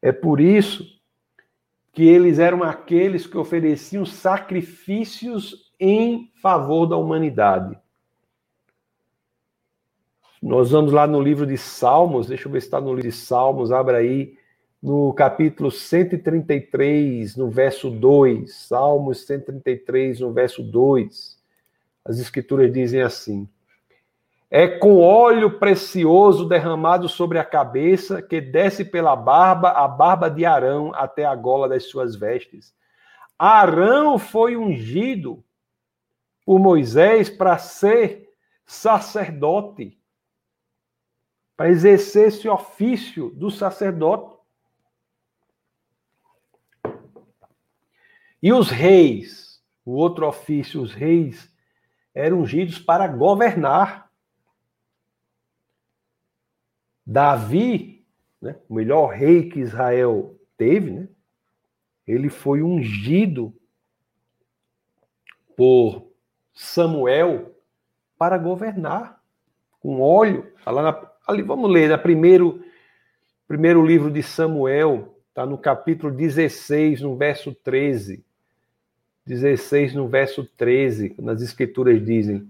É 0.00 0.12
por 0.12 0.40
isso 0.40 0.84
que 1.92 2.02
eles 2.02 2.38
eram 2.38 2.62
aqueles 2.62 3.26
que 3.26 3.38
ofereciam 3.38 4.04
sacrifícios 4.04 5.72
em 5.78 6.30
favor 6.40 6.86
da 6.86 6.96
humanidade. 6.96 7.78
Nós 10.42 10.70
vamos 10.70 10.92
lá 10.92 11.06
no 11.06 11.20
livro 11.20 11.46
de 11.46 11.56
Salmos, 11.56 12.26
deixa 12.26 12.48
eu 12.48 12.52
ver 12.52 12.60
se 12.60 12.66
está 12.66 12.80
no 12.80 12.90
livro 12.94 13.10
de 13.10 13.12
Salmos, 13.12 13.72
abra 13.72 13.98
aí 13.98 14.36
no 14.84 15.14
capítulo 15.14 15.70
133, 15.70 17.36
no 17.36 17.48
verso 17.48 17.90
2, 17.90 18.54
Salmos 18.54 19.24
133, 19.24 20.20
no 20.20 20.30
verso 20.30 20.62
2, 20.62 21.42
as 22.04 22.18
escrituras 22.18 22.70
dizem 22.70 23.00
assim: 23.00 23.48
É 24.50 24.68
com 24.68 25.00
óleo 25.00 25.58
precioso 25.58 26.46
derramado 26.46 27.08
sobre 27.08 27.38
a 27.38 27.44
cabeça 27.46 28.20
que 28.20 28.42
desce 28.42 28.84
pela 28.84 29.16
barba, 29.16 29.70
a 29.70 29.88
barba 29.88 30.28
de 30.28 30.44
Arão 30.44 30.92
até 30.94 31.24
a 31.24 31.34
gola 31.34 31.66
das 31.66 31.84
suas 31.84 32.14
vestes. 32.14 32.74
Arão 33.38 34.18
foi 34.18 34.54
ungido 34.54 35.42
por 36.44 36.58
Moisés 36.58 37.30
para 37.30 37.56
ser 37.56 38.28
sacerdote, 38.66 39.98
para 41.56 41.70
exercer 41.70 42.28
esse 42.28 42.46
ofício 42.46 43.30
do 43.30 43.50
sacerdote. 43.50 44.33
E 48.44 48.52
os 48.52 48.68
reis, 48.68 49.58
o 49.86 49.92
outro 49.92 50.28
ofício, 50.28 50.82
os 50.82 50.92
reis, 50.92 51.50
eram 52.14 52.42
ungidos 52.42 52.78
para 52.78 53.08
governar. 53.08 54.10
Davi, 57.06 58.06
né, 58.42 58.54
o 58.68 58.74
melhor 58.74 59.14
rei 59.14 59.48
que 59.48 59.60
Israel 59.60 60.38
teve, 60.58 60.90
né, 60.90 61.08
ele 62.06 62.28
foi 62.28 62.62
ungido 62.62 63.58
por 65.56 66.12
Samuel 66.52 67.58
para 68.18 68.36
governar 68.36 69.22
com 69.80 70.02
óleo. 70.02 70.52
Tá 70.62 70.70
na, 70.70 71.10
ali, 71.26 71.40
vamos 71.40 71.70
ler, 71.70 71.88
no 71.88 71.96
né, 71.96 72.02
primeiro, 72.02 72.62
primeiro 73.48 73.82
livro 73.82 74.10
de 74.10 74.22
Samuel, 74.22 75.18
está 75.30 75.46
no 75.46 75.56
capítulo 75.56 76.12
16, 76.12 77.00
no 77.00 77.16
verso 77.16 77.54
13. 77.54 78.22
16, 79.26 79.94
no 79.94 80.06
verso 80.06 80.44
13, 80.56 81.14
nas 81.18 81.40
escrituras 81.40 82.04
dizem: 82.04 82.46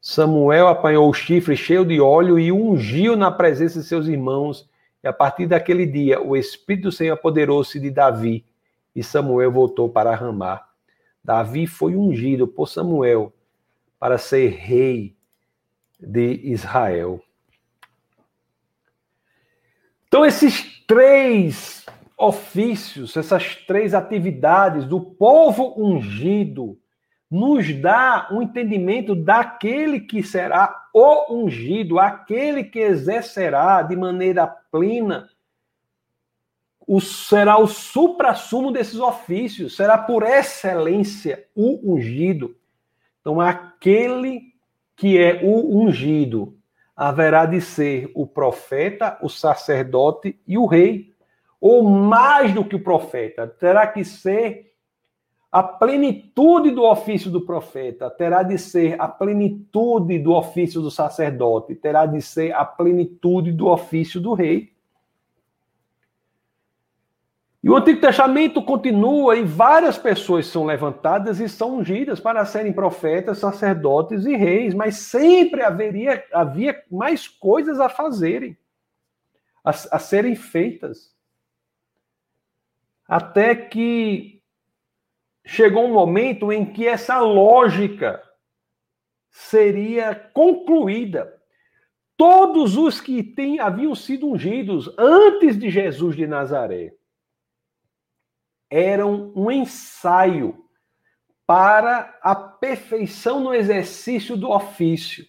Samuel 0.00 0.68
apanhou 0.68 1.08
o 1.08 1.14
chifre 1.14 1.56
cheio 1.56 1.84
de 1.84 2.00
óleo 2.00 2.38
e 2.38 2.52
ungiu 2.52 3.16
na 3.16 3.30
presença 3.30 3.80
de 3.80 3.86
seus 3.86 4.06
irmãos, 4.06 4.68
e 5.02 5.08
a 5.08 5.12
partir 5.12 5.46
daquele 5.46 5.86
dia 5.86 6.20
o 6.20 6.36
Espírito 6.36 6.84
do 6.84 6.92
Senhor 6.92 7.14
apoderou-se 7.14 7.80
de 7.80 7.90
Davi, 7.90 8.44
e 8.94 9.02
Samuel 9.02 9.50
voltou 9.50 9.88
para 9.88 10.14
Ramá. 10.14 10.64
Davi 11.24 11.66
foi 11.66 11.94
ungido 11.96 12.46
por 12.46 12.68
Samuel 12.68 13.32
para 13.98 14.18
ser 14.18 14.50
rei 14.50 15.16
de 16.00 16.40
Israel. 16.44 17.20
Então, 20.06 20.24
esses 20.24 20.82
três 20.86 21.84
ofícios, 22.18 23.16
essas 23.16 23.54
três 23.54 23.94
atividades 23.94 24.84
do 24.84 25.00
povo 25.00 25.74
ungido, 25.76 26.76
nos 27.30 27.72
dá 27.74 28.28
um 28.32 28.42
entendimento 28.42 29.14
daquele 29.14 30.00
que 30.00 30.22
será 30.22 30.88
o 30.92 31.34
ungido, 31.34 32.00
aquele 32.00 32.64
que 32.64 32.78
exercerá 32.78 33.82
de 33.82 33.94
maneira 33.94 34.46
plena, 34.46 35.28
o, 36.86 37.00
será 37.00 37.58
o 37.58 37.66
supra-sumo 37.66 38.72
desses 38.72 38.98
ofícios, 38.98 39.76
será 39.76 39.98
por 39.98 40.22
excelência 40.22 41.46
o 41.54 41.92
ungido. 41.92 42.56
Então, 43.20 43.40
aquele 43.40 44.54
que 44.96 45.18
é 45.18 45.42
o 45.44 45.82
ungido 45.82 46.56
haverá 46.96 47.44
de 47.44 47.60
ser 47.60 48.10
o 48.14 48.26
profeta, 48.26 49.18
o 49.20 49.28
sacerdote 49.28 50.40
e 50.46 50.56
o 50.56 50.64
rei 50.64 51.12
ou 51.60 51.82
mais 51.82 52.54
do 52.54 52.64
que 52.64 52.76
o 52.76 52.82
profeta, 52.82 53.46
terá 53.46 53.86
que 53.86 54.04
ser 54.04 54.68
a 55.50 55.62
plenitude 55.62 56.70
do 56.70 56.84
ofício 56.84 57.30
do 57.30 57.40
profeta 57.40 58.10
terá 58.10 58.42
de 58.42 58.58
ser 58.58 59.00
a 59.00 59.08
plenitude 59.08 60.18
do 60.18 60.32
ofício 60.32 60.80
do 60.80 60.90
sacerdote, 60.90 61.74
terá 61.74 62.04
de 62.04 62.20
ser 62.20 62.52
a 62.54 62.64
plenitude 62.66 63.50
do 63.50 63.66
ofício 63.66 64.20
do 64.20 64.34
rei. 64.34 64.76
E 67.64 67.70
o 67.70 67.76
Antigo 67.76 68.00
Testamento 68.00 68.62
continua 68.62 69.36
e 69.36 69.42
várias 69.42 69.98
pessoas 69.98 70.46
são 70.46 70.64
levantadas 70.64 71.40
e 71.40 71.48
são 71.48 71.78
ungidas 71.78 72.20
para 72.20 72.44
serem 72.44 72.72
profetas, 72.72 73.38
sacerdotes 73.38 74.26
e 74.26 74.36
reis, 74.36 74.74
mas 74.74 74.96
sempre 74.96 75.62
haveria, 75.62 76.22
havia 76.32 76.80
mais 76.90 77.26
coisas 77.26 77.80
a 77.80 77.88
fazerem, 77.88 78.56
a, 79.64 79.70
a 79.70 79.98
serem 79.98 80.36
feitas. 80.36 81.17
Até 83.08 83.56
que 83.56 84.42
chegou 85.44 85.86
um 85.86 85.94
momento 85.94 86.52
em 86.52 86.64
que 86.66 86.86
essa 86.86 87.18
lógica 87.20 88.22
seria 89.30 90.14
concluída. 90.14 91.34
Todos 92.18 92.76
os 92.76 93.00
que 93.00 93.22
tem, 93.22 93.58
haviam 93.58 93.94
sido 93.94 94.30
ungidos 94.30 94.92
antes 94.98 95.58
de 95.58 95.70
Jesus 95.70 96.14
de 96.14 96.26
Nazaré 96.26 96.92
eram 98.70 99.32
um 99.34 99.50
ensaio 99.50 100.64
para 101.46 102.18
a 102.22 102.34
perfeição 102.34 103.40
no 103.40 103.54
exercício 103.54 104.36
do 104.36 104.50
ofício, 104.50 105.24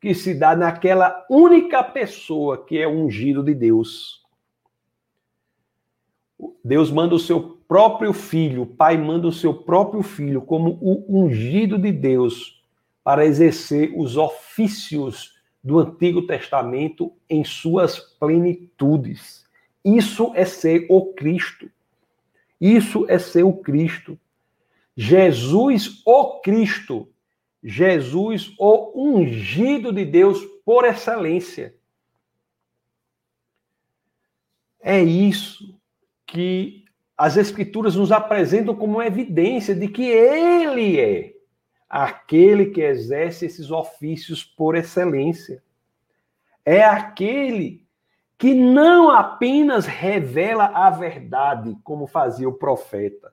que 0.00 0.14
se 0.14 0.38
dá 0.38 0.54
naquela 0.54 1.26
única 1.28 1.82
pessoa 1.82 2.64
que 2.64 2.78
é 2.78 2.86
ungido 2.86 3.42
de 3.42 3.54
Deus. 3.54 4.23
Deus 6.62 6.90
manda 6.90 7.14
o 7.14 7.18
seu 7.18 7.58
próprio 7.68 8.12
filho, 8.12 8.62
o 8.62 8.66
Pai 8.66 8.96
manda 8.96 9.26
o 9.26 9.32
seu 9.32 9.54
próprio 9.54 10.02
filho 10.02 10.42
como 10.42 10.78
o 10.80 11.22
ungido 11.22 11.78
de 11.78 11.92
Deus 11.92 12.62
para 13.02 13.24
exercer 13.24 13.92
os 13.96 14.16
ofícios 14.16 15.34
do 15.62 15.78
Antigo 15.78 16.26
Testamento 16.26 17.12
em 17.28 17.44
suas 17.44 17.98
plenitudes. 17.98 19.46
Isso 19.84 20.32
é 20.34 20.44
ser 20.44 20.86
o 20.88 21.12
Cristo. 21.12 21.70
Isso 22.60 23.06
é 23.08 23.18
ser 23.18 23.42
o 23.42 23.52
Cristo. 23.52 24.18
Jesus, 24.96 26.02
o 26.04 26.40
Cristo. 26.40 27.08
Jesus, 27.62 28.54
o 28.58 29.10
ungido 29.10 29.92
de 29.92 30.04
Deus 30.04 30.44
por 30.64 30.84
excelência. 30.84 31.74
É 34.80 35.02
isso 35.02 35.74
que 36.34 36.84
as 37.16 37.36
Escrituras 37.36 37.94
nos 37.94 38.10
apresentam 38.10 38.74
como 38.74 39.00
evidência 39.00 39.72
de 39.72 39.86
que 39.86 40.02
Ele 40.02 40.98
é 40.98 41.32
aquele 41.88 42.66
que 42.66 42.80
exerce 42.80 43.46
esses 43.46 43.70
ofícios 43.70 44.42
por 44.42 44.74
excelência. 44.74 45.62
É 46.64 46.82
aquele 46.82 47.86
que 48.36 48.52
não 48.52 49.10
apenas 49.10 49.86
revela 49.86 50.64
a 50.64 50.90
verdade, 50.90 51.78
como 51.84 52.08
fazia 52.08 52.48
o 52.48 52.52
profeta, 52.52 53.32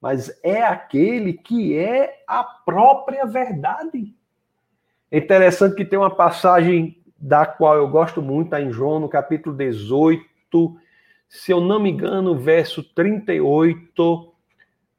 mas 0.00 0.32
é 0.44 0.62
aquele 0.62 1.32
que 1.32 1.76
é 1.76 2.22
a 2.24 2.44
própria 2.44 3.26
verdade. 3.26 4.14
É 5.10 5.18
interessante 5.18 5.74
que 5.74 5.84
tem 5.84 5.98
uma 5.98 6.14
passagem 6.14 7.02
da 7.18 7.44
qual 7.44 7.74
eu 7.74 7.88
gosto 7.88 8.22
muito, 8.22 8.46
está 8.46 8.62
em 8.62 8.70
João, 8.70 9.00
no 9.00 9.08
capítulo 9.08 9.56
18, 9.56 10.78
se 11.28 11.52
eu 11.52 11.60
não 11.60 11.78
me 11.78 11.90
engano, 11.90 12.38
verso 12.38 12.82
38. 12.82 14.32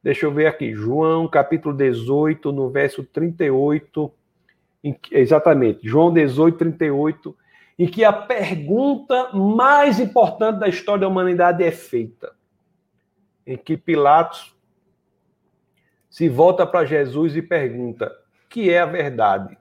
Deixa 0.01 0.25
eu 0.25 0.31
ver 0.31 0.47
aqui, 0.47 0.73
João, 0.73 1.27
capítulo 1.27 1.75
18, 1.75 2.51
no 2.51 2.69
verso 2.69 3.03
38. 3.03 4.11
Exatamente, 5.11 5.79
João 5.87 6.13
18, 6.13 6.57
38 6.57 7.35
em 7.79 7.87
que 7.87 8.03
a 8.03 8.11
pergunta 8.11 9.31
mais 9.31 10.01
importante 10.01 10.59
da 10.59 10.67
história 10.67 10.99
da 10.99 11.07
humanidade 11.07 11.63
é 11.63 11.71
feita. 11.71 12.35
Em 13.47 13.57
que 13.57 13.77
Pilatos 13.77 14.53
se 16.09 16.27
volta 16.27 16.67
para 16.67 16.85
Jesus 16.85 17.37
e 17.37 17.41
pergunta: 17.41 18.13
que 18.49 18.69
é 18.69 18.79
a 18.79 18.85
verdade? 18.85 19.57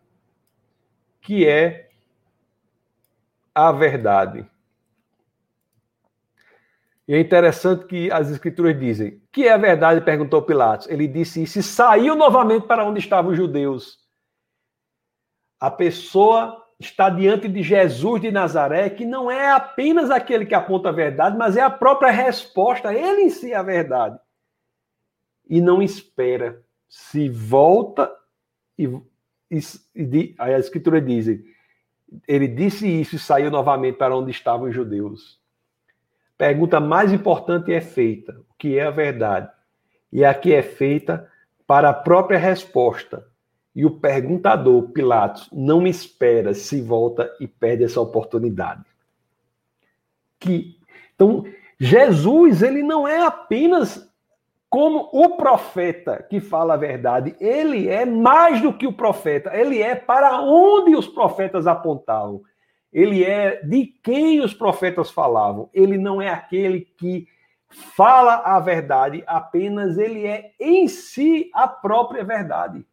Que 1.21 1.47
é 1.47 1.91
a 3.55 3.71
verdade? 3.71 4.45
E 7.09 7.15
é 7.15 7.21
interessante 7.21 7.87
que 7.87 8.13
as 8.13 8.31
escrituras 8.31 8.79
dizem: 8.79 9.23
que 9.33 9.49
é 9.49 9.53
a 9.53 9.57
verdade? 9.57 10.03
perguntou 10.03 10.43
Pilatos. 10.43 10.87
Ele 10.89 11.09
disse 11.09 11.43
isso 11.43 11.59
e 11.59 11.63
saiu 11.63 12.15
novamente 12.15 12.67
para 12.67 12.85
onde 12.85 13.01
estavam 13.01 13.31
os 13.31 13.37
judeus. 13.37 13.99
A 15.59 15.71
pessoa 15.71 16.63
está 16.79 17.09
diante 17.09 17.49
de 17.49 17.63
Jesus 17.63 18.21
de 18.21 18.31
Nazaré, 18.31 18.91
que 18.91 19.07
não 19.07 19.31
é 19.31 19.51
apenas 19.51 20.11
aquele 20.11 20.45
que 20.47 20.55
aponta 20.55 20.91
a 20.91 20.93
verdade, 20.93 21.37
mas 21.37 21.57
é 21.57 21.63
a 21.63 21.71
própria 21.71 22.11
resposta, 22.11 22.95
ele 22.95 23.23
em 23.23 23.31
si 23.31 23.53
é 23.53 23.57
a 23.57 23.63
verdade. 23.63 24.21
E 25.49 25.61
não 25.61 25.83
espera, 25.83 26.63
se 26.89 27.29
volta 27.29 28.15
e, 28.79 28.85
e, 29.51 29.59
e 29.97 30.35
a 30.39 30.59
escritura 30.59 31.01
diz, 31.01 31.27
ele 32.29 32.47
disse 32.47 32.87
isso 32.87 33.17
e 33.17 33.19
saiu 33.19 33.51
novamente 33.51 33.97
para 33.97 34.17
onde 34.17 34.31
estavam 34.31 34.69
os 34.69 34.75
judeus. 34.75 35.41
Pergunta 36.39 36.79
mais 36.79 37.13
importante 37.13 37.73
é 37.73 37.81
feita, 37.81 38.33
o 38.49 38.55
que 38.57 38.79
é 38.79 38.85
a 38.85 38.91
verdade? 38.91 39.51
E 40.13 40.25
aqui 40.25 40.55
é 40.55 40.63
feita 40.63 41.29
para 41.67 41.91
a 41.91 41.95
própria 41.95 42.39
resposta, 42.39 43.27
e 43.75 43.85
o 43.85 43.91
perguntador, 43.91 44.89
Pilatos, 44.91 45.49
não 45.53 45.87
espera, 45.87 46.55
se 46.55 46.81
volta 46.81 47.31
e 47.39 47.47
perde 47.47 47.85
essa 47.85 48.01
oportunidade. 48.01 48.85
Que 50.39 50.79
então 51.15 51.45
Jesus, 51.79 52.63
ele 52.63 52.83
não 52.83 53.07
é 53.07 53.25
apenas 53.25 54.09
como 54.71 55.09
o 55.13 55.37
profeta 55.37 56.25
que 56.29 56.41
fala 56.41 56.75
a 56.75 56.77
verdade, 56.77 57.35
ele 57.41 57.89
é 57.89 58.05
mais 58.05 58.61
do 58.61 58.73
que 58.73 58.87
o 58.87 58.93
profeta, 58.93 59.57
ele 59.57 59.81
é 59.81 59.95
para 59.95 60.41
onde 60.41 60.95
os 60.95 61.07
profetas 61.09 61.67
apontavam. 61.67 62.43
Ele 62.93 63.25
é 63.25 63.63
de 63.63 63.87
quem 63.87 64.41
os 64.41 64.55
profetas 64.55 65.11
falavam. 65.11 65.69
Ele 65.73 65.99
não 65.99 66.21
é 66.21 66.29
aquele 66.29 66.81
que 66.81 67.29
fala 67.69 68.37
a 68.37 68.59
verdade, 68.59 69.23
apenas 69.27 69.99
ele 69.99 70.27
é 70.27 70.53
em 70.59 70.89
si 70.89 71.51
a 71.53 71.69
própria 71.69 72.25
verdade 72.25 72.85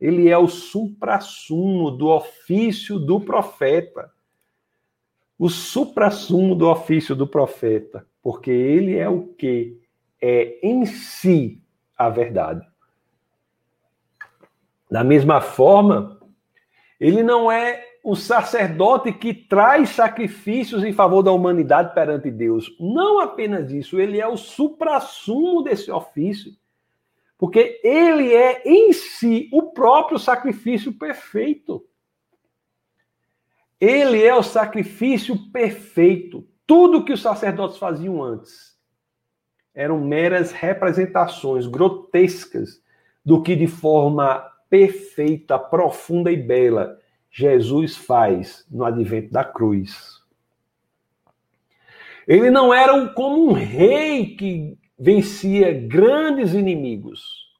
ele 0.00 0.30
é 0.30 0.38
o 0.38 0.48
suprassumo 0.48 1.90
do 1.90 2.08
ofício 2.08 2.98
do 2.98 3.20
profeta. 3.20 4.10
O 5.38 5.48
suprassumo 5.48 6.54
do 6.54 6.68
ofício 6.68 7.14
do 7.14 7.26
profeta, 7.26 8.06
porque 8.22 8.50
ele 8.50 8.96
é 8.96 9.08
o 9.08 9.28
que 9.28 9.78
é 10.20 10.58
em 10.66 10.86
si 10.86 11.62
a 11.96 12.08
verdade. 12.08 12.66
Da 14.90 15.04
mesma 15.04 15.40
forma, 15.40 16.18
ele 16.98 17.22
não 17.22 17.52
é 17.52 17.84
o 18.02 18.16
sacerdote 18.16 19.12
que 19.12 19.34
traz 19.34 19.90
sacrifícios 19.90 20.82
em 20.82 20.92
favor 20.92 21.22
da 21.22 21.32
humanidade 21.32 21.94
perante 21.94 22.30
Deus. 22.30 22.74
Não 22.80 23.20
apenas 23.20 23.70
isso, 23.70 24.00
ele 24.00 24.20
é 24.20 24.26
o 24.26 24.36
suprassumo 24.36 25.62
desse 25.62 25.90
ofício. 25.90 26.52
Porque 27.36 27.80
ele 27.82 28.34
é 28.34 28.62
em 28.66 28.92
si 28.92 29.48
o 29.52 29.72
próprio 29.72 30.18
sacrifício 30.18 30.92
perfeito. 30.92 31.84
Ele 33.80 34.22
é 34.22 34.34
o 34.34 34.42
sacrifício 34.42 35.50
perfeito. 35.50 36.46
Tudo 36.66 37.04
que 37.04 37.12
os 37.12 37.22
sacerdotes 37.22 37.78
faziam 37.78 38.22
antes 38.22 38.78
eram 39.74 40.00
meras 40.00 40.52
representações 40.52 41.66
grotescas 41.66 42.82
do 43.24 43.42
que 43.42 43.54
de 43.56 43.66
forma 43.66 44.46
perfeita, 44.68 45.58
profunda 45.58 46.30
e 46.30 46.36
bela 46.36 46.98
Jesus 47.30 47.96
faz 47.96 48.66
no 48.70 48.84
advento 48.84 49.30
da 49.30 49.44
cruz. 49.44 50.20
Ele 52.26 52.50
não 52.50 52.74
era 52.74 53.08
como 53.10 53.50
um 53.50 53.52
rei 53.52 54.36
que 54.36 54.78
vencia 54.98 55.72
grandes 55.72 56.52
inimigos, 56.54 57.50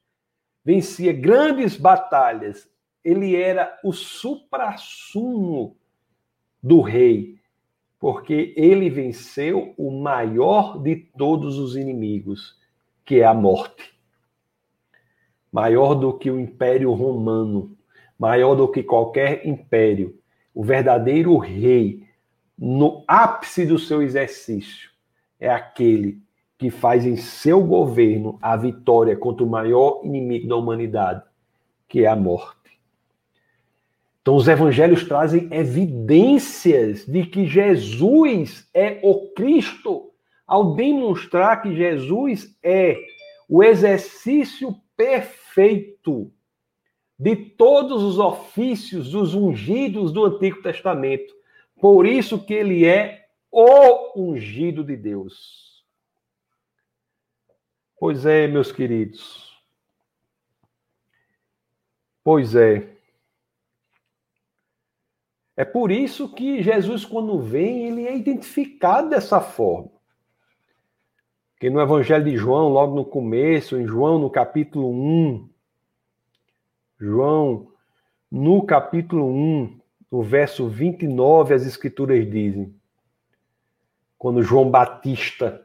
vencia 0.64 1.12
grandes 1.12 1.76
batalhas. 1.76 2.68
Ele 3.02 3.34
era 3.34 3.78
o 3.82 3.92
suprassumo 3.92 5.76
do 6.62 6.82
rei, 6.82 7.38
porque 7.98 8.52
ele 8.56 8.90
venceu 8.90 9.74
o 9.76 9.90
maior 9.90 10.82
de 10.82 10.96
todos 10.96 11.58
os 11.58 11.76
inimigos, 11.76 12.58
que 13.04 13.20
é 13.20 13.24
a 13.24 13.32
morte. 13.32 13.98
Maior 15.50 15.94
do 15.94 16.16
que 16.16 16.30
o 16.30 16.38
Império 16.38 16.92
Romano, 16.92 17.76
maior 18.20 18.54
do 18.54 18.68
que 18.68 18.82
qualquer 18.82 19.46
império. 19.46 20.14
O 20.54 20.62
verdadeiro 20.62 21.38
rei, 21.38 22.04
no 22.58 23.02
ápice 23.08 23.64
do 23.64 23.78
seu 23.78 24.02
exercício, 24.02 24.90
é 25.40 25.48
aquele 25.48 26.20
que 26.58 26.68
faz 26.68 27.06
em 27.06 27.16
seu 27.16 27.64
governo 27.64 28.38
a 28.42 28.54
vitória 28.58 29.16
contra 29.16 29.42
o 29.42 29.48
maior 29.48 30.02
inimigo 30.04 30.46
da 30.46 30.56
humanidade, 30.56 31.22
que 31.88 32.04
é 32.04 32.08
a 32.08 32.14
morte. 32.14 32.58
Então, 34.20 34.36
os 34.36 34.46
evangelhos 34.46 35.02
trazem 35.04 35.48
evidências 35.50 37.06
de 37.06 37.24
que 37.24 37.46
Jesus 37.46 38.68
é 38.74 39.00
o 39.02 39.28
Cristo, 39.32 40.10
ao 40.46 40.74
demonstrar 40.74 41.62
que 41.62 41.74
Jesus 41.74 42.54
é 42.62 42.98
o 43.48 43.64
exercício 43.64 44.76
perfeito 44.94 46.30
de 47.20 47.36
todos 47.36 48.02
os 48.02 48.18
ofícios 48.18 49.10
dos 49.10 49.34
ungidos 49.34 50.10
do 50.10 50.24
Antigo 50.24 50.62
Testamento. 50.62 51.34
Por 51.78 52.06
isso 52.06 52.42
que 52.42 52.54
ele 52.54 52.86
é 52.86 53.28
o 53.52 54.18
ungido 54.18 54.82
de 54.82 54.96
Deus. 54.96 55.84
Pois 57.98 58.24
é, 58.24 58.46
meus 58.46 58.72
queridos. 58.72 59.54
Pois 62.24 62.56
é. 62.56 62.88
É 65.54 65.64
por 65.66 65.90
isso 65.90 66.26
que 66.32 66.62
Jesus, 66.62 67.04
quando 67.04 67.38
vem, 67.38 67.86
ele 67.86 68.06
é 68.06 68.16
identificado 68.16 69.10
dessa 69.10 69.42
forma. 69.42 69.90
Que 71.58 71.68
no 71.68 71.82
Evangelho 71.82 72.24
de 72.24 72.34
João, 72.38 72.70
logo 72.70 72.96
no 72.96 73.04
começo, 73.04 73.76
em 73.76 73.86
João, 73.86 74.18
no 74.18 74.30
capítulo 74.30 74.90
1, 74.90 75.50
João, 77.00 77.68
no 78.30 78.62
capítulo 78.62 79.26
1, 79.26 79.80
no 80.12 80.22
verso 80.22 80.68
29, 80.68 81.54
as 81.54 81.66
Escrituras 81.66 82.30
dizem: 82.30 82.74
quando 84.18 84.42
João 84.42 84.70
Batista 84.70 85.64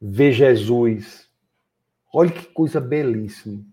vê 0.00 0.30
Jesus, 0.30 1.28
olha 2.12 2.30
que 2.30 2.46
coisa 2.46 2.80
belíssima. 2.80 3.64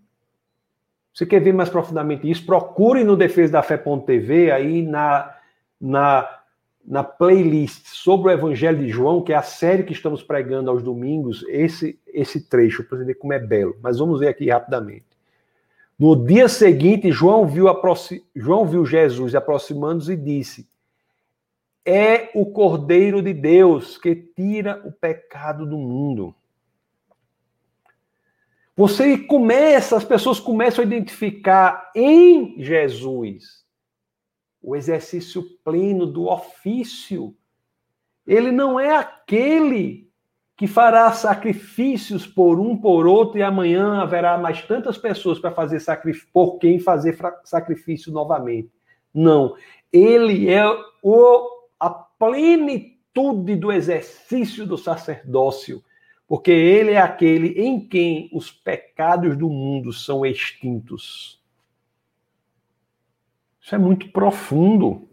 Você 1.14 1.24
quer 1.24 1.40
ver 1.40 1.52
mais 1.52 1.68
profundamente 1.68 2.28
isso? 2.28 2.44
Procure 2.44 3.04
no 3.04 3.16
Defesa 3.16 3.52
da 3.52 3.62
Fé.tv, 3.62 4.50
aí 4.50 4.82
na, 4.82 5.36
na, 5.80 6.40
na 6.84 7.04
playlist 7.04 7.86
sobre 7.86 8.28
o 8.28 8.34
Evangelho 8.34 8.78
de 8.78 8.88
João, 8.88 9.22
que 9.22 9.32
é 9.32 9.36
a 9.36 9.42
série 9.42 9.84
que 9.84 9.92
estamos 9.92 10.22
pregando 10.22 10.68
aos 10.68 10.82
domingos, 10.82 11.44
esse, 11.48 12.00
esse 12.08 12.48
trecho, 12.48 12.82
para 12.82 13.04
ver 13.04 13.14
como 13.14 13.34
é 13.34 13.38
belo. 13.38 13.76
Mas 13.80 13.98
vamos 13.98 14.18
ver 14.18 14.28
aqui 14.28 14.50
rapidamente. 14.50 15.11
No 16.02 16.16
dia 16.16 16.48
seguinte, 16.48 17.12
João 17.12 17.46
viu, 17.46 17.66
João 18.34 18.66
viu 18.66 18.84
Jesus 18.84 19.36
aproximando-se 19.36 20.14
e 20.14 20.16
disse: 20.16 20.68
É 21.84 22.28
o 22.34 22.44
Cordeiro 22.44 23.22
de 23.22 23.32
Deus 23.32 23.98
que 23.98 24.16
tira 24.16 24.82
o 24.84 24.90
pecado 24.90 25.64
do 25.64 25.78
mundo. 25.78 26.34
Você 28.74 29.16
começa, 29.16 29.96
as 29.96 30.04
pessoas 30.04 30.40
começam 30.40 30.82
a 30.82 30.86
identificar 30.88 31.92
em 31.94 32.60
Jesus 32.60 33.64
o 34.60 34.74
exercício 34.74 35.56
pleno 35.62 36.04
do 36.04 36.26
ofício. 36.26 37.32
Ele 38.26 38.50
não 38.50 38.80
é 38.80 38.96
aquele 38.96 40.10
que 40.56 40.66
fará 40.66 41.10
sacrifícios 41.12 42.26
por 42.26 42.60
um 42.60 42.76
por 42.76 43.06
outro 43.06 43.38
e 43.38 43.42
amanhã 43.42 44.00
haverá 44.00 44.36
mais 44.38 44.62
tantas 44.62 44.98
pessoas 44.98 45.38
para 45.38 45.50
fazer 45.50 45.80
sacrifício, 45.80 46.28
por 46.32 46.58
quem 46.58 46.78
fazer 46.78 47.16
sacrifício 47.44 48.12
novamente. 48.12 48.70
Não, 49.14 49.56
ele 49.92 50.48
é 50.48 50.64
o, 51.02 51.66
a 51.80 51.90
plenitude 51.90 53.56
do 53.56 53.72
exercício 53.72 54.66
do 54.66 54.78
sacerdócio, 54.78 55.82
porque 56.26 56.50
ele 56.50 56.92
é 56.92 56.98
aquele 56.98 57.60
em 57.60 57.80
quem 57.80 58.30
os 58.32 58.50
pecados 58.50 59.36
do 59.36 59.48
mundo 59.48 59.92
são 59.92 60.24
extintos. 60.24 61.42
Isso 63.60 63.74
é 63.74 63.78
muito 63.78 64.10
profundo. 64.10 65.08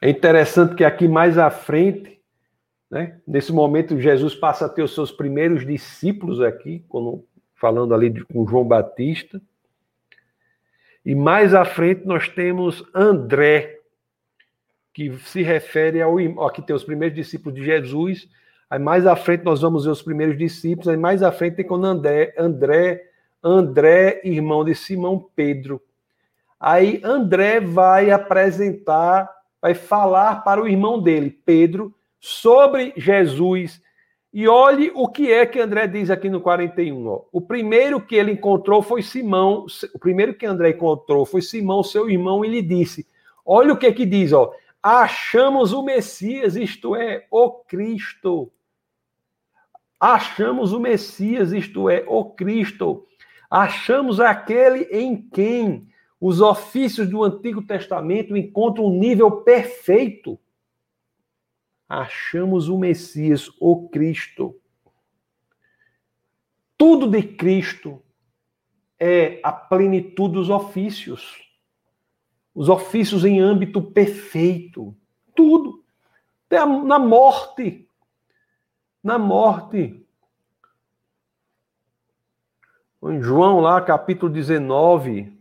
É 0.00 0.10
interessante 0.10 0.74
que 0.74 0.84
aqui 0.84 1.06
mais 1.06 1.38
à 1.38 1.50
frente 1.50 2.11
né? 2.92 3.18
Nesse 3.26 3.50
momento, 3.54 3.98
Jesus 3.98 4.34
passa 4.34 4.66
a 4.66 4.68
ter 4.68 4.82
os 4.82 4.94
seus 4.94 5.10
primeiros 5.10 5.66
discípulos 5.66 6.42
aqui, 6.42 6.84
quando, 6.90 7.24
falando 7.54 7.94
ali 7.94 8.10
de, 8.10 8.22
com 8.22 8.46
João 8.46 8.64
Batista. 8.68 9.40
E 11.02 11.14
mais 11.14 11.54
à 11.54 11.64
frente 11.64 12.04
nós 12.04 12.28
temos 12.28 12.84
André, 12.94 13.78
que 14.92 15.10
se 15.20 15.42
refere 15.42 16.02
ao. 16.02 16.18
Aqui 16.46 16.60
tem 16.60 16.76
os 16.76 16.84
primeiros 16.84 17.16
discípulos 17.16 17.58
de 17.58 17.64
Jesus. 17.64 18.28
Aí 18.68 18.78
mais 18.78 19.06
à 19.06 19.16
frente 19.16 19.42
nós 19.42 19.62
vamos 19.62 19.86
ver 19.86 19.90
os 19.90 20.02
primeiros 20.02 20.36
discípulos. 20.36 20.86
Aí 20.86 20.96
mais 20.98 21.22
à 21.22 21.32
frente 21.32 21.56
tem 21.56 21.66
quando 21.66 21.86
André, 21.86 22.34
André, 22.36 23.08
André, 23.42 24.20
irmão 24.22 24.66
de 24.66 24.74
Simão 24.74 25.30
Pedro. 25.34 25.80
Aí 26.60 27.00
André 27.02 27.58
vai 27.58 28.10
apresentar, 28.10 29.30
vai 29.62 29.72
falar 29.72 30.44
para 30.44 30.62
o 30.62 30.68
irmão 30.68 31.02
dele, 31.02 31.30
Pedro, 31.30 31.92
sobre 32.22 32.94
Jesus. 32.96 33.82
E 34.32 34.46
olhe 34.46 34.92
o 34.94 35.08
que 35.08 35.30
é 35.30 35.44
que 35.44 35.58
André 35.58 35.88
diz 35.88 36.08
aqui 36.08 36.30
no 36.30 36.40
41. 36.40 37.06
Ó. 37.06 37.24
O 37.32 37.40
primeiro 37.40 38.00
que 38.00 38.14
ele 38.14 38.30
encontrou 38.30 38.80
foi 38.80 39.02
Simão. 39.02 39.66
O 39.92 39.98
primeiro 39.98 40.32
que 40.32 40.46
André 40.46 40.70
encontrou 40.70 41.26
foi 41.26 41.42
Simão, 41.42 41.82
seu 41.82 42.08
irmão, 42.08 42.44
e 42.44 42.48
lhe 42.48 42.62
disse: 42.62 43.06
Olha 43.44 43.72
o 43.72 43.76
que 43.76 43.92
que 43.92 44.06
diz, 44.06 44.32
ó. 44.32 44.54
Achamos 44.80 45.72
o 45.72 45.82
Messias, 45.82 46.54
isto 46.54 46.94
é, 46.94 47.26
o 47.30 47.50
Cristo. 47.50 48.50
Achamos 49.98 50.72
o 50.72 50.80
Messias, 50.80 51.52
isto 51.52 51.88
é, 51.88 52.04
o 52.06 52.24
Cristo. 52.24 53.04
Achamos 53.50 54.18
aquele 54.18 54.84
em 54.90 55.16
quem 55.16 55.88
os 56.20 56.40
ofícios 56.40 57.08
do 57.08 57.22
Antigo 57.22 57.62
Testamento 57.62 58.36
encontram 58.36 58.86
um 58.86 58.98
nível 58.98 59.30
perfeito 59.42 60.38
achamos 61.92 62.70
o 62.70 62.78
Messias, 62.78 63.50
o 63.60 63.86
Cristo. 63.90 64.58
Tudo 66.78 67.06
de 67.06 67.22
Cristo 67.22 68.02
é 68.98 69.40
a 69.42 69.52
plenitude 69.52 70.34
dos 70.34 70.48
ofícios. 70.48 71.52
Os 72.54 72.70
ofícios 72.70 73.26
em 73.26 73.40
âmbito 73.40 73.82
perfeito. 73.82 74.96
Tudo. 75.36 75.84
Até 76.46 76.64
na 76.64 76.98
morte. 76.98 77.86
Na 79.02 79.18
morte. 79.18 80.06
Em 83.02 83.20
João, 83.20 83.60
lá, 83.60 83.80
capítulo 83.82 84.32
19, 84.32 85.36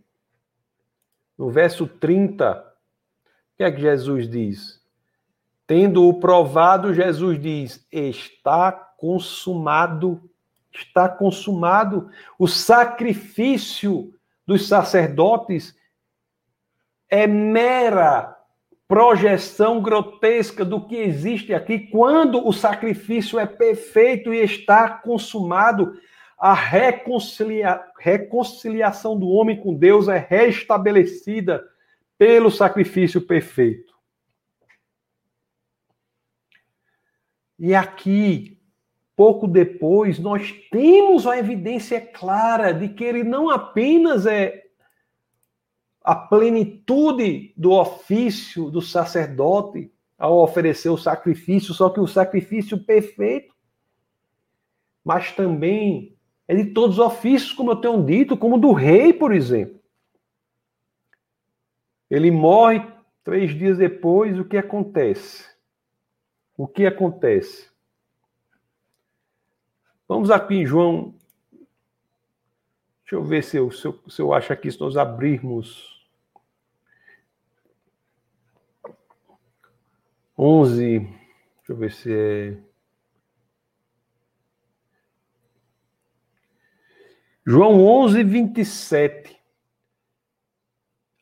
no 1.38 1.50
verso 1.50 1.88
30, 1.88 2.60
o 2.60 3.58
que 3.58 3.64
é 3.64 3.72
que 3.72 3.80
Jesus 3.80 4.28
diz? 4.28 4.81
Tendo-o 5.72 6.20
provado, 6.20 6.94
Jesus 6.94 7.40
diz: 7.40 7.88
está 7.90 8.74
consumado. 8.74 10.22
Está 10.70 11.08
consumado. 11.08 12.10
O 12.38 12.46
sacrifício 12.46 14.14
dos 14.46 14.68
sacerdotes 14.68 15.74
é 17.10 17.26
mera 17.26 18.36
projeção 18.86 19.82
grotesca 19.82 20.66
do 20.66 20.86
que 20.86 20.98
existe 20.98 21.54
aqui. 21.54 21.80
Quando 21.80 22.46
o 22.46 22.52
sacrifício 22.52 23.40
é 23.40 23.46
perfeito 23.46 24.34
e 24.34 24.44
está 24.44 24.90
consumado, 24.90 25.98
a 26.38 26.54
reconcilia... 26.54 27.82
reconciliação 27.98 29.18
do 29.18 29.30
homem 29.30 29.56
com 29.56 29.74
Deus 29.74 30.10
é 30.10 30.18
restabelecida 30.18 31.64
pelo 32.18 32.52
sacrifício 32.52 33.22
perfeito. 33.22 33.91
E 37.64 37.76
aqui, 37.76 38.60
pouco 39.16 39.48
depois, 39.48 40.18
nós 40.18 40.52
temos 40.72 41.28
a 41.28 41.38
evidência 41.38 42.02
clara 42.02 42.74
de 42.74 42.90
que 42.90 43.04
ele 43.04 43.24
não 43.24 43.52
apenas 43.52 44.26
é 44.26 44.64
a 46.04 46.16
plenitude 46.16 47.54
do 47.56 47.74
ofício 47.74 48.72
do 48.72 48.82
sacerdote 48.82 49.94
ao 50.18 50.40
oferecer 50.40 50.90
o 50.90 50.98
sacrifício, 50.98 51.72
só 51.72 51.92
que 51.92 52.00
o 52.00 52.08
sacrifício 52.08 52.84
perfeito, 52.84 53.54
mas 55.06 55.32
também 55.32 56.18
é 56.48 56.56
de 56.56 56.74
todos 56.74 56.98
os 56.98 57.06
ofícios, 57.06 57.54
como 57.54 57.74
eu 57.74 57.76
tenho 57.76 58.04
dito, 58.04 58.36
como 58.36 58.58
do 58.58 58.72
rei, 58.72 59.14
por 59.14 59.32
exemplo. 59.32 59.80
Ele 62.10 62.32
morre 62.32 62.84
três 63.24 63.56
dias 63.56 63.78
depois, 63.78 64.40
o 64.40 64.46
que 64.46 64.58
acontece? 64.58 65.51
o 66.64 66.68
que 66.68 66.86
acontece? 66.86 67.72
Vamos 70.08 70.30
aqui 70.30 70.54
em 70.54 70.66
João. 70.66 71.16
Deixa 73.02 73.16
eu 73.16 73.24
ver 73.24 73.44
se 73.44 73.58
eu, 73.58 73.72
se 73.72 73.88
eu, 73.88 74.00
se 74.08 74.22
eu 74.22 74.32
acho 74.32 74.54
aqui, 74.54 74.72
se 74.72 74.80
nós 74.80 74.96
abrirmos. 74.96 76.08
11. 80.38 81.00
Deixa 81.00 81.10
eu 81.70 81.76
ver 81.76 81.92
se 81.92 82.14
é. 82.14 82.58
João 87.44 87.84
11, 87.84 88.24
27. 88.24 89.42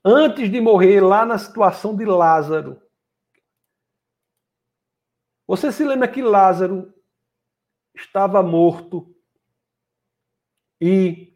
Antes 0.03 0.51
de 0.51 0.59
morrer, 0.59 0.99
lá 0.99 1.25
na 1.25 1.37
situação 1.37 1.95
de 1.95 2.03
Lázaro, 2.03 2.88
você 5.49 5.71
se 5.71 5.83
lembra 5.83 6.07
que 6.07 6.21
Lázaro 6.21 6.93
estava 7.95 8.43
morto 8.43 9.15
e 10.79 11.35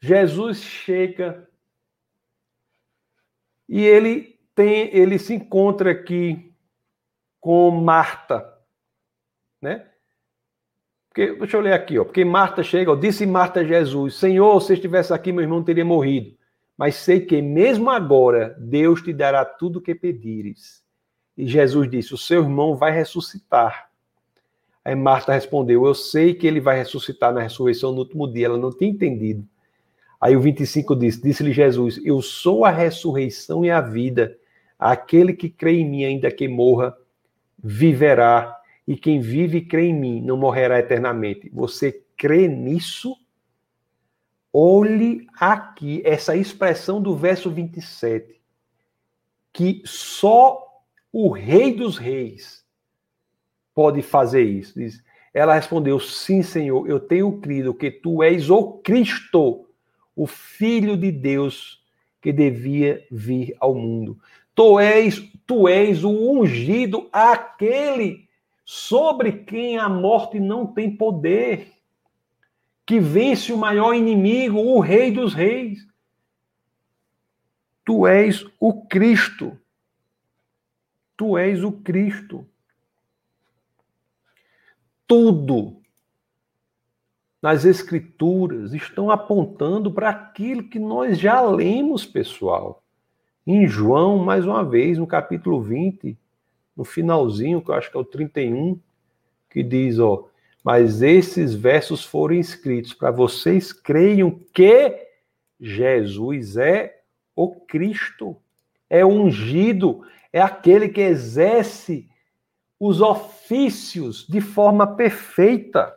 Jesus 0.00 0.58
chega 0.62 1.50
e 3.68 3.82
ele 3.82 4.38
tem, 4.54 4.88
ele 4.96 5.18
se 5.18 5.34
encontra 5.34 5.90
aqui 5.90 6.54
com 7.40 7.72
Marta, 7.72 8.56
né? 9.60 9.90
Porque, 11.08 11.34
deixa 11.34 11.56
eu 11.56 11.60
ler 11.60 11.72
aqui, 11.72 11.98
ó. 11.98 12.04
Porque 12.04 12.24
Marta 12.24 12.62
chega, 12.62 12.92
ó, 12.92 12.94
disse 12.94 13.26
Marta 13.26 13.60
a 13.60 13.64
Jesus: 13.64 14.14
Senhor, 14.14 14.60
se 14.60 14.74
estivesse 14.74 15.12
aqui, 15.12 15.32
meu 15.32 15.42
irmão 15.42 15.64
teria 15.64 15.84
morrido. 15.84 16.38
Mas 16.76 16.94
sei 16.94 17.26
que 17.26 17.42
mesmo 17.42 17.90
agora 17.90 18.54
Deus 18.60 19.02
te 19.02 19.12
dará 19.12 19.44
tudo 19.44 19.80
o 19.80 19.82
que 19.82 19.92
pedires. 19.92 20.83
E 21.36 21.46
Jesus 21.46 21.90
disse: 21.90 22.14
O 22.14 22.18
seu 22.18 22.42
irmão 22.42 22.76
vai 22.76 22.92
ressuscitar. 22.92 23.90
Aí 24.84 24.94
Marta 24.94 25.32
respondeu: 25.32 25.86
Eu 25.86 25.94
sei 25.94 26.34
que 26.34 26.46
ele 26.46 26.60
vai 26.60 26.76
ressuscitar 26.76 27.32
na 27.32 27.40
ressurreição 27.40 27.92
no 27.92 27.98
último 27.98 28.30
dia. 28.30 28.46
Ela 28.46 28.58
não 28.58 28.70
tinha 28.70 28.90
entendido. 28.90 29.46
Aí 30.20 30.36
o 30.36 30.40
25 30.40 30.94
diz: 30.96 31.20
Disse-lhe 31.20 31.52
Jesus: 31.52 32.00
Eu 32.04 32.20
sou 32.22 32.64
a 32.64 32.70
ressurreição 32.70 33.64
e 33.64 33.70
a 33.70 33.80
vida. 33.80 34.36
Aquele 34.78 35.32
que 35.32 35.48
crê 35.48 35.78
em 35.78 35.88
mim, 35.88 36.04
ainda 36.04 36.30
que 36.30 36.46
morra, 36.46 36.96
viverá. 37.62 38.56
E 38.86 38.96
quem 38.96 39.20
vive 39.20 39.58
e 39.58 39.64
crê 39.64 39.86
em 39.86 39.94
mim 39.94 40.20
não 40.20 40.36
morrerá 40.36 40.78
eternamente. 40.78 41.50
Você 41.52 42.02
crê 42.16 42.48
nisso? 42.48 43.16
Olhe 44.52 45.26
aqui 45.40 46.02
essa 46.04 46.36
expressão 46.36 47.02
do 47.02 47.16
verso 47.16 47.50
27, 47.50 48.40
que 49.52 49.82
só 49.84 50.73
o 51.16 51.30
Rei 51.30 51.72
dos 51.72 51.96
Reis 51.96 52.64
pode 53.72 54.02
fazer 54.02 54.42
isso. 54.42 54.76
Diz, 54.76 55.00
ela 55.32 55.54
respondeu: 55.54 56.00
Sim, 56.00 56.42
Senhor, 56.42 56.90
eu 56.90 56.98
tenho 56.98 57.40
crido 57.40 57.72
que 57.72 57.88
tu 57.88 58.20
és 58.20 58.50
o 58.50 58.78
Cristo, 58.78 59.64
o 60.16 60.26
Filho 60.26 60.96
de 60.96 61.12
Deus 61.12 61.80
que 62.20 62.32
devia 62.32 63.06
vir 63.12 63.54
ao 63.60 63.76
mundo. 63.76 64.18
Tu 64.56 64.80
és, 64.80 65.22
tu 65.46 65.68
és 65.68 66.02
o 66.02 66.10
ungido, 66.10 67.08
aquele 67.12 68.28
sobre 68.64 69.30
quem 69.30 69.78
a 69.78 69.88
morte 69.88 70.40
não 70.40 70.66
tem 70.66 70.96
poder, 70.96 71.74
que 72.84 72.98
vence 72.98 73.52
o 73.52 73.58
maior 73.58 73.94
inimigo, 73.94 74.58
o 74.58 74.80
Rei 74.80 75.12
dos 75.12 75.32
Reis. 75.32 75.86
Tu 77.84 78.04
és 78.04 78.44
o 78.58 78.84
Cristo. 78.86 79.56
Tu 81.16 81.38
és 81.38 81.62
o 81.62 81.72
Cristo 81.72 82.46
tudo 85.06 85.76
nas 87.42 87.64
Escrituras 87.64 88.72
estão 88.72 89.10
apontando 89.10 89.92
para 89.92 90.08
aquilo 90.08 90.64
que 90.64 90.78
nós 90.78 91.18
já 91.18 91.42
lemos, 91.42 92.06
pessoal. 92.06 92.82
Em 93.46 93.68
João, 93.68 94.18
mais 94.18 94.46
uma 94.46 94.64
vez, 94.64 94.96
no 94.96 95.06
capítulo 95.06 95.60
20, 95.60 96.16
no 96.74 96.84
finalzinho, 96.84 97.60
que 97.60 97.70
eu 97.70 97.74
acho 97.74 97.90
que 97.90 97.96
é 97.96 98.00
o 98.00 98.04
31, 98.04 98.80
que 99.50 99.62
diz, 99.62 99.98
ó, 99.98 100.26
mas 100.64 101.02
esses 101.02 101.54
versos 101.54 102.02
foram 102.02 102.34
escritos 102.34 102.94
para 102.94 103.10
vocês 103.10 103.72
creiam 103.72 104.40
que 104.52 105.06
Jesus 105.60 106.56
é 106.56 107.02
o 107.36 107.54
Cristo, 107.54 108.36
é 108.88 109.04
ungido, 109.04 110.02
é 110.34 110.40
aquele 110.40 110.88
que 110.88 111.00
exerce 111.00 112.10
os 112.76 113.00
ofícios 113.00 114.26
de 114.26 114.40
forma 114.40 114.96
perfeita. 114.96 115.96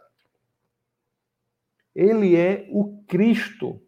Ele 1.95 2.35
é 2.35 2.67
o 2.69 3.01
Cristo. 3.07 3.81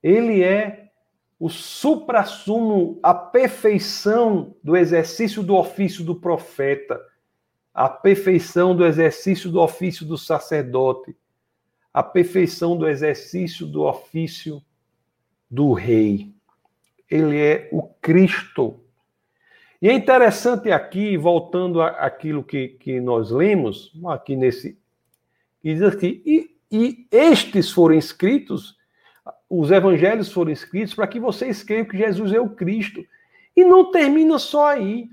Ele 0.00 0.44
é 0.44 0.92
o 1.40 1.48
suprassumo, 1.48 3.00
a 3.02 3.12
perfeição 3.12 4.54
do 4.62 4.76
exercício 4.76 5.42
do 5.42 5.56
ofício 5.56 6.04
do 6.04 6.14
profeta, 6.14 7.04
a 7.74 7.88
perfeição 7.88 8.76
do 8.76 8.86
exercício 8.86 9.50
do 9.50 9.60
ofício 9.60 10.06
do 10.06 10.16
sacerdote, 10.16 11.16
a 11.92 12.00
perfeição 12.00 12.78
do 12.78 12.88
exercício 12.88 13.66
do 13.66 13.82
ofício 13.82 14.62
do 15.50 15.72
rei. 15.72 16.32
Ele 17.10 17.40
é 17.40 17.68
o 17.72 17.82
Cristo. 17.82 18.85
E 19.80 19.88
é 19.88 19.92
interessante 19.92 20.70
aqui, 20.70 21.16
voltando 21.16 21.82
àquilo 21.82 22.42
que, 22.42 22.68
que 22.68 23.00
nós 23.00 23.30
lemos, 23.30 23.92
aqui 24.06 24.34
nesse. 24.34 24.78
diz 25.62 25.82
aqui, 25.82 26.22
e, 26.24 26.56
e 26.70 27.06
estes 27.10 27.70
foram 27.70 27.94
escritos, 27.94 28.76
os 29.48 29.70
evangelhos 29.70 30.32
foram 30.32 30.50
escritos 30.50 30.94
para 30.94 31.06
que 31.06 31.20
vocês 31.20 31.62
creiam 31.62 31.84
que 31.84 31.96
Jesus 31.96 32.32
é 32.32 32.40
o 32.40 32.50
Cristo. 32.50 33.04
E 33.54 33.64
não 33.64 33.90
termina 33.90 34.38
só 34.38 34.68
aí. 34.68 35.08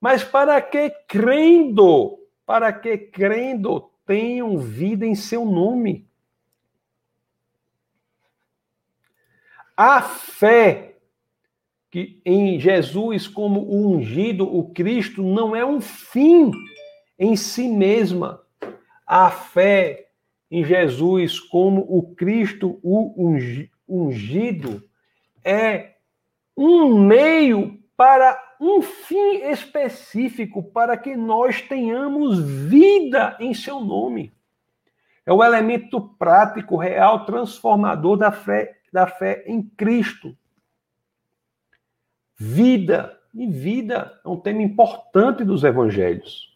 Mas 0.00 0.22
para 0.22 0.60
que 0.60 0.90
crendo, 1.08 2.18
para 2.44 2.72
que 2.72 2.98
crendo 2.98 3.90
tenham 4.06 4.58
vida 4.58 5.06
em 5.06 5.14
seu 5.14 5.44
nome. 5.44 6.06
A 9.76 10.02
fé 10.02 10.93
que 11.94 12.20
em 12.26 12.58
Jesus 12.58 13.28
como 13.28 13.60
o 13.60 13.94
ungido, 13.94 14.52
o 14.52 14.68
Cristo, 14.74 15.22
não 15.22 15.54
é 15.54 15.64
um 15.64 15.80
fim 15.80 16.50
em 17.16 17.36
si 17.36 17.68
mesma. 17.68 18.42
A 19.06 19.30
fé 19.30 20.08
em 20.50 20.64
Jesus 20.64 21.38
como 21.38 21.82
o 21.82 22.12
Cristo, 22.16 22.80
o 22.82 23.14
ungido, 23.88 24.82
é 25.44 25.92
um 26.56 26.98
meio 26.98 27.78
para 27.96 28.42
um 28.60 28.82
fim 28.82 29.44
específico, 29.44 30.64
para 30.64 30.96
que 30.96 31.14
nós 31.14 31.62
tenhamos 31.62 32.40
vida 32.40 33.36
em 33.38 33.54
seu 33.54 33.78
nome. 33.78 34.34
É 35.24 35.32
o 35.32 35.44
elemento 35.44 36.00
prático, 36.18 36.76
real, 36.76 37.24
transformador 37.24 38.16
da 38.16 38.32
fé, 38.32 38.78
da 38.92 39.06
fé 39.06 39.44
em 39.46 39.62
Cristo. 39.62 40.36
Vida. 42.36 43.20
E 43.32 43.46
vida 43.46 44.20
é 44.24 44.28
um 44.28 44.38
tema 44.38 44.62
importante 44.62 45.44
dos 45.44 45.64
evangelhos. 45.64 46.54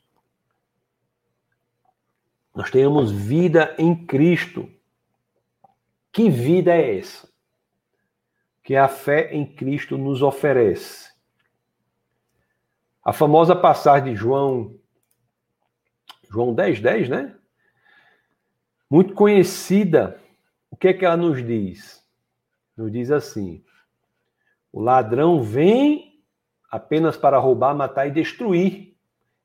Nós 2.54 2.70
tenhamos 2.70 3.10
vida 3.10 3.74
em 3.78 4.06
Cristo. 4.06 4.68
Que 6.12 6.28
vida 6.28 6.74
é 6.74 6.98
essa? 6.98 7.28
Que 8.62 8.76
a 8.76 8.88
fé 8.88 9.32
em 9.32 9.46
Cristo 9.46 9.96
nos 9.96 10.22
oferece. 10.22 11.12
A 13.04 13.12
famosa 13.12 13.56
passagem 13.56 14.12
de 14.12 14.18
João, 14.18 14.78
João 16.30 16.54
10, 16.54 16.80
10, 16.80 17.08
né? 17.08 17.36
Muito 18.90 19.14
conhecida. 19.14 20.20
O 20.70 20.76
que 20.76 20.88
é 20.88 20.92
que 20.92 21.04
ela 21.04 21.16
nos 21.16 21.44
diz? 21.44 22.04
Nos 22.76 22.92
diz 22.92 23.10
assim: 23.10 23.64
o 24.72 24.80
ladrão 24.80 25.42
vem 25.42 26.20
apenas 26.70 27.16
para 27.16 27.38
roubar, 27.38 27.74
matar 27.74 28.06
e 28.06 28.10
destruir. 28.10 28.94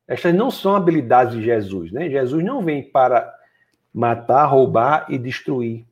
Estas 0.07 0.35
não 0.35 0.51
são 0.51 0.75
habilidades 0.75 1.35
de 1.35 1.43
Jesus, 1.43 1.91
né? 1.91 2.09
Jesus 2.09 2.43
não 2.43 2.61
vem 2.61 2.83
para 2.83 3.33
matar, 3.93 4.45
roubar 4.45 5.05
e 5.09 5.17
destruir. 5.17 5.85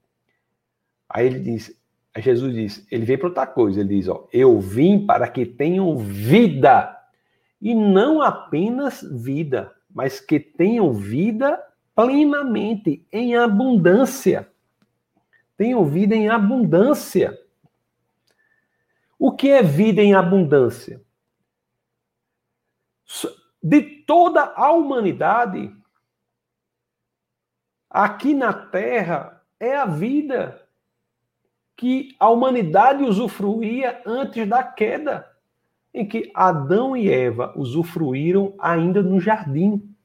Aí 1.10 1.28
ele 1.28 1.40
diz, 1.40 1.76
Jesus 2.18 2.54
diz, 2.54 2.88
ele 2.92 3.06
vem 3.06 3.18
para 3.18 3.28
outra 3.28 3.48
coisa, 3.48 3.80
ele 3.80 3.96
diz, 3.96 4.08
ó, 4.08 4.28
eu 4.34 4.60
vim 4.60 5.06
para 5.06 5.28
que 5.28 5.46
tenham 5.46 5.98
vida 5.98 6.98
e 7.62 7.74
não 7.74 8.22
apenas 8.22 9.02
vida, 9.02 9.72
mas 9.94 10.20
que 10.20 10.40
tenham 10.40 10.92
vida 10.92 11.62
plenamente, 11.96 13.06
em 13.12 13.36
abundância. 13.36 14.50
Tenham 15.56 15.86
vida 15.86 16.16
em 16.16 16.28
abundância. 16.28 17.38
O 19.24 19.32
que 19.32 19.52
é 19.52 19.62
vida 19.62 20.02
em 20.02 20.16
abundância? 20.16 21.00
De 23.62 23.80
toda 24.04 24.52
a 24.56 24.72
humanidade, 24.72 25.72
aqui 27.88 28.34
na 28.34 28.52
Terra, 28.52 29.46
é 29.60 29.76
a 29.76 29.86
vida 29.86 30.68
que 31.78 32.16
a 32.20 32.32
humanidade 32.32 33.04
usufruía 33.04 34.02
antes 34.08 34.50
da 34.50 34.64
queda, 34.64 35.32
em 35.94 36.04
que 36.04 36.32
Adão 36.34 36.98
e 36.98 37.08
Eva 37.08 37.54
usufruíram 37.56 38.56
ainda 38.58 39.04
no 39.04 39.20
jardim. 39.20 39.96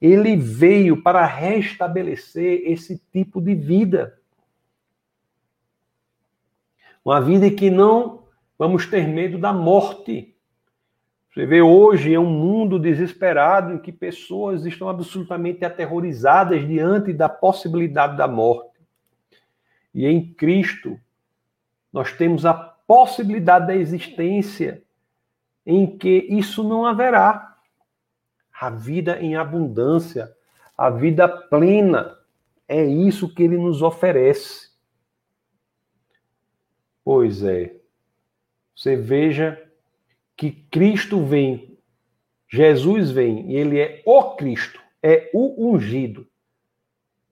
Ele 0.00 0.36
veio 0.36 1.00
para 1.00 1.24
restabelecer 1.24 2.62
esse 2.64 2.98
tipo 3.12 3.40
de 3.40 3.54
vida. 3.54 4.20
Uma 7.04 7.20
vida 7.20 7.48
que 7.48 7.70
não 7.70 8.23
vamos 8.58 8.86
ter 8.86 9.06
medo 9.06 9.38
da 9.38 9.52
morte. 9.52 10.34
Você 11.32 11.46
vê 11.46 11.60
hoje 11.60 12.14
é 12.14 12.18
um 12.18 12.30
mundo 12.30 12.78
desesperado 12.78 13.72
em 13.72 13.78
que 13.78 13.90
pessoas 13.90 14.64
estão 14.64 14.88
absolutamente 14.88 15.64
aterrorizadas 15.64 16.66
diante 16.66 17.12
da 17.12 17.28
possibilidade 17.28 18.16
da 18.16 18.28
morte. 18.28 18.78
E 19.92 20.06
em 20.06 20.32
Cristo 20.34 20.98
nós 21.92 22.12
temos 22.12 22.46
a 22.46 22.54
possibilidade 22.54 23.66
da 23.66 23.76
existência 23.76 24.82
em 25.66 25.96
que 25.96 26.26
isso 26.28 26.62
não 26.62 26.84
haverá. 26.84 27.56
A 28.52 28.70
vida 28.70 29.20
em 29.20 29.36
abundância, 29.36 30.32
a 30.76 30.88
vida 30.88 31.26
plena, 31.26 32.16
é 32.68 32.84
isso 32.84 33.32
que 33.32 33.42
ele 33.42 33.56
nos 33.56 33.82
oferece. 33.82 34.70
Pois 37.04 37.42
é. 37.42 37.83
Você 38.74 38.96
veja 38.96 39.60
que 40.36 40.50
Cristo 40.50 41.24
vem, 41.24 41.78
Jesus 42.48 43.10
vem, 43.10 43.50
e 43.50 43.56
ele 43.56 43.78
é 43.78 44.02
o 44.04 44.34
Cristo, 44.34 44.80
é 45.02 45.30
o 45.32 45.70
ungido. 45.70 46.26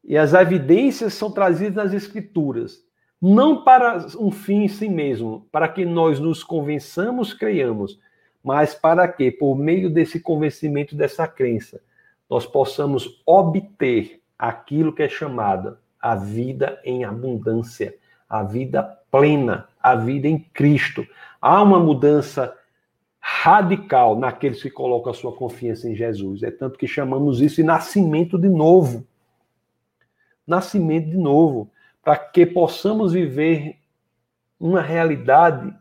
E 0.04 0.16
as 0.16 0.34
evidências 0.34 1.14
são 1.14 1.30
trazidas 1.30 1.74
nas 1.74 1.92
Escrituras, 1.92 2.84
não 3.20 3.62
para 3.62 4.06
um 4.18 4.30
fim 4.30 4.64
em 4.64 4.68
si 4.68 4.88
mesmo, 4.88 5.46
para 5.52 5.68
que 5.68 5.84
nós 5.84 6.18
nos 6.18 6.42
convençamos, 6.42 7.32
creiamos, 7.32 8.00
mas 8.42 8.74
para 8.74 9.06
que, 9.06 9.30
por 9.30 9.56
meio 9.56 9.88
desse 9.88 10.18
convencimento, 10.18 10.96
dessa 10.96 11.28
crença, 11.28 11.80
nós 12.28 12.44
possamos 12.44 13.22
obter 13.24 14.20
aquilo 14.36 14.92
que 14.92 15.02
é 15.02 15.08
chamada 15.08 15.78
a 16.00 16.16
vida 16.16 16.80
em 16.84 17.04
abundância, 17.04 17.94
a 18.28 18.42
vida 18.42 18.82
plena, 19.08 19.68
a 19.80 19.94
vida 19.94 20.26
em 20.26 20.38
Cristo. 20.38 21.06
Há 21.42 21.60
uma 21.60 21.80
mudança 21.80 22.56
radical 23.18 24.16
naqueles 24.16 24.62
que 24.62 24.70
colocam 24.70 25.10
a 25.10 25.14
sua 25.14 25.34
confiança 25.34 25.88
em 25.88 25.94
Jesus. 25.96 26.44
É 26.44 26.52
tanto 26.52 26.78
que 26.78 26.86
chamamos 26.86 27.40
isso 27.40 27.56
de 27.56 27.64
nascimento 27.64 28.38
de 28.38 28.48
novo. 28.48 29.04
Nascimento 30.46 31.10
de 31.10 31.16
novo, 31.16 31.68
para 32.00 32.16
que 32.16 32.46
possamos 32.46 33.12
viver 33.12 33.76
uma 34.58 34.80
realidade 34.80 35.74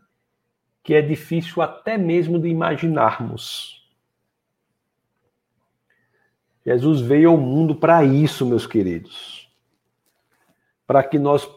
que 0.82 0.94
é 0.94 1.00
difícil 1.00 1.62
até 1.62 1.96
mesmo 1.96 2.40
de 2.40 2.48
imaginarmos. 2.48 3.88
Jesus 6.66 7.00
veio 7.00 7.30
ao 7.30 7.36
mundo 7.36 7.76
para 7.76 8.04
isso, 8.04 8.44
meus 8.44 8.66
queridos. 8.66 9.48
Para 10.86 11.04
que 11.04 11.20
nós 11.20 11.48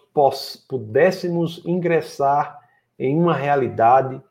pudéssemos 0.67 1.63
ingressar 1.65 2.64
em 2.97 3.17
uma 3.17 3.33
realidade 3.33 4.21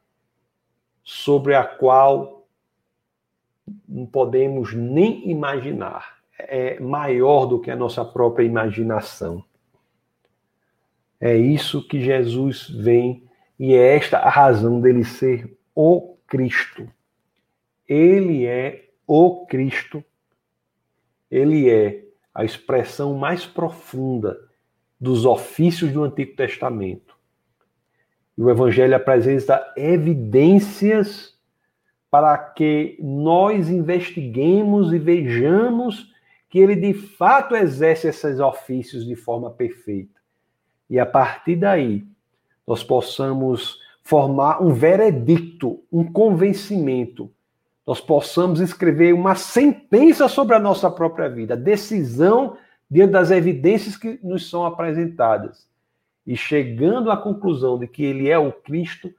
sobre 1.03 1.55
a 1.55 1.65
qual 1.65 2.47
não 3.89 4.07
podemos 4.07 4.75
nem 4.75 5.31
imaginar. 5.31 6.19
É 6.39 6.81
maior 6.81 7.47
do 7.47 7.61
que 7.61 7.71
a 7.71 7.77
nossa 7.77 8.05
própria 8.05 8.45
imaginação. 8.45 9.45
É 11.21 11.37
isso 11.37 11.87
que 11.87 12.01
Jesus 12.01 12.69
vem 12.69 13.25
e 13.59 13.75
é 13.75 13.97
esta 13.97 14.19
a 14.19 14.29
razão 14.29 14.81
dele 14.81 15.05
ser 15.05 15.57
o 15.75 16.17
Cristo. 16.27 16.89
Ele 17.89 18.47
é 18.47 18.91
o 19.07 19.47
Cristo. 19.47 20.05
Ele 21.31 21.71
é 21.71 22.05
a 22.35 22.45
expressão 22.45 23.15
mais 23.15 23.47
profunda 23.47 24.39
dos 25.01 25.25
ofícios 25.25 25.93
do 25.93 26.03
Antigo 26.03 26.35
Testamento. 26.35 27.04
E 28.37 28.43
o 28.43 28.51
Evangelho 28.51 28.97
apresenta 28.97 29.73
evidências 29.77 31.35
para 32.11 32.37
que 32.39 32.97
nós 33.01 33.69
investiguemos 33.69 34.93
e 34.93 34.99
vejamos 34.99 36.13
que 36.49 36.59
ele 36.59 36.77
de 36.77 36.95
fato 36.95 37.57
exerce 37.57 38.09
esses 38.09 38.39
ofícios 38.39 39.05
de 39.05 39.17
forma 39.17 39.51
perfeita. 39.51 40.21
E 40.89 40.99
a 40.99 41.07
partir 41.07 41.57
daí, 41.57 42.05
nós 42.67 42.85
possamos 42.85 43.81
formar 44.03 44.63
um 44.63 44.73
veredicto, 44.73 45.83
um 45.91 46.05
convencimento, 46.05 47.33
nós 47.87 48.01
possamos 48.01 48.61
escrever 48.61 49.13
uma 49.13 49.35
sentença 49.35 50.29
sobre 50.29 50.55
a 50.55 50.61
nossa 50.61 50.91
própria 50.91 51.29
vida, 51.29 51.57
decisão 51.57 52.57
diante 52.91 53.11
das 53.11 53.31
evidências 53.31 53.97
que 53.97 54.19
nos 54.23 54.49
são 54.49 54.65
apresentadas. 54.65 55.69
E 56.27 56.37
chegando 56.37 57.11
à 57.11 57.17
conclusão 57.17 57.79
de 57.79 57.87
que 57.87 58.03
ele 58.03 58.29
é 58.29 58.39
o 58.39 58.53
Cristo, 58.53 59.13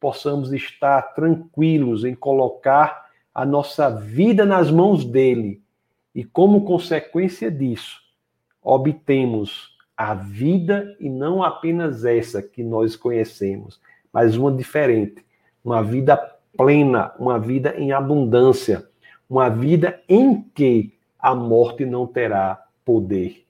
possamos 0.00 0.52
estar 0.52 1.14
tranquilos 1.14 2.04
em 2.04 2.14
colocar 2.14 3.08
a 3.34 3.44
nossa 3.44 3.88
vida 3.88 4.44
nas 4.44 4.70
mãos 4.70 5.04
dele. 5.04 5.62
E 6.14 6.24
como 6.24 6.64
consequência 6.64 7.50
disso, 7.50 8.00
obtemos 8.62 9.76
a 9.96 10.14
vida 10.14 10.96
e 11.00 11.08
não 11.08 11.42
apenas 11.42 12.04
essa 12.04 12.42
que 12.42 12.62
nós 12.62 12.96
conhecemos, 12.96 13.80
mas 14.12 14.36
uma 14.36 14.52
diferente, 14.52 15.24
uma 15.64 15.82
vida 15.82 16.16
plena, 16.56 17.12
uma 17.18 17.38
vida 17.38 17.74
em 17.76 17.92
abundância, 17.92 18.88
uma 19.28 19.48
vida 19.48 20.00
em 20.08 20.42
que 20.54 20.94
a 21.18 21.34
morte 21.34 21.84
não 21.84 22.06
terá 22.06 22.64
poder, 22.84 23.44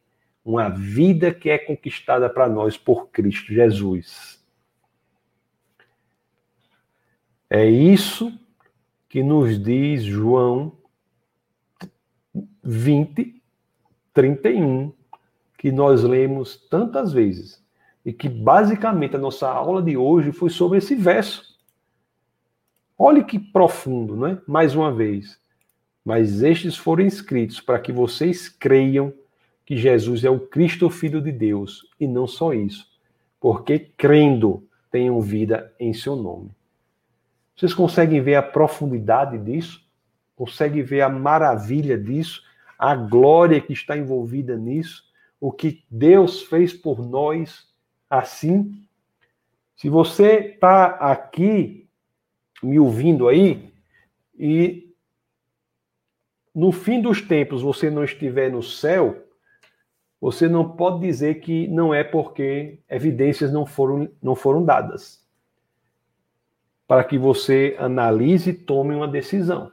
uma 0.49 0.71
vida 0.71 1.31
que 1.31 1.51
é 1.51 1.59
conquistada 1.59 2.27
para 2.31 2.49
nós 2.49 2.75
por 2.75 3.11
Cristo 3.11 3.53
Jesus. 3.53 4.43
É 7.51 7.69
isso 7.69 8.33
que 9.11 9.23
nos 9.23 9.63
diz 9.63 10.03
João 10.05 10.73
20, 12.65 13.43
31 14.15 14.91
que 15.59 15.71
nós 15.71 16.03
lemos 16.03 16.57
tantas 16.71 17.13
vezes 17.13 17.63
e 18.03 18.11
que 18.11 18.27
basicamente 18.27 19.17
a 19.17 19.19
nossa 19.19 19.51
aula 19.51 19.83
de 19.83 19.99
hoje 19.99 20.33
foi 20.33 20.49
sobre 20.49 20.79
esse 20.79 20.95
verso. 20.95 21.59
Olhe 22.97 23.23
que 23.23 23.39
profundo, 23.39 24.17
não 24.17 24.29
é? 24.29 24.41
Mais 24.47 24.75
uma 24.75 24.91
vez. 24.91 25.39
Mas 26.03 26.43
estes 26.43 26.75
foram 26.75 27.05
escritos 27.05 27.61
para 27.61 27.79
que 27.79 27.93
vocês 27.93 28.49
creiam 28.49 29.13
que 29.69 29.77
Jesus 29.77 30.25
é 30.25 30.31
o 30.31 30.41
Cristo, 30.41 30.89
Filho 30.89 31.21
de 31.21 31.31
Deus, 31.31 31.87
e 32.01 32.07
não 32.07 32.27
só 32.27 32.55
isso, 32.55 32.89
porque 33.39 33.79
crendo 33.79 34.67
tenham 34.91 35.21
vida 35.21 35.71
em 35.79 35.93
seu 35.93 36.17
nome. 36.17 36.51
Vocês 37.55 37.75
conseguem 37.75 38.23
ver 38.23 38.37
a 38.37 38.43
profundidade 38.43 39.37
disso? 39.37 39.87
Conseguem 40.35 40.83
ver 40.83 41.03
a 41.03 41.11
maravilha 41.11 41.99
disso? 41.99 42.43
A 42.79 42.97
glória 42.97 43.61
que 43.61 43.75
está 43.75 43.95
envolvida 43.95 44.57
nisso? 44.57 45.07
o 45.41 45.53
que 45.53 45.85
Deus 45.91 46.43
fez 46.43 46.73
por 46.73 47.07
nós 47.07 47.69
assim. 48.11 48.85
Se 49.77 49.89
você 49.89 50.55
está 50.55 50.87
aqui 50.87 51.89
me 52.63 52.79
ouvindo 52.79 53.29
aí 53.29 53.73
e 54.37 54.93
no 56.55 56.73
fim 56.73 57.01
dos 57.01 57.23
tempos 57.23 57.63
você 57.63 57.89
não 57.89 58.03
estiver 58.03 58.51
no 58.51 58.63
céu, 58.63 59.28
você 60.21 60.49
não 60.49 60.69
pode 60.69 61.01
dizer 61.01 61.41
que 61.41 61.69
não 61.69 61.95
é 61.95 62.03
porque 62.03 62.79
evidências 62.91 63.53
não 63.53 63.65
foram, 63.65 64.09
não 64.21 64.35
foram 64.35 64.65
dadas. 64.65 65.25
Para 66.87 67.05
que 67.05 67.17
você 67.17 67.77
analise 67.79 68.51
e 68.51 68.55
tome 68.55 68.95
uma 68.95 69.07
decisão. 69.07 69.71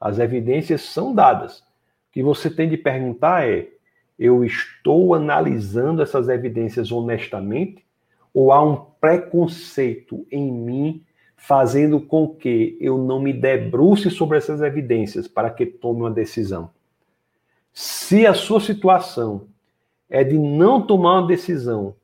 As 0.00 0.18
evidências 0.18 0.82
são 0.82 1.14
dadas. 1.14 1.60
O 1.60 1.64
que 2.12 2.22
você 2.22 2.50
tem 2.50 2.68
de 2.68 2.76
perguntar 2.76 3.48
é: 3.48 3.68
eu 4.18 4.44
estou 4.44 5.14
analisando 5.14 6.02
essas 6.02 6.28
evidências 6.28 6.90
honestamente 6.90 7.84
ou 8.34 8.50
há 8.50 8.62
um 8.62 8.76
preconceito 9.00 10.26
em 10.30 10.50
mim 10.50 11.04
fazendo 11.36 12.00
com 12.00 12.28
que 12.28 12.76
eu 12.80 12.98
não 12.98 13.20
me 13.20 13.32
debruce 13.32 14.10
sobre 14.10 14.38
essas 14.38 14.60
evidências 14.60 15.28
para 15.28 15.50
que 15.50 15.66
tome 15.66 16.00
uma 16.00 16.10
decisão? 16.10 16.70
Se 17.72 18.26
a 18.26 18.34
sua 18.34 18.60
situação 18.60 19.48
é 20.12 20.22
de 20.22 20.38
não 20.38 20.86
tomar 20.86 21.20
uma 21.20 21.26
decisão 21.26 21.96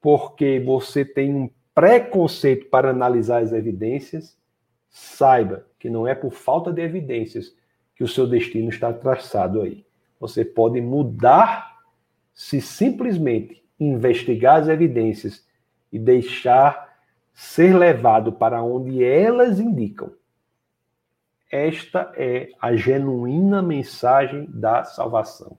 porque 0.00 0.62
você 0.64 1.04
tem 1.04 1.34
um 1.34 1.50
preconceito 1.74 2.66
para 2.66 2.90
analisar 2.90 3.42
as 3.42 3.52
evidências, 3.52 4.38
saiba 4.88 5.66
que 5.76 5.90
não 5.90 6.06
é 6.06 6.14
por 6.14 6.30
falta 6.30 6.72
de 6.72 6.80
evidências 6.80 7.52
que 7.96 8.04
o 8.04 8.08
seu 8.08 8.28
destino 8.28 8.68
está 8.68 8.92
traçado 8.92 9.60
aí. 9.60 9.84
Você 10.20 10.44
pode 10.44 10.80
mudar 10.80 11.80
se 12.32 12.60
simplesmente 12.60 13.60
investigar 13.78 14.60
as 14.60 14.68
evidências 14.68 15.44
e 15.92 15.98
deixar 15.98 16.96
ser 17.34 17.76
levado 17.76 18.32
para 18.32 18.62
onde 18.62 19.02
elas 19.02 19.58
indicam. 19.58 20.12
Esta 21.50 22.12
é 22.14 22.50
a 22.60 22.76
genuína 22.76 23.60
mensagem 23.60 24.46
da 24.48 24.84
salvação. 24.84 25.58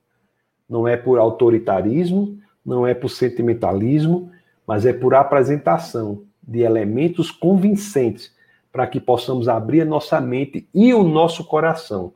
Não 0.70 0.88
é 0.88 0.96
por 0.96 1.18
autoritarismo, 1.18 2.38
não 2.66 2.86
é 2.86 2.94
por 2.94 3.10
sentimentalismo, 3.10 4.32
mas 4.68 4.86
é 4.86 4.94
por 4.94 5.16
apresentação 5.16 6.24
de 6.42 6.60
elementos 6.60 7.32
convincentes 7.32 8.32
para 8.72 8.86
que 8.86 9.00
possamos 9.00 9.48
abrir 9.48 9.82
a 9.82 9.86
nossa 9.86 10.22
mente 10.22 10.68
e 10.74 10.94
o 10.94 11.04
nosso 11.04 11.44
coração 11.44 12.14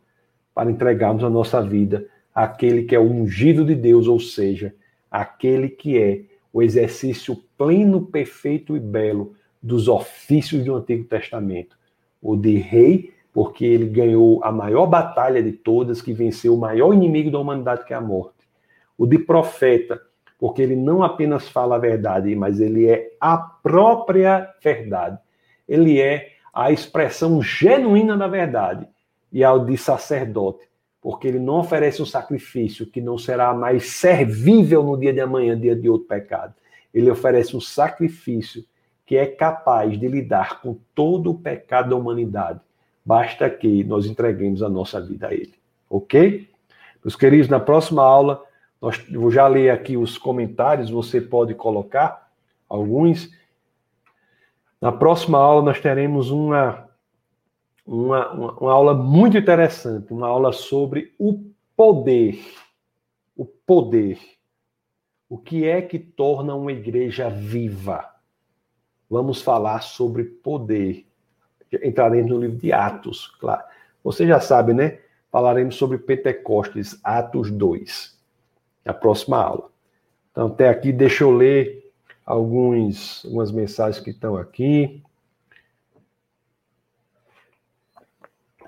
para 0.54 0.70
entregarmos 0.70 1.24
a 1.24 1.30
nossa 1.30 1.62
vida 1.62 2.08
àquele 2.34 2.84
que 2.84 2.96
é 2.96 3.00
o 3.00 3.10
ungido 3.10 3.66
de 3.66 3.76
Deus, 3.76 4.08
ou 4.08 4.20
seja, 4.20 4.74
aquele 5.10 5.70
que 5.70 5.98
é 5.98 6.22
o 6.52 6.62
exercício 6.62 7.36
pleno, 7.58 8.06
perfeito 8.06 8.78
e 8.78 8.80
belo 8.80 9.34
dos 9.62 9.88
ofícios 9.88 10.64
do 10.64 10.76
Antigo 10.76 11.06
Testamento. 11.06 11.78
O 12.22 12.36
de 12.36 12.58
rei, 12.58 13.14
porque 13.34 13.66
ele 13.66 13.86
ganhou 13.86 14.44
a 14.44 14.52
maior 14.52 14.86
batalha 14.86 15.42
de 15.42 15.52
todas, 15.52 16.02
que 16.02 16.14
venceu 16.14 16.54
o 16.54 16.60
maior 16.60 16.94
inimigo 16.94 17.32
da 17.32 17.40
humanidade, 17.40 17.86
que 17.86 17.94
é 17.94 17.96
a 17.96 18.02
morte. 18.02 18.43
O 18.98 19.06
de 19.06 19.18
profeta, 19.20 20.02
porque 20.40 20.62
ele 20.62 20.76
não 20.76 21.04
apenas 21.04 21.48
fala 21.48 21.76
a 21.76 21.80
verdade, 21.80 22.36
mas 22.36 22.60
ele 22.60 22.88
é 22.88 23.12
a 23.20 23.38
própria 23.38 24.54
verdade. 24.62 25.18
Ele 25.68 26.00
é 26.00 26.34
a 26.54 26.72
expressão 26.72 27.42
genuína 27.42 28.18
da 28.18 28.28
verdade. 28.28 28.88
E 29.32 29.44
ao 29.44 29.66
de 29.66 29.76
sacerdote, 29.78 30.68
porque 31.02 31.28
ele 31.28 31.40
não 31.40 31.56
oferece 31.56 32.02
um 32.02 32.06
sacrifício 32.06 32.86
que 32.86 33.02
não 33.02 33.18
será 33.18 33.54
mais 33.54 33.88
servível 33.92 34.84
no 34.84 34.98
dia 34.98 35.12
de 35.12 35.20
amanhã, 35.20 35.60
dia 35.60 35.76
de 35.76 35.90
outro 35.90 36.08
pecado. 36.08 36.54
Ele 36.94 37.10
oferece 37.10 37.58
um 37.58 37.60
sacrifício 37.60 38.64
que 39.06 39.18
é 39.18 39.26
capaz 39.26 40.00
de 40.00 40.08
lidar 40.08 40.62
com 40.62 40.78
todo 40.96 41.32
o 41.32 41.38
pecado 41.38 41.90
da 41.90 41.96
humanidade. 41.96 42.62
Basta 43.06 43.50
que 43.50 43.84
nós 43.84 44.06
entreguemos 44.06 44.64
a 44.64 44.70
nossa 44.70 45.02
vida 45.02 45.28
a 45.28 45.34
Ele. 45.34 45.54
Ok? 45.90 46.48
Meus 47.04 47.16
queridos, 47.16 47.50
na 47.50 47.60
próxima 47.60 48.02
aula, 48.02 48.42
nós, 48.84 48.98
vou 49.10 49.32
já 49.32 49.48
ler 49.48 49.70
aqui 49.70 49.96
os 49.96 50.18
comentários, 50.18 50.90
você 50.90 51.22
pode 51.22 51.56
colocar 51.56 52.30
alguns. 52.68 53.30
Na 54.82 54.92
próxima 54.92 55.38
aula, 55.38 55.62
nós 55.62 55.80
teremos 55.80 56.30
uma, 56.30 56.90
uma, 57.88 58.30
uma, 58.34 58.74
aula 58.74 58.94
muito 58.94 59.38
interessante, 59.38 60.12
uma 60.12 60.28
aula 60.28 60.52
sobre 60.52 61.14
o 61.18 61.42
poder. 61.78 62.44
O 63.38 63.46
poder. 63.46 64.20
O 65.30 65.38
que 65.38 65.66
é 65.66 65.82
que 65.82 65.98
torna 65.98 66.54
uma 66.54 66.74
igreja 66.74 67.30
viva? 67.30 68.12
vamos 69.10 69.42
falar 69.42 69.82
sobre 69.82 70.24
poder. 70.26 71.06
Entraremos 71.84 72.32
no 72.32 72.40
livro 72.40 72.58
de 72.58 72.74
Atos, 72.74 73.28
claro. 73.40 73.64
Você 74.04 74.28
já 74.28 74.42
sabe, 74.42 74.74
né? 74.74 75.00
Falaremos 75.32 75.76
sobre 75.76 76.00
Pentecostes, 76.00 77.00
Atos 77.04 77.52
2, 77.52 78.13
na 78.84 78.94
próxima 78.94 79.38
aula. 79.38 79.70
Então, 80.32 80.48
até 80.48 80.70
aqui, 80.70 80.92
deixa 80.92 81.24
eu 81.24 81.32
ler 81.32 81.92
alguns, 82.26 83.24
algumas 83.26 83.52
mensagens 83.52 84.04
que 84.04 84.10
estão 84.10 84.36
aqui. 84.36 85.02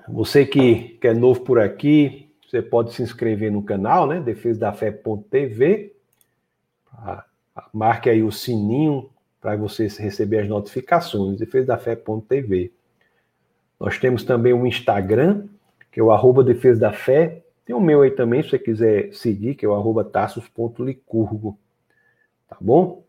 Você 0.08 0.46
que, 0.46 0.96
que 1.00 1.08
é 1.08 1.14
novo 1.14 1.40
por 1.40 1.58
aqui, 1.58 2.30
você 2.48 2.62
pode 2.62 2.92
se 2.92 3.02
inscrever 3.02 3.50
no 3.50 3.62
canal, 3.62 4.06
né? 4.06 4.20
defesadafé.tv. 4.20 5.92
Marque 7.72 8.08
aí 8.08 8.22
o 8.22 8.30
sininho 8.30 9.10
para 9.40 9.56
você 9.56 9.88
receber 9.88 10.40
as 10.40 10.48
notificações, 10.48 11.38
defesadafé.tv. 11.38 12.72
Nós 13.78 13.98
temos 13.98 14.24
também 14.24 14.52
um 14.52 14.66
Instagram, 14.66 15.46
que 15.90 16.00
é 16.00 16.02
o 16.02 16.10
arroba 16.10 16.42
Defesa 16.42 16.80
da 16.80 16.92
Fé. 16.92 17.42
Tem 17.66 17.74
o 17.74 17.80
meu 17.80 18.02
aí 18.02 18.12
também, 18.12 18.42
se 18.42 18.50
você 18.50 18.58
quiser 18.60 19.12
seguir, 19.12 19.56
que 19.56 19.66
é 19.66 19.68
o 19.68 19.74
arroba 19.74 20.04
tassos.licurgo. 20.04 21.58
Tá 22.48 22.56
bom? 22.60 23.04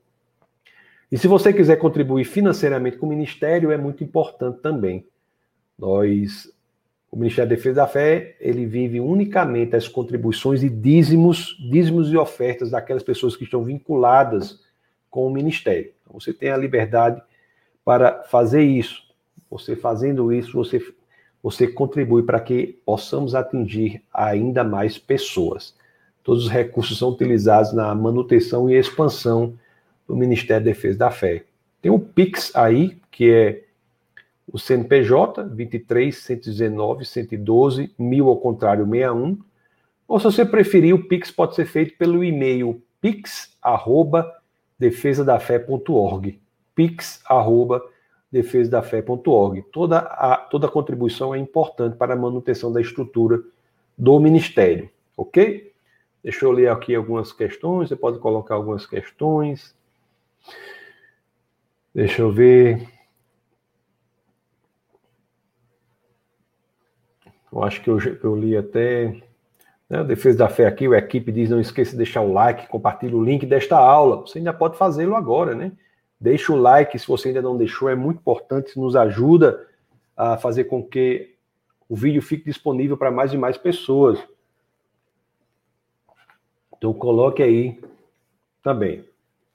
E 1.12 1.18
se 1.18 1.28
você 1.28 1.53
quiser 1.53 1.78
contribuir 1.78 2.26
financeiramente 2.26 2.97
com 2.97 3.05
o 3.05 3.10
Ministério, 3.10 3.72
é 3.72 3.78
muito 3.78 4.03
importante 4.03 4.60
também. 4.60 5.05
Nós, 5.78 6.51
o 7.12 7.18
Ministério 7.18 7.49
da 7.49 7.55
Defesa 7.55 7.76
da 7.76 7.88
Fé, 7.88 8.36
ele 8.39 8.66
vive 8.66 8.99
unicamente 8.99 9.76
as 9.76 9.88
contribuições 9.88 10.64
e 10.64 10.70
dízimos, 10.70 11.55
dízimos 11.70 12.12
e 12.12 12.18
ofertas 12.18 12.72
daquelas 12.72 13.03
pessoas 13.03 13.38
que 13.38 13.43
estão 13.43 13.64
vinculadas 13.64 14.60
com 15.08 15.28
o 15.28 15.32
Ministério. 15.32 15.93
Então, 16.01 16.20
você 16.20 16.34
tem 16.34 16.49
a 16.49 16.58
liberdade 16.58 17.22
para 17.86 18.24
fazer 18.24 18.64
isso. 18.64 19.03
Você 19.51 19.76
fazendo 19.76 20.34
isso, 20.34 20.53
você, 20.53 20.82
você 21.42 21.68
contribui 21.68 22.24
para 22.24 22.40
que 22.40 22.80
possamos 22.86 23.36
atingir 23.36 24.02
ainda 24.14 24.64
mais 24.64 24.98
pessoas. 24.98 25.76
Todos 26.24 26.46
os 26.46 26.50
recursos 26.52 26.98
são 26.98 27.10
utilizados 27.10 27.74
na 27.74 27.94
manutenção 27.96 28.70
e 28.70 28.76
expansão 28.76 29.54
do 30.08 30.16
Ministério 30.16 30.66
da 30.66 30.72
Defesa 30.72 30.98
da 30.98 31.12
Fé. 31.12 31.44
Tem 31.82 31.92
o 31.92 32.00
Pix 32.00 32.54
aí, 32.56 32.98
que 33.12 33.32
é 33.32 33.64
o 34.52 34.58
CNPJ 34.58 35.44
23 35.44 36.16
119 36.16 37.06
112 37.06 37.94
1000 37.98 38.28
ao 38.28 38.38
contrário 38.38 38.86
61. 38.86 39.38
Ou 40.08 40.20
se 40.20 40.26
você 40.26 40.46
preferir, 40.46 40.96
o 40.96 41.08
Pix 41.08 41.32
pode 41.32 41.56
ser 41.56 41.66
feito 41.66 41.98
pelo 41.98 42.24
e-mail 42.24 42.82
pix@ 43.02 43.50
defesadafé.org, 44.80 46.40
pix 46.76 47.22
defesadafé.org. 48.32 49.64
Toda 49.72 50.00
a, 50.00 50.38
toda 50.38 50.68
a 50.68 50.72
contribuição 50.72 51.34
é 51.34 51.38
importante 51.38 51.96
para 51.96 52.14
a 52.14 52.18
manutenção 52.18 52.72
da 52.72 52.82
estrutura 52.82 53.42
do 53.98 54.20
Ministério, 54.20 54.90
ok? 55.16 55.74
Deixa 56.24 56.46
eu 56.46 56.52
ler 56.52 56.70
aqui 56.70 56.94
algumas 56.94 57.32
questões, 57.32 57.90
você 57.90 57.96
pode 57.96 58.20
colocar 58.20 58.56
algumas 58.56 58.86
questões. 58.86 59.76
Deixa 61.94 62.22
eu 62.22 62.32
ver. 62.32 62.88
Eu 67.52 67.64
acho 67.64 67.82
que 67.82 67.90
eu, 67.90 67.98
eu 68.24 68.36
li 68.36 68.56
até. 68.58 69.22
Né? 69.90 70.04
Defesa 70.04 70.40
da 70.40 70.50
Fé 70.50 70.68
aqui, 70.68 70.88
o 70.88 70.94
equipe 70.94 71.32
diz: 71.32 71.50
não 71.50 71.60
esqueça 71.60 71.92
de 71.92 71.98
deixar 71.98 72.22
o 72.22 72.34
like, 72.34 72.68
compartilhe 72.68 73.16
o 73.16 73.24
link 73.24 73.46
desta 73.46 73.78
aula. 73.78 74.22
Você 74.22 74.38
ainda 74.38 74.54
pode 74.54 74.78
fazê-lo 74.78 75.16
agora, 75.16 75.56
né? 75.56 75.72
Deixa 76.20 76.51
o 76.51 76.57
like 76.57 76.97
se 76.97 77.07
você 77.07 77.28
ainda 77.28 77.41
não 77.41 77.57
deixou, 77.57 77.89
é 77.89 77.95
muito 77.95 78.20
importante, 78.20 78.80
nos 78.80 78.95
ajuda 78.95 79.68
a 80.15 80.38
fazer 80.38 80.63
com 80.63 80.84
que 80.84 81.36
o 81.88 81.95
vídeo 81.95 82.22
fique 82.22 82.45
disponível 82.45 82.97
para 82.97 83.11
mais 83.11 83.34
e 83.34 83.38
mais 83.38 83.57
pessoas. 83.57 84.20
Então 86.76 86.93
coloque 86.93 87.41
aí 87.41 87.80
também, 88.63 89.05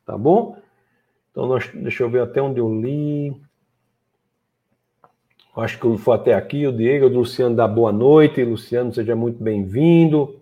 tá 0.07 0.17
bom? 0.17 0.57
Então 1.31 1.47
nós, 1.47 1.69
deixa 1.75 2.03
eu 2.03 2.11
ver 2.11 2.23
até 2.23 2.41
onde 2.41 2.61
eu 2.61 2.81
li. 2.81 3.37
Acho 5.57 5.79
que 5.79 5.99
foi 5.99 6.15
até 6.15 6.35
aqui 6.35 6.67
o 6.67 6.73
Diego, 6.73 7.07
o 7.07 7.09
Luciano 7.09 7.55
dá 7.55 7.69
boa 7.69 7.93
noite. 7.93 8.43
Luciano, 8.43 8.93
seja 8.93 9.15
muito 9.15 9.43
bem-vindo. 9.43 10.42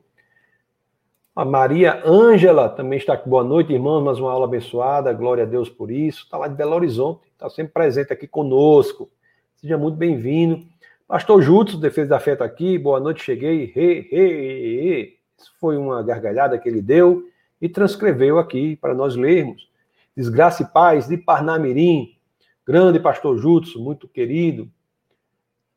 A 1.40 1.44
Maria 1.46 2.02
Ângela 2.04 2.68
também 2.68 2.98
está 2.98 3.14
aqui. 3.14 3.26
Boa 3.26 3.42
noite, 3.42 3.72
irmãos. 3.72 4.02
Mais 4.02 4.18
uma 4.18 4.30
aula 4.30 4.44
abençoada. 4.44 5.10
Glória 5.14 5.44
a 5.44 5.46
Deus 5.46 5.70
por 5.70 5.90
isso. 5.90 6.24
Está 6.24 6.36
lá 6.36 6.46
de 6.46 6.54
Belo 6.54 6.74
Horizonte. 6.74 7.22
Está 7.32 7.48
sempre 7.48 7.72
presente 7.72 8.12
aqui 8.12 8.26
conosco. 8.26 9.10
Seja 9.56 9.78
muito 9.78 9.96
bem-vindo. 9.96 10.62
Pastor 11.08 11.40
Jutsu, 11.40 11.78
Defesa 11.78 12.10
da 12.10 12.20
Fé, 12.20 12.34
está 12.34 12.44
aqui. 12.44 12.76
Boa 12.76 13.00
noite, 13.00 13.24
cheguei. 13.24 13.72
He, 13.74 14.06
he, 14.12 14.18
he. 14.18 15.16
Isso 15.38 15.50
foi 15.58 15.78
uma 15.78 16.02
gargalhada 16.02 16.58
que 16.58 16.68
ele 16.68 16.82
deu 16.82 17.26
e 17.58 17.70
transcreveu 17.70 18.38
aqui 18.38 18.76
para 18.76 18.92
nós 18.92 19.16
lermos. 19.16 19.66
Desgraça 20.14 20.62
e 20.62 20.66
paz 20.66 21.08
de 21.08 21.16
Parnamirim. 21.16 22.18
Grande 22.66 23.00
pastor 23.00 23.38
Jutsu, 23.38 23.80
muito 23.80 24.06
querido. 24.06 24.68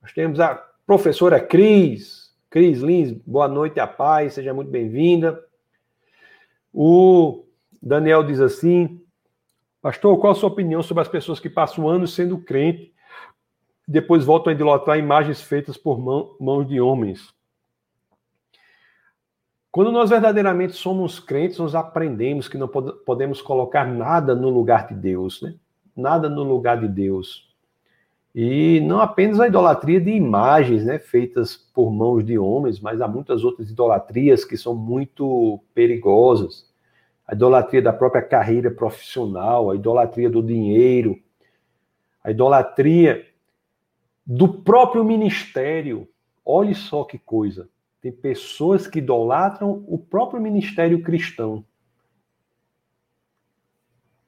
Nós 0.01 0.11
temos 0.11 0.41
a 0.41 0.61
professora 0.85 1.39
Cris. 1.39 2.33
Cris 2.49 2.81
Lins, 2.81 3.13
boa 3.25 3.47
noite, 3.47 3.79
a 3.79 3.87
paz, 3.87 4.33
seja 4.33 4.53
muito 4.53 4.69
bem-vinda. 4.69 5.41
O 6.73 7.45
Daniel 7.81 8.23
diz 8.23 8.41
assim: 8.41 8.99
Pastor, 9.81 10.17
qual 10.19 10.31
a 10.31 10.35
sua 10.35 10.49
opinião 10.49 10.81
sobre 10.81 11.01
as 11.01 11.07
pessoas 11.07 11.39
que 11.39 11.49
passam 11.49 11.87
anos 11.87 12.13
sendo 12.13 12.39
crente 12.39 12.91
depois 13.87 14.25
voltam 14.25 14.49
a 14.49 14.55
idolatrar 14.55 14.97
imagens 14.97 15.41
feitas 15.41 15.77
por 15.77 15.99
mão, 15.99 16.35
mãos 16.39 16.67
de 16.67 16.81
homens? 16.81 17.33
Quando 19.71 19.91
nós 19.91 20.09
verdadeiramente 20.09 20.73
somos 20.73 21.19
crentes, 21.19 21.57
nós 21.57 21.75
aprendemos 21.75 22.47
que 22.47 22.57
não 22.57 22.67
podemos 22.67 23.41
colocar 23.41 23.85
nada 23.85 24.35
no 24.35 24.49
lugar 24.49 24.87
de 24.87 24.93
Deus, 24.93 25.41
né? 25.41 25.55
Nada 25.95 26.29
no 26.29 26.43
lugar 26.43 26.79
de 26.79 26.87
Deus. 26.87 27.52
E 28.33 28.79
não 28.81 28.99
apenas 28.99 29.39
a 29.39 29.47
idolatria 29.47 30.01
de 30.01 30.09
imagens 30.09 30.85
né, 30.85 30.97
feitas 30.97 31.55
por 31.55 31.91
mãos 31.91 32.25
de 32.25 32.37
homens, 32.37 32.79
mas 32.79 32.99
há 32.99 33.07
muitas 33.07 33.43
outras 33.43 33.69
idolatrias 33.69 34.43
que 34.43 34.57
são 34.57 34.73
muito 34.73 35.59
perigosas. 35.73 36.67
A 37.27 37.33
idolatria 37.33 37.81
da 37.81 37.93
própria 37.93 38.23
carreira 38.23 38.71
profissional, 38.71 39.69
a 39.69 39.75
idolatria 39.75 40.31
do 40.31 40.41
dinheiro, 40.41 41.21
a 42.23 42.31
idolatria 42.31 43.27
do 44.25 44.47
próprio 44.47 45.03
ministério. 45.03 46.07
Olhe 46.43 46.73
só 46.73 47.03
que 47.03 47.19
coisa. 47.19 47.69
Tem 48.01 48.11
pessoas 48.11 48.87
que 48.87 48.97
idolatram 48.97 49.85
o 49.87 49.97
próprio 49.97 50.41
ministério 50.41 51.03
cristão. 51.03 51.63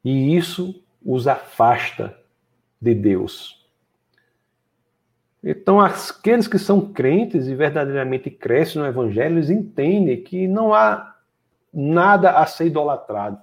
E 0.04 0.36
isso 0.36 0.84
os 1.04 1.28
afasta 1.28 2.18
de 2.80 2.94
Deus. 2.94 3.65
Então, 5.48 5.80
aqueles 5.80 6.48
que 6.48 6.58
são 6.58 6.92
crentes 6.92 7.48
e 7.48 7.54
verdadeiramente 7.54 8.32
crescem 8.32 8.82
no 8.82 8.88
Evangelho, 8.88 9.36
eles 9.36 9.52
entendem 9.52 10.24
que 10.24 10.48
não 10.48 10.74
há 10.74 11.16
nada 11.72 12.32
a 12.32 12.48
ser 12.48 12.66
idolatrado. 12.66 13.38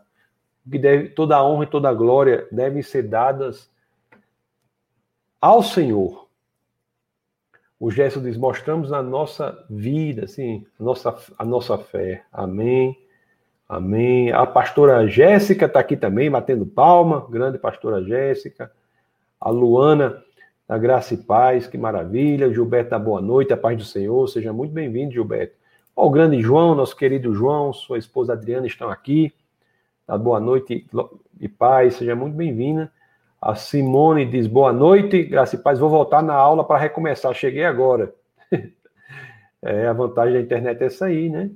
Que 0.68 0.80
deve, 0.80 1.10
toda 1.10 1.36
a 1.36 1.46
honra 1.46 1.62
e 1.62 1.68
toda 1.68 1.88
a 1.88 1.94
glória 1.94 2.48
devem 2.50 2.82
ser 2.82 3.04
dadas 3.04 3.70
ao 5.40 5.62
Senhor. 5.62 6.28
O 7.78 7.88
gesto 7.88 8.20
diz: 8.20 8.36
mostramos 8.36 8.90
na 8.90 9.02
nossa 9.02 9.64
vida, 9.70 10.24
assim, 10.24 10.66
a 10.80 10.82
nossa, 10.82 11.16
a 11.38 11.44
nossa 11.44 11.78
fé. 11.78 12.24
Amém. 12.32 12.98
Amém. 13.68 14.32
A 14.32 14.44
pastora 14.44 15.06
Jéssica 15.06 15.66
está 15.66 15.78
aqui 15.78 15.96
também, 15.96 16.28
batendo 16.28 16.66
palma. 16.66 17.28
Grande 17.30 17.58
pastora 17.58 18.02
Jéssica. 18.02 18.72
A 19.40 19.50
Luana, 19.50 20.22
da 20.68 20.78
Graça 20.78 21.14
e 21.14 21.16
Paz, 21.16 21.66
que 21.66 21.76
maravilha. 21.76 22.52
Gilberto, 22.52 22.98
boa 22.98 23.20
noite, 23.20 23.52
a 23.52 23.56
paz 23.56 23.76
do 23.76 23.84
Senhor. 23.84 24.28
Seja 24.28 24.52
muito 24.52 24.72
bem-vindo, 24.72 25.12
Gilberto. 25.12 25.54
O 25.94 26.08
grande 26.10 26.40
João, 26.40 26.74
nosso 26.74 26.96
querido 26.96 27.34
João, 27.34 27.72
sua 27.72 27.98
esposa 27.98 28.32
Adriana 28.32 28.66
estão 28.66 28.90
aqui. 28.90 29.32
Tá, 30.06 30.16
boa 30.16 30.40
noite 30.40 30.86
e 31.38 31.48
paz, 31.48 31.96
seja 31.96 32.16
muito 32.16 32.34
bem-vinda. 32.34 32.90
A 33.40 33.54
Simone 33.54 34.24
diz 34.24 34.46
boa 34.46 34.72
noite, 34.72 35.22
graça 35.24 35.56
e 35.56 35.58
paz. 35.58 35.78
Vou 35.78 35.90
voltar 35.90 36.22
na 36.22 36.34
aula 36.34 36.64
para 36.64 36.80
recomeçar. 36.80 37.34
Cheguei 37.34 37.64
agora. 37.64 38.14
é, 39.60 39.86
a 39.86 39.92
vantagem 39.92 40.34
da 40.34 40.40
internet 40.40 40.82
é 40.82 40.86
essa 40.86 41.06
aí, 41.06 41.28
né? 41.28 41.50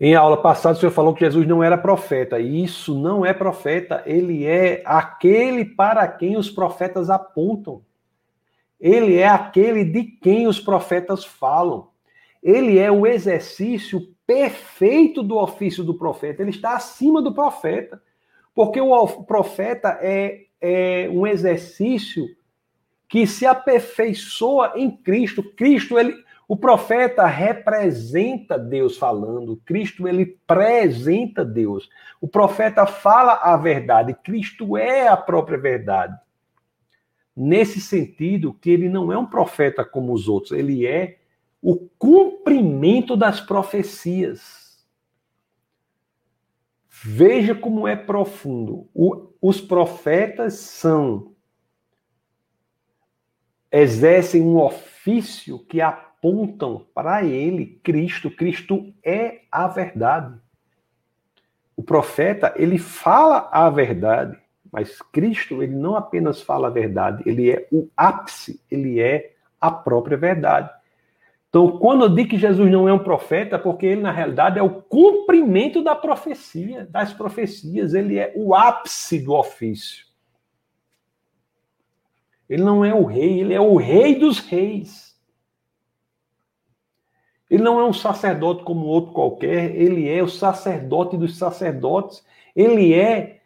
Em 0.00 0.14
aula 0.14 0.36
passada, 0.40 0.76
o 0.76 0.80
senhor 0.80 0.92
falou 0.92 1.12
que 1.12 1.24
Jesus 1.24 1.46
não 1.46 1.62
era 1.62 1.76
profeta. 1.76 2.38
E 2.38 2.62
isso 2.62 2.96
não 2.98 3.26
é 3.26 3.32
profeta, 3.32 4.02
ele 4.06 4.44
é 4.46 4.82
aquele 4.84 5.64
para 5.64 6.06
quem 6.06 6.36
os 6.36 6.50
profetas 6.50 7.10
apontam. 7.10 7.82
Ele 8.80 9.16
é 9.16 9.26
aquele 9.26 9.84
de 9.84 10.04
quem 10.04 10.46
os 10.46 10.60
profetas 10.60 11.24
falam. 11.24 11.88
Ele 12.40 12.78
é 12.78 12.90
o 12.92 13.06
exercício 13.06 14.14
perfeito 14.24 15.22
do 15.22 15.36
ofício 15.36 15.82
do 15.82 15.94
profeta. 15.94 16.42
Ele 16.42 16.50
está 16.50 16.76
acima 16.76 17.20
do 17.20 17.34
profeta. 17.34 18.00
Porque 18.54 18.80
o 18.80 19.06
profeta 19.24 19.98
é, 20.00 20.42
é 20.60 21.08
um 21.10 21.26
exercício 21.26 22.26
que 23.08 23.26
se 23.26 23.46
aperfeiçoa 23.46 24.74
em 24.76 24.90
Cristo. 24.90 25.42
Cristo, 25.42 25.98
ele, 25.98 26.14
o 26.48 26.56
profeta 26.56 27.26
representa 27.26 28.58
Deus 28.58 28.96
falando, 28.96 29.60
Cristo 29.66 30.08
ele 30.08 30.38
apresenta 30.48 31.44
Deus. 31.44 31.90
O 32.18 32.26
profeta 32.26 32.86
fala 32.86 33.34
a 33.34 33.54
verdade, 33.58 34.14
Cristo 34.14 34.74
é 34.74 35.06
a 35.06 35.16
própria 35.16 35.58
verdade. 35.58 36.18
Nesse 37.36 37.82
sentido, 37.82 38.54
que 38.54 38.70
ele 38.70 38.88
não 38.88 39.12
é 39.12 39.18
um 39.18 39.26
profeta 39.26 39.84
como 39.84 40.10
os 40.14 40.26
outros, 40.26 40.52
ele 40.52 40.86
é 40.86 41.18
o 41.60 41.76
cumprimento 41.98 43.14
das 43.14 43.42
profecias. 43.42 44.82
Veja 46.88 47.54
como 47.54 47.86
é 47.86 47.94
profundo. 47.94 48.88
O, 48.94 49.28
os 49.40 49.60
profetas 49.60 50.54
são 50.54 51.34
exercem 53.70 54.40
um 54.40 54.56
ofício 54.56 55.58
que 55.58 55.80
apontam 56.18 56.84
para 56.92 57.24
ele 57.24 57.80
Cristo. 57.82 58.30
Cristo 58.30 58.92
é 59.04 59.42
a 59.50 59.66
verdade. 59.68 60.36
O 61.76 61.82
profeta, 61.82 62.52
ele 62.56 62.78
fala 62.78 63.48
a 63.52 63.70
verdade, 63.70 64.36
mas 64.70 65.00
Cristo, 65.00 65.62
ele 65.62 65.74
não 65.74 65.96
apenas 65.96 66.42
fala 66.42 66.66
a 66.66 66.70
verdade, 66.70 67.22
ele 67.24 67.50
é 67.50 67.68
o 67.70 67.88
ápice, 67.96 68.60
ele 68.70 69.00
é 69.00 69.32
a 69.60 69.70
própria 69.70 70.16
verdade. 70.16 70.70
Então, 71.48 71.78
quando 71.78 72.04
eu 72.04 72.08
digo 72.08 72.30
que 72.30 72.38
Jesus 72.38 72.70
não 72.70 72.88
é 72.88 72.92
um 72.92 72.98
profeta, 72.98 73.56
é 73.56 73.58
porque 73.58 73.86
ele, 73.86 74.02
na 74.02 74.10
realidade, 74.10 74.58
é 74.58 74.62
o 74.62 74.82
cumprimento 74.82 75.82
da 75.82 75.94
profecia, 75.94 76.84
das 76.90 77.12
profecias. 77.14 77.94
Ele 77.94 78.18
é 78.18 78.34
o 78.36 78.54
ápice 78.54 79.18
do 79.18 79.32
ofício. 79.32 80.06
Ele 82.50 82.62
não 82.62 82.84
é 82.84 82.92
o 82.94 83.04
rei, 83.04 83.40
ele 83.40 83.54
é 83.54 83.60
o 83.60 83.76
rei 83.76 84.18
dos 84.18 84.40
reis. 84.40 85.07
Ele 87.50 87.62
não 87.62 87.80
é 87.80 87.84
um 87.84 87.92
sacerdote 87.92 88.62
como 88.62 88.86
outro 88.86 89.12
qualquer, 89.12 89.74
ele 89.74 90.08
é 90.08 90.22
o 90.22 90.28
sacerdote 90.28 91.16
dos 91.16 91.36
sacerdotes. 91.38 92.24
Ele 92.54 92.92
é. 92.92 93.40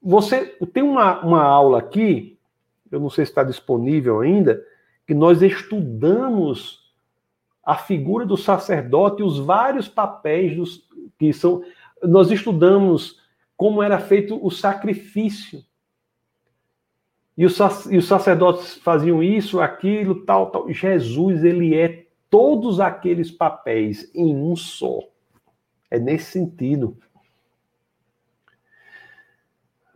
Você 0.00 0.56
tem 0.72 0.82
uma, 0.82 1.20
uma 1.20 1.42
aula 1.42 1.78
aqui, 1.78 2.38
eu 2.90 3.00
não 3.00 3.10
sei 3.10 3.24
se 3.24 3.32
está 3.32 3.42
disponível 3.42 4.20
ainda, 4.20 4.62
que 5.06 5.14
nós 5.14 5.42
estudamos 5.42 6.84
a 7.64 7.76
figura 7.76 8.26
do 8.26 8.36
sacerdote 8.36 9.22
e 9.22 9.24
os 9.24 9.38
vários 9.38 9.88
papéis 9.88 10.54
dos, 10.54 10.86
que 11.18 11.32
são. 11.32 11.64
Nós 12.02 12.30
estudamos 12.30 13.20
como 13.56 13.82
era 13.82 13.98
feito 13.98 14.38
o 14.44 14.50
sacrifício. 14.50 15.64
E 17.36 17.44
os, 17.44 17.56
sacerdotes 18.06 18.76
faziam 18.76 19.22
isso, 19.22 19.60
aquilo, 19.60 20.24
tal, 20.24 20.50
tal. 20.50 20.70
Jesus, 20.70 21.42
ele 21.42 21.74
é 21.74 22.03
todos 22.34 22.80
aqueles 22.80 23.30
papéis 23.30 24.10
em 24.12 24.34
um 24.34 24.56
só. 24.56 24.98
É 25.88 26.00
nesse 26.00 26.32
sentido. 26.32 26.98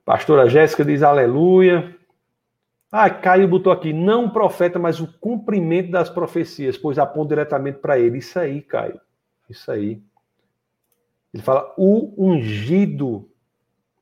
Pastora 0.04 0.48
Jéssica 0.48 0.84
diz 0.84 1.02
aleluia. 1.02 1.98
Ah, 2.92 3.10
Caio 3.10 3.48
botou 3.48 3.72
aqui, 3.72 3.92
não 3.92 4.26
o 4.26 4.30
profeta, 4.30 4.78
mas 4.78 5.00
o 5.00 5.12
cumprimento 5.18 5.90
das 5.90 6.08
profecias, 6.08 6.78
pois 6.78 6.96
aponta 6.96 7.30
diretamente 7.30 7.80
para 7.80 7.98
ele. 7.98 8.18
Isso 8.18 8.38
aí, 8.38 8.62
Caio. 8.62 9.00
Isso 9.50 9.68
aí. 9.72 10.00
Ele 11.34 11.42
fala, 11.42 11.74
o 11.76 12.14
ungido, 12.16 13.28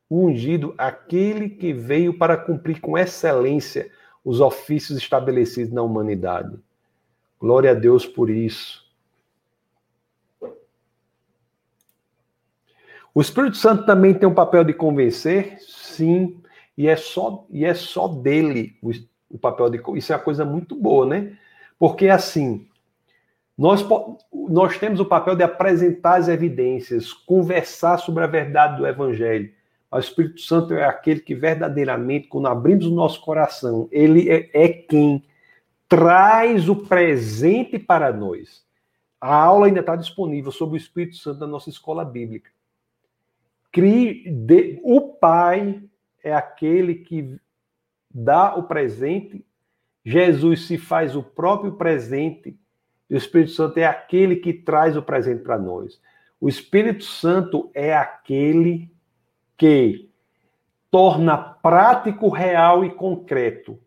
o 0.07 0.27
ungido, 0.27 0.75
aquele 0.77 1.49
que 1.49 1.73
veio 1.73 2.15
para 2.15 2.37
cumprir 2.37 2.79
com 2.81 2.95
excelência 2.95 3.89
os 4.23 4.39
ofícios 4.41 4.95
estabelecidos 4.99 5.73
na 5.73 5.81
humanidade. 5.81 6.55
Glória 7.39 7.71
a 7.71 7.73
Deus 7.73 8.05
por 8.05 8.29
isso. 8.29 8.85
O 13.13 13.21
Espírito 13.21 13.57
Santo 13.57 13.85
também 13.85 14.13
tem 14.13 14.27
um 14.27 14.33
papel 14.33 14.63
de 14.63 14.73
convencer? 14.73 15.57
Sim 15.59 16.41
e 16.77 16.87
é 16.87 16.95
só, 16.95 17.45
e 17.49 17.65
é 17.65 17.73
só 17.73 18.07
dele 18.07 18.77
o, 18.81 18.91
o 19.31 19.37
papel 19.37 19.69
de. 19.69 19.81
Isso 19.95 20.13
é 20.13 20.15
uma 20.15 20.21
coisa 20.21 20.45
muito 20.45 20.75
boa, 20.75 21.05
né? 21.07 21.35
Porque 21.79 22.07
assim, 22.07 22.67
nós, 23.57 23.85
nós 24.31 24.77
temos 24.77 24.99
o 24.99 25.05
papel 25.05 25.35
de 25.35 25.43
apresentar 25.43 26.17
as 26.17 26.27
evidências, 26.27 27.11
conversar 27.11 27.97
sobre 27.97 28.23
a 28.23 28.27
verdade 28.27 28.77
do 28.77 28.85
Evangelho. 28.85 29.51
O 29.91 29.97
Espírito 29.97 30.41
Santo 30.41 30.73
é 30.73 30.85
aquele 30.85 31.21
que 31.21 31.33
verdadeiramente, 31.33 32.27
quando 32.27 32.47
abrimos 32.47 32.85
o 32.85 32.93
nosso 32.93 33.21
coração, 33.21 33.87
ele 33.91 34.29
é, 34.29 34.49
é 34.53 34.67
quem 34.67 35.23
traz 35.87 36.67
o 36.67 36.75
presente 36.75 37.79
para 37.79 38.11
nós. 38.11 38.65
A 39.19 39.33
aula 39.33 39.67
ainda 39.67 39.79
está 39.79 39.95
disponível 39.95 40.51
sobre 40.51 40.75
o 40.75 40.77
Espírito 40.77 41.15
Santo 41.15 41.39
na 41.39 41.47
nossa 41.47 41.69
escola 41.69 42.03
bíblica. 42.05 42.51
O 44.83 45.01
Pai 45.01 45.83
é 46.23 46.33
aquele 46.33 46.95
que 46.95 47.39
dá 48.09 48.55
o 48.55 48.63
presente, 48.63 49.45
Jesus 50.03 50.65
se 50.65 50.77
faz 50.77 51.15
o 51.15 51.21
próprio 51.21 51.73
presente, 51.73 52.57
e 53.09 53.13
o 53.13 53.17
Espírito 53.17 53.51
Santo 53.51 53.77
é 53.77 53.85
aquele 53.85 54.37
que 54.37 54.53
traz 54.53 54.97
o 54.97 55.03
presente 55.03 55.43
para 55.43 55.57
nós. 55.57 56.01
O 56.39 56.49
Espírito 56.49 57.03
Santo 57.03 57.69
é 57.73 57.95
aquele 57.95 58.91
que 59.55 60.09
torna 60.89 61.37
prático, 61.37 62.29
real 62.29 62.83
e 62.83 62.89
concreto 62.89 63.79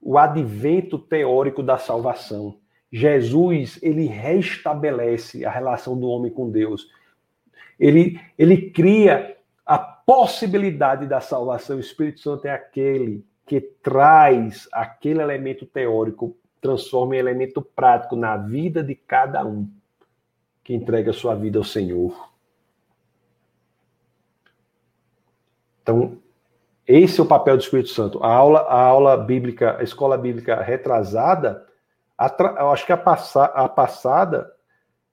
o 0.00 0.16
advento 0.18 0.98
teórico 0.98 1.62
da 1.62 1.78
salvação. 1.78 2.58
Jesus, 2.90 3.78
ele 3.82 4.06
restabelece 4.06 5.44
a 5.44 5.50
relação 5.50 5.98
do 5.98 6.08
homem 6.08 6.32
com 6.32 6.50
Deus. 6.50 6.88
Ele, 7.78 8.20
ele 8.38 8.70
cria 8.70 9.36
a 9.66 9.78
possibilidade 9.78 11.06
da 11.06 11.20
salvação. 11.20 11.76
O 11.76 11.80
Espírito 11.80 12.20
Santo 12.20 12.46
é 12.46 12.50
aquele 12.50 13.24
que 13.46 13.60
traz 13.60 14.68
aquele 14.72 15.20
elemento 15.20 15.66
teórico, 15.66 16.36
transforma 16.60 17.16
em 17.16 17.18
elemento 17.18 17.62
prático 17.62 18.16
na 18.16 18.36
vida 18.36 18.82
de 18.82 18.94
cada 18.94 19.44
um 19.44 19.70
que 20.64 20.74
entrega 20.74 21.12
sua 21.12 21.34
vida 21.34 21.58
ao 21.58 21.64
Senhor. 21.64 22.30
Então, 25.82 26.18
esse 26.88 27.20
é 27.20 27.22
o 27.22 27.26
papel 27.26 27.54
do 27.54 27.62
Espírito 27.62 27.90
Santo. 27.90 28.18
A 28.24 28.32
aula, 28.32 28.60
a 28.60 28.80
aula 28.80 29.14
bíblica, 29.18 29.76
a 29.78 29.82
escola 29.82 30.16
bíblica 30.16 30.62
retrasada, 30.62 31.66
eu 32.58 32.70
acho 32.70 32.86
que 32.86 32.92
a, 32.92 32.96
passa, 32.96 33.44
a 33.44 33.68
passada, 33.68 34.50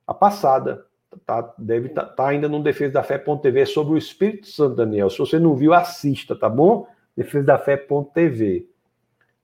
a 0.08 0.14
passada, 0.14 0.86
tá, 1.26 1.54
deve 1.58 1.88
estar 1.88 2.06
tá, 2.06 2.14
tá 2.14 2.28
ainda 2.30 2.48
no 2.48 2.64
Defesa 2.64 2.94
da 2.94 3.04
Fé.tv 3.04 3.66
sobre 3.66 3.94
o 3.94 3.98
Espírito 3.98 4.48
Santo, 4.48 4.78
Daniel. 4.78 5.10
Se 5.10 5.20
você 5.20 5.38
não 5.38 5.54
viu, 5.54 5.74
assista, 5.74 6.34
tá 6.34 6.48
bom? 6.48 6.88
Defesa 7.16 7.46
da 7.46 7.58
Fé.tv. 7.60 8.70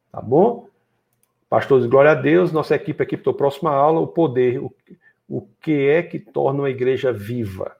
Tá 0.10 0.22
bom? 0.22 0.68
Pastores, 1.50 1.86
glória 1.86 2.12
a 2.12 2.16
Deus. 2.16 2.54
Nossa 2.54 2.76
equipe 2.76 3.04
aqui 3.04 3.18
para 3.18 3.34
a 3.34 3.36
próxima 3.36 3.72
aula, 3.72 4.00
o 4.00 4.08
poder. 4.08 4.58
O, 4.58 4.74
o 5.28 5.42
que 5.62 5.90
é 5.90 6.02
que 6.02 6.18
torna 6.18 6.62
uma 6.62 6.70
igreja 6.70 7.12
viva? 7.12 7.76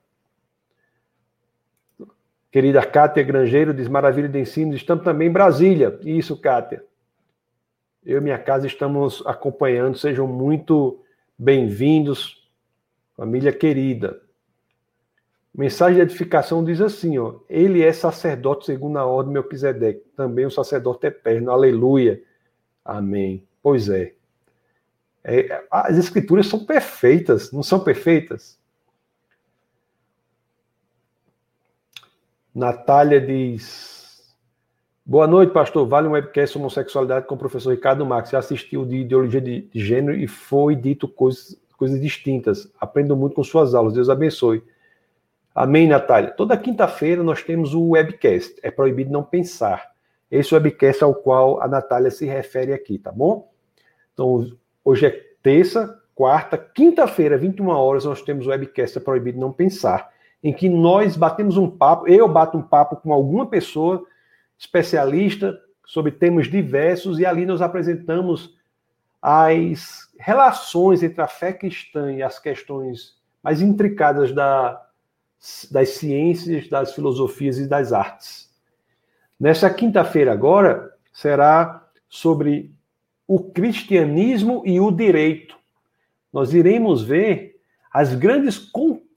Querida 2.52 2.86
Cátia 2.86 3.24
Grangeiro 3.24 3.74
diz: 3.74 3.88
Maravilha 3.88 4.28
de 4.28 4.40
ensino. 4.40 4.76
Estamos 4.76 5.06
também 5.06 5.30
em 5.30 5.32
Brasília. 5.32 5.98
Isso, 6.04 6.36
Cátia. 6.38 6.84
Eu 8.06 8.18
e 8.18 8.22
minha 8.22 8.38
casa 8.38 8.68
estamos 8.68 9.24
acompanhando. 9.26 9.98
Sejam 9.98 10.28
muito 10.28 11.02
bem-vindos, 11.38 12.46
família 13.16 13.54
querida. 13.54 14.22
Mensagem 15.56 15.96
de 15.96 16.02
edificação 16.02 16.64
diz 16.64 16.82
assim: 16.82 17.18
ó, 17.18 17.36
Ele 17.50 17.82
é 17.82 17.94
sacerdote 17.94 18.66
segundo 18.66 18.98
a 18.98 19.06
ordem 19.06 19.34
de 19.34 19.40
Melquisedeque, 19.40 20.04
também 20.16 20.46
o 20.46 20.52
sacerdote 20.52 21.08
eterno. 21.08 21.52
Aleluia. 21.52 22.22
Amém. 22.84 23.48
Pois 23.64 23.88
é. 23.88 24.14
é. 25.24 25.64
As 25.72 25.98
escrituras 25.98 26.48
são 26.48 26.66
perfeitas, 26.66 27.52
não 27.52 27.64
são 27.64 27.80
perfeitas? 27.80 28.60
Natália 32.54 33.22
diz: 33.22 34.36
Boa 35.06 35.26
noite, 35.26 35.54
pastor. 35.54 35.88
Vale 35.88 36.08
um 36.08 36.12
webcast 36.12 36.52
sobre 36.52 36.64
homossexualidade 36.64 37.26
com 37.26 37.36
o 37.36 37.38
professor 37.38 37.72
Ricardo 37.72 38.06
Marques. 38.06 38.32
Já 38.32 38.40
assistiu 38.40 38.86
de 38.86 38.98
ideologia 38.98 39.40
de, 39.40 39.62
de 39.62 39.80
gênero 39.80 40.18
e 40.18 40.28
foi 40.28 40.76
dito 40.76 41.08
coisas, 41.08 41.58
coisas 41.78 42.00
distintas. 42.02 42.70
Aprendo 42.80 43.16
muito 43.16 43.36
com 43.36 43.44
suas 43.44 43.74
aulas. 43.74 43.94
Deus 43.94 44.10
abençoe. 44.10 44.62
Amém, 45.56 45.88
Natália. 45.88 46.32
Toda 46.32 46.58
quinta-feira 46.58 47.24
nós 47.24 47.42
temos 47.42 47.74
o 47.74 47.92
webcast. 47.92 48.60
É 48.62 48.70
proibido 48.70 49.12
não 49.12 49.24
pensar. 49.24 49.90
Esse 50.30 50.54
webcast 50.54 51.04
ao 51.04 51.16
qual 51.16 51.62
a 51.62 51.68
Natália 51.70 52.12
se 52.12 52.26
refere 52.26 52.74
aqui, 52.74 52.98
tá 52.98 53.12
bom? 53.12 53.50
Então, 54.14 54.50
hoje 54.84 55.06
é 55.06 55.10
terça, 55.42 56.02
quarta, 56.14 56.58
quinta-feira, 56.58 57.38
21 57.38 57.68
horas, 57.70 58.06
nós 58.06 58.22
temos 58.22 58.46
o 58.46 58.50
webcast 58.50 58.98
É 58.98 59.02
Proibido 59.02 59.40
Não 59.40 59.52
Pensar 59.52 60.12
em 60.44 60.52
que 60.52 60.68
nós 60.68 61.16
batemos 61.16 61.58
um 61.58 61.70
papo, 61.70 62.08
eu 62.08 62.28
bato 62.28 62.58
um 62.58 62.62
papo 62.62 62.96
com 62.96 63.14
alguma 63.14 63.46
pessoa 63.46 64.06
especialista 64.58 65.60
sobre 65.86 66.12
temas 66.12 66.48
diversos 66.48 67.20
e 67.20 67.26
ali 67.26 67.46
nós 67.46 67.62
apresentamos 67.62 68.56
as 69.22 70.10
relações 70.18 71.04
entre 71.04 71.22
a 71.22 71.28
fé 71.28 71.54
cristã 71.54 72.12
e 72.12 72.24
as 72.24 72.40
questões 72.40 73.16
mais 73.44 73.62
intricadas 73.62 74.32
da, 74.32 74.82
das 75.70 75.90
ciências, 75.90 76.68
das 76.70 76.94
filosofias 76.94 77.58
e 77.60 77.68
das 77.68 77.94
artes. 77.94 78.50
Nessa 79.40 79.70
quinta-feira 79.70 80.32
agora 80.32 80.92
será 81.14 81.88
sobre 82.08 82.72
o 83.28 83.40
cristianismo 83.40 84.64
e 84.66 84.80
o 84.80 84.92
direito. 84.92 85.56
Nós 86.34 86.54
iremos 86.54 87.04
ver 87.04 87.60
as 87.92 88.14
grandes 88.16 88.58
conquistas 88.58 89.11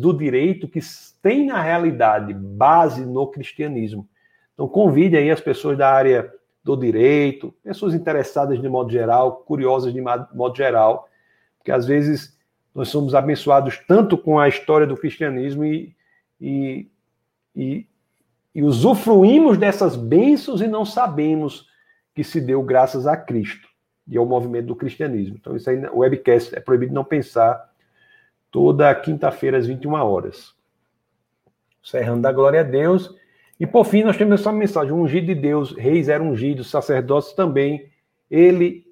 do 0.00 0.12
direito 0.12 0.68
que 0.68 0.80
têm 1.22 1.46
na 1.46 1.60
realidade 1.60 2.32
base 2.32 3.04
no 3.04 3.26
cristianismo. 3.26 4.08
Então 4.54 4.68
convide 4.68 5.16
aí 5.16 5.30
as 5.30 5.40
pessoas 5.40 5.76
da 5.76 5.90
área 5.90 6.32
do 6.64 6.76
direito, 6.76 7.54
pessoas 7.62 7.94
interessadas 7.94 8.60
de 8.60 8.68
modo 8.68 8.90
geral, 8.90 9.36
curiosas 9.46 9.92
de 9.92 10.00
modo 10.00 10.56
geral, 10.56 11.08
porque 11.58 11.70
às 11.70 11.86
vezes 11.86 12.36
nós 12.74 12.88
somos 12.88 13.14
abençoados 13.14 13.78
tanto 13.86 14.18
com 14.18 14.38
a 14.38 14.48
história 14.48 14.86
do 14.86 14.96
cristianismo 14.96 15.64
e, 15.64 15.94
e, 16.40 16.88
e, 17.54 17.86
e 18.54 18.62
usufruímos 18.62 19.56
dessas 19.56 19.96
bênçãos 19.96 20.60
e 20.60 20.66
não 20.66 20.84
sabemos 20.84 21.68
que 22.14 22.24
se 22.24 22.40
deu 22.40 22.62
graças 22.62 23.06
a 23.06 23.16
Cristo 23.16 23.68
e 24.08 24.16
ao 24.16 24.26
movimento 24.26 24.66
do 24.66 24.76
cristianismo. 24.76 25.36
Então, 25.38 25.56
isso 25.56 25.68
aí, 25.68 25.84
o 25.86 25.98
webcast 25.98 26.54
é 26.54 26.60
proibido 26.60 26.94
não 26.94 27.04
pensar 27.04 27.70
toda 28.56 28.94
quinta-feira 28.94 29.58
às 29.58 29.66
21 29.66 29.92
horas. 29.92 30.54
Serrando 31.82 32.22
da 32.22 32.32
glória 32.32 32.60
a 32.60 32.62
Deus. 32.62 33.14
E 33.60 33.66
por 33.66 33.84
fim, 33.84 34.02
nós 34.02 34.16
temos 34.16 34.40
essa 34.40 34.50
mensagem: 34.50 34.94
ungido 34.94 35.26
de 35.26 35.34
Deus, 35.34 35.76
reis 35.76 36.08
eram 36.08 36.30
ungidos, 36.30 36.70
sacerdotes 36.70 37.34
também. 37.34 37.92
Ele, 38.30 38.86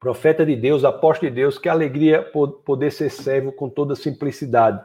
profeta 0.00 0.46
de 0.46 0.56
Deus, 0.56 0.86
apóstolo 0.86 1.30
de 1.30 1.36
Deus, 1.36 1.58
que 1.58 1.68
alegria 1.68 2.22
poder 2.64 2.90
ser 2.90 3.10
servo 3.10 3.52
com 3.52 3.68
toda 3.68 3.94
simplicidade. 3.94 4.82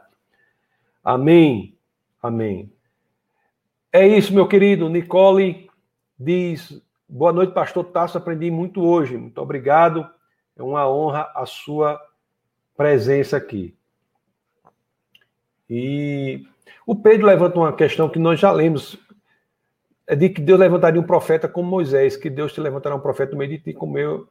Amém. 1.02 1.78
Amém. 2.22 2.70
É 3.90 4.06
isso, 4.06 4.34
meu 4.34 4.50
querido. 4.50 4.90
Nicole 4.90 5.70
diz: 6.20 6.84
Boa 7.08 7.32
noite, 7.32 7.54
pastor 7.54 7.86
Tasso. 7.86 8.18
Aprendi 8.18 8.52
muito 8.52 8.84
hoje. 8.84 9.16
Muito 9.16 9.42
obrigado. 9.42 10.06
É 10.58 10.62
uma 10.62 10.90
honra 10.90 11.32
a 11.34 11.46
sua 11.46 11.98
presença 12.78 13.36
aqui. 13.36 13.76
E 15.70 16.46
o 16.86 16.96
Pedro 16.96 17.26
levanta 17.26 17.58
uma 17.58 17.76
questão 17.76 18.08
que 18.08 18.20
nós 18.20 18.40
já 18.40 18.52
lemos, 18.52 18.98
é 20.06 20.16
de 20.16 20.30
que 20.30 20.40
Deus 20.40 20.60
levantaria 20.60 21.02
um 21.02 21.06
profeta 21.06 21.50
como 21.50 21.70
Moisés, 21.70 22.16
que 22.16 22.30
Deus 22.30 22.54
te 22.54 22.62
levantará 22.62 22.96
um 22.96 23.02
profeta 23.02 23.34
no 23.34 23.40
meio 23.40 23.52
de 23.52 23.58
ti 23.58 23.74
como 23.74 23.98
eu. 23.98 24.30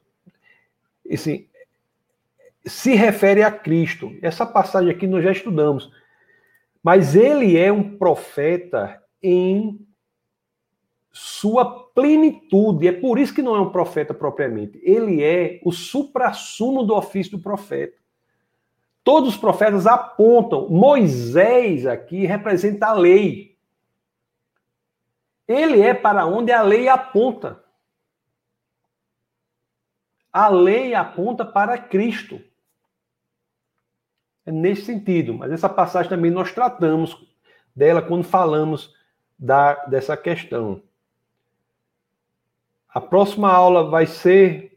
Assim, 1.12 1.46
se 2.64 2.94
refere 2.94 3.42
a 3.42 3.50
Cristo. 3.50 4.16
Essa 4.22 4.46
passagem 4.46 4.90
aqui 4.90 5.06
nós 5.06 5.22
já 5.22 5.32
estudamos. 5.32 5.90
Mas 6.82 7.14
ele 7.14 7.58
é 7.58 7.70
um 7.70 7.96
profeta 7.96 9.02
em 9.22 9.78
sua 11.12 11.88
plenitude. 11.90 12.88
É 12.88 12.92
por 12.92 13.18
isso 13.18 13.34
que 13.34 13.42
não 13.42 13.56
é 13.56 13.60
um 13.60 13.70
profeta 13.70 14.14
propriamente. 14.14 14.80
Ele 14.82 15.22
é 15.22 15.60
o 15.64 15.72
suprassumo 15.72 16.84
do 16.84 16.94
ofício 16.94 17.36
do 17.36 17.42
profeta. 17.42 18.05
Todos 19.06 19.34
os 19.34 19.36
profetas 19.36 19.86
apontam. 19.86 20.68
Moisés 20.68 21.86
aqui 21.86 22.26
representa 22.26 22.88
a 22.88 22.92
lei. 22.92 23.56
Ele 25.46 25.80
é 25.80 25.94
para 25.94 26.26
onde 26.26 26.50
a 26.50 26.60
lei 26.60 26.88
aponta. 26.88 27.62
A 30.32 30.48
lei 30.48 30.92
aponta 30.92 31.44
para 31.44 31.78
Cristo. 31.78 32.40
É 34.44 34.50
nesse 34.50 34.86
sentido. 34.86 35.32
Mas 35.34 35.52
essa 35.52 35.68
passagem 35.68 36.10
também 36.10 36.32
nós 36.32 36.52
tratamos 36.52 37.16
dela 37.76 38.02
quando 38.02 38.24
falamos 38.24 38.92
da, 39.38 39.84
dessa 39.84 40.16
questão. 40.16 40.82
A 42.88 43.00
próxima 43.00 43.52
aula 43.52 43.88
vai 43.88 44.04
ser 44.04 44.75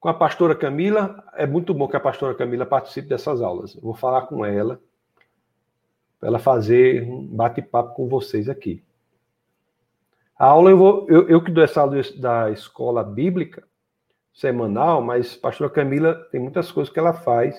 com 0.00 0.08
a 0.08 0.14
pastora 0.14 0.56
Camila. 0.56 1.22
É 1.34 1.46
muito 1.46 1.74
bom 1.74 1.86
que 1.86 1.96
a 1.96 2.00
pastora 2.00 2.34
Camila 2.34 2.64
participe 2.64 3.08
dessas 3.08 3.42
aulas. 3.42 3.74
Eu 3.76 3.82
vou 3.82 3.94
falar 3.94 4.22
com 4.22 4.44
ela 4.44 4.80
para 6.18 6.28
ela 6.28 6.38
fazer 6.38 7.02
um 7.02 7.26
bate-papo 7.26 7.94
com 7.94 8.08
vocês 8.08 8.48
aqui. 8.48 8.82
A 10.38 10.46
aula 10.46 10.70
eu 10.70 10.78
vou, 10.78 11.06
eu, 11.08 11.28
eu 11.28 11.44
que 11.44 11.50
dou 11.50 11.62
essa 11.62 11.82
aula 11.82 11.96
da 12.18 12.50
escola 12.50 13.04
bíblica 13.04 13.62
semanal, 14.32 15.02
mas 15.02 15.36
a 15.36 15.40
pastora 15.40 15.70
Camila 15.70 16.14
tem 16.32 16.40
muitas 16.40 16.72
coisas 16.72 16.92
que 16.92 16.98
ela 16.98 17.12
faz. 17.12 17.56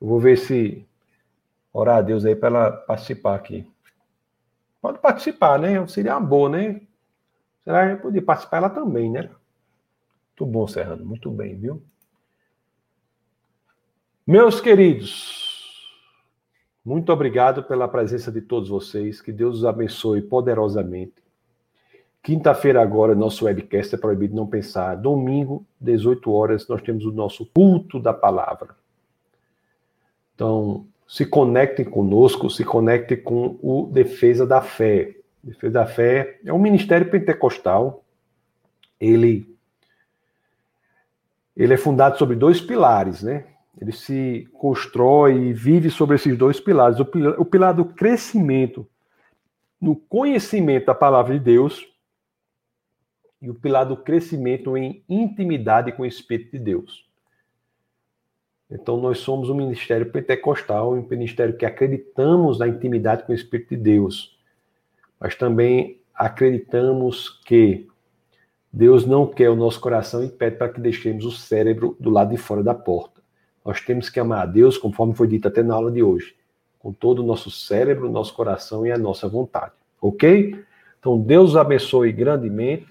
Eu 0.00 0.06
vou 0.06 0.20
ver 0.20 0.36
se 0.36 0.86
orar 1.72 1.98
a 1.98 2.02
Deus 2.02 2.24
aí 2.26 2.36
para 2.36 2.48
ela 2.48 2.70
participar 2.72 3.34
aqui. 3.34 3.66
Pode 4.80 4.98
participar, 4.98 5.58
né? 5.58 5.86
Seria 5.86 6.16
uma 6.16 6.26
boa, 6.26 6.50
né? 6.50 6.80
Será 7.64 7.96
que 7.96 8.02
podia 8.02 8.22
participar 8.22 8.58
ela 8.58 8.70
também, 8.70 9.10
né? 9.10 9.30
Muito 10.38 10.52
bom, 10.52 10.66
Serrano, 10.68 11.02
muito 11.02 11.30
bem, 11.30 11.56
viu? 11.56 11.82
Meus 14.26 14.60
queridos, 14.60 15.90
muito 16.84 17.10
obrigado 17.10 17.62
pela 17.62 17.88
presença 17.88 18.30
de 18.30 18.42
todos 18.42 18.68
vocês. 18.68 19.22
Que 19.22 19.32
Deus 19.32 19.58
os 19.58 19.64
abençoe 19.64 20.20
poderosamente. 20.20 21.14
Quinta-feira 22.22 22.82
agora, 22.82 23.14
nosso 23.14 23.46
webcast 23.46 23.94
é 23.94 23.98
proibido 23.98 24.36
não 24.36 24.46
pensar. 24.46 24.96
Domingo, 24.96 25.64
18 25.80 26.30
horas, 26.30 26.68
nós 26.68 26.82
temos 26.82 27.06
o 27.06 27.12
nosso 27.12 27.46
culto 27.46 27.98
da 27.98 28.12
palavra. 28.12 28.76
Então, 30.34 30.86
se 31.08 31.24
conectem 31.24 31.86
conosco, 31.86 32.50
se 32.50 32.62
conectem 32.62 33.22
com 33.22 33.58
o 33.62 33.88
Defesa 33.90 34.46
da 34.46 34.60
Fé. 34.60 35.16
Defesa 35.42 35.72
da 35.72 35.86
Fé 35.86 36.40
é 36.44 36.52
um 36.52 36.58
ministério 36.58 37.10
pentecostal. 37.10 38.04
Ele 39.00 39.55
ele 41.56 41.74
é 41.74 41.76
fundado 41.76 42.18
sobre 42.18 42.36
dois 42.36 42.60
pilares, 42.60 43.22
né? 43.22 43.46
Ele 43.80 43.92
se 43.92 44.48
constrói 44.52 45.36
e 45.36 45.52
vive 45.52 45.90
sobre 45.90 46.16
esses 46.16 46.36
dois 46.36 46.60
pilares. 46.60 46.98
O 47.00 47.04
pilar, 47.04 47.40
o 47.40 47.44
pilar 47.44 47.74
do 47.74 47.84
crescimento 47.84 48.86
no 49.80 49.94
conhecimento 49.94 50.86
da 50.86 50.94
palavra 50.94 51.34
de 51.34 51.44
Deus 51.44 51.86
e 53.40 53.50
o 53.50 53.54
pilar 53.54 53.84
do 53.84 53.96
crescimento 53.96 54.76
em 54.76 55.04
intimidade 55.08 55.92
com 55.92 56.02
o 56.02 56.06
Espírito 56.06 56.52
de 56.52 56.58
Deus. 56.58 57.06
Então, 58.70 58.96
nós 58.96 59.18
somos 59.18 59.48
um 59.48 59.54
ministério 59.54 60.10
pentecostal, 60.10 60.92
um 60.92 61.06
ministério 61.08 61.56
que 61.56 61.64
acreditamos 61.64 62.58
na 62.58 62.66
intimidade 62.66 63.24
com 63.24 63.32
o 63.32 63.34
Espírito 63.34 63.70
de 63.70 63.76
Deus, 63.76 64.36
mas 65.20 65.36
também 65.36 66.00
acreditamos 66.14 67.28
que 67.44 67.86
Deus 68.76 69.06
não 69.06 69.26
quer 69.26 69.48
o 69.48 69.56
nosso 69.56 69.80
coração 69.80 70.22
e 70.22 70.28
pede 70.28 70.56
para 70.56 70.68
que 70.68 70.78
deixemos 70.78 71.24
o 71.24 71.30
cérebro 71.30 71.96
do 71.98 72.10
lado 72.10 72.32
de 72.32 72.36
fora 72.36 72.62
da 72.62 72.74
porta. 72.74 73.22
Nós 73.64 73.80
temos 73.80 74.10
que 74.10 74.20
amar 74.20 74.42
a 74.42 74.46
Deus, 74.46 74.76
conforme 74.76 75.14
foi 75.14 75.26
dito 75.26 75.48
até 75.48 75.62
na 75.62 75.74
aula 75.74 75.90
de 75.90 76.02
hoje, 76.02 76.36
com 76.78 76.92
todo 76.92 77.20
o 77.20 77.26
nosso 77.26 77.50
cérebro, 77.50 78.12
nosso 78.12 78.34
coração 78.34 78.86
e 78.86 78.92
a 78.92 78.98
nossa 78.98 79.26
vontade. 79.26 79.72
Ok? 79.98 80.62
Então, 81.00 81.18
Deus 81.18 81.52
os 81.52 81.56
abençoe 81.56 82.12
grandemente. 82.12 82.86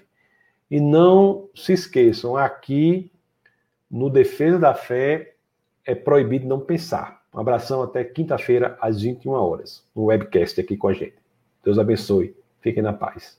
E 0.68 0.80
não 0.80 1.48
se 1.54 1.74
esqueçam, 1.74 2.36
aqui 2.36 3.08
no 3.88 4.10
Defesa 4.10 4.58
da 4.58 4.74
Fé 4.74 5.34
é 5.84 5.94
proibido 5.94 6.48
não 6.48 6.58
pensar. 6.58 7.22
Um 7.32 7.38
abração 7.38 7.80
até 7.80 8.02
quinta-feira, 8.02 8.76
às 8.80 9.02
21 9.02 9.30
horas, 9.30 9.84
no 9.94 10.06
webcast 10.06 10.60
aqui 10.60 10.76
com 10.76 10.88
a 10.88 10.92
gente. 10.92 11.14
Deus 11.62 11.78
abençoe. 11.78 12.34
Fiquem 12.60 12.82
na 12.82 12.92
paz. 12.92 13.38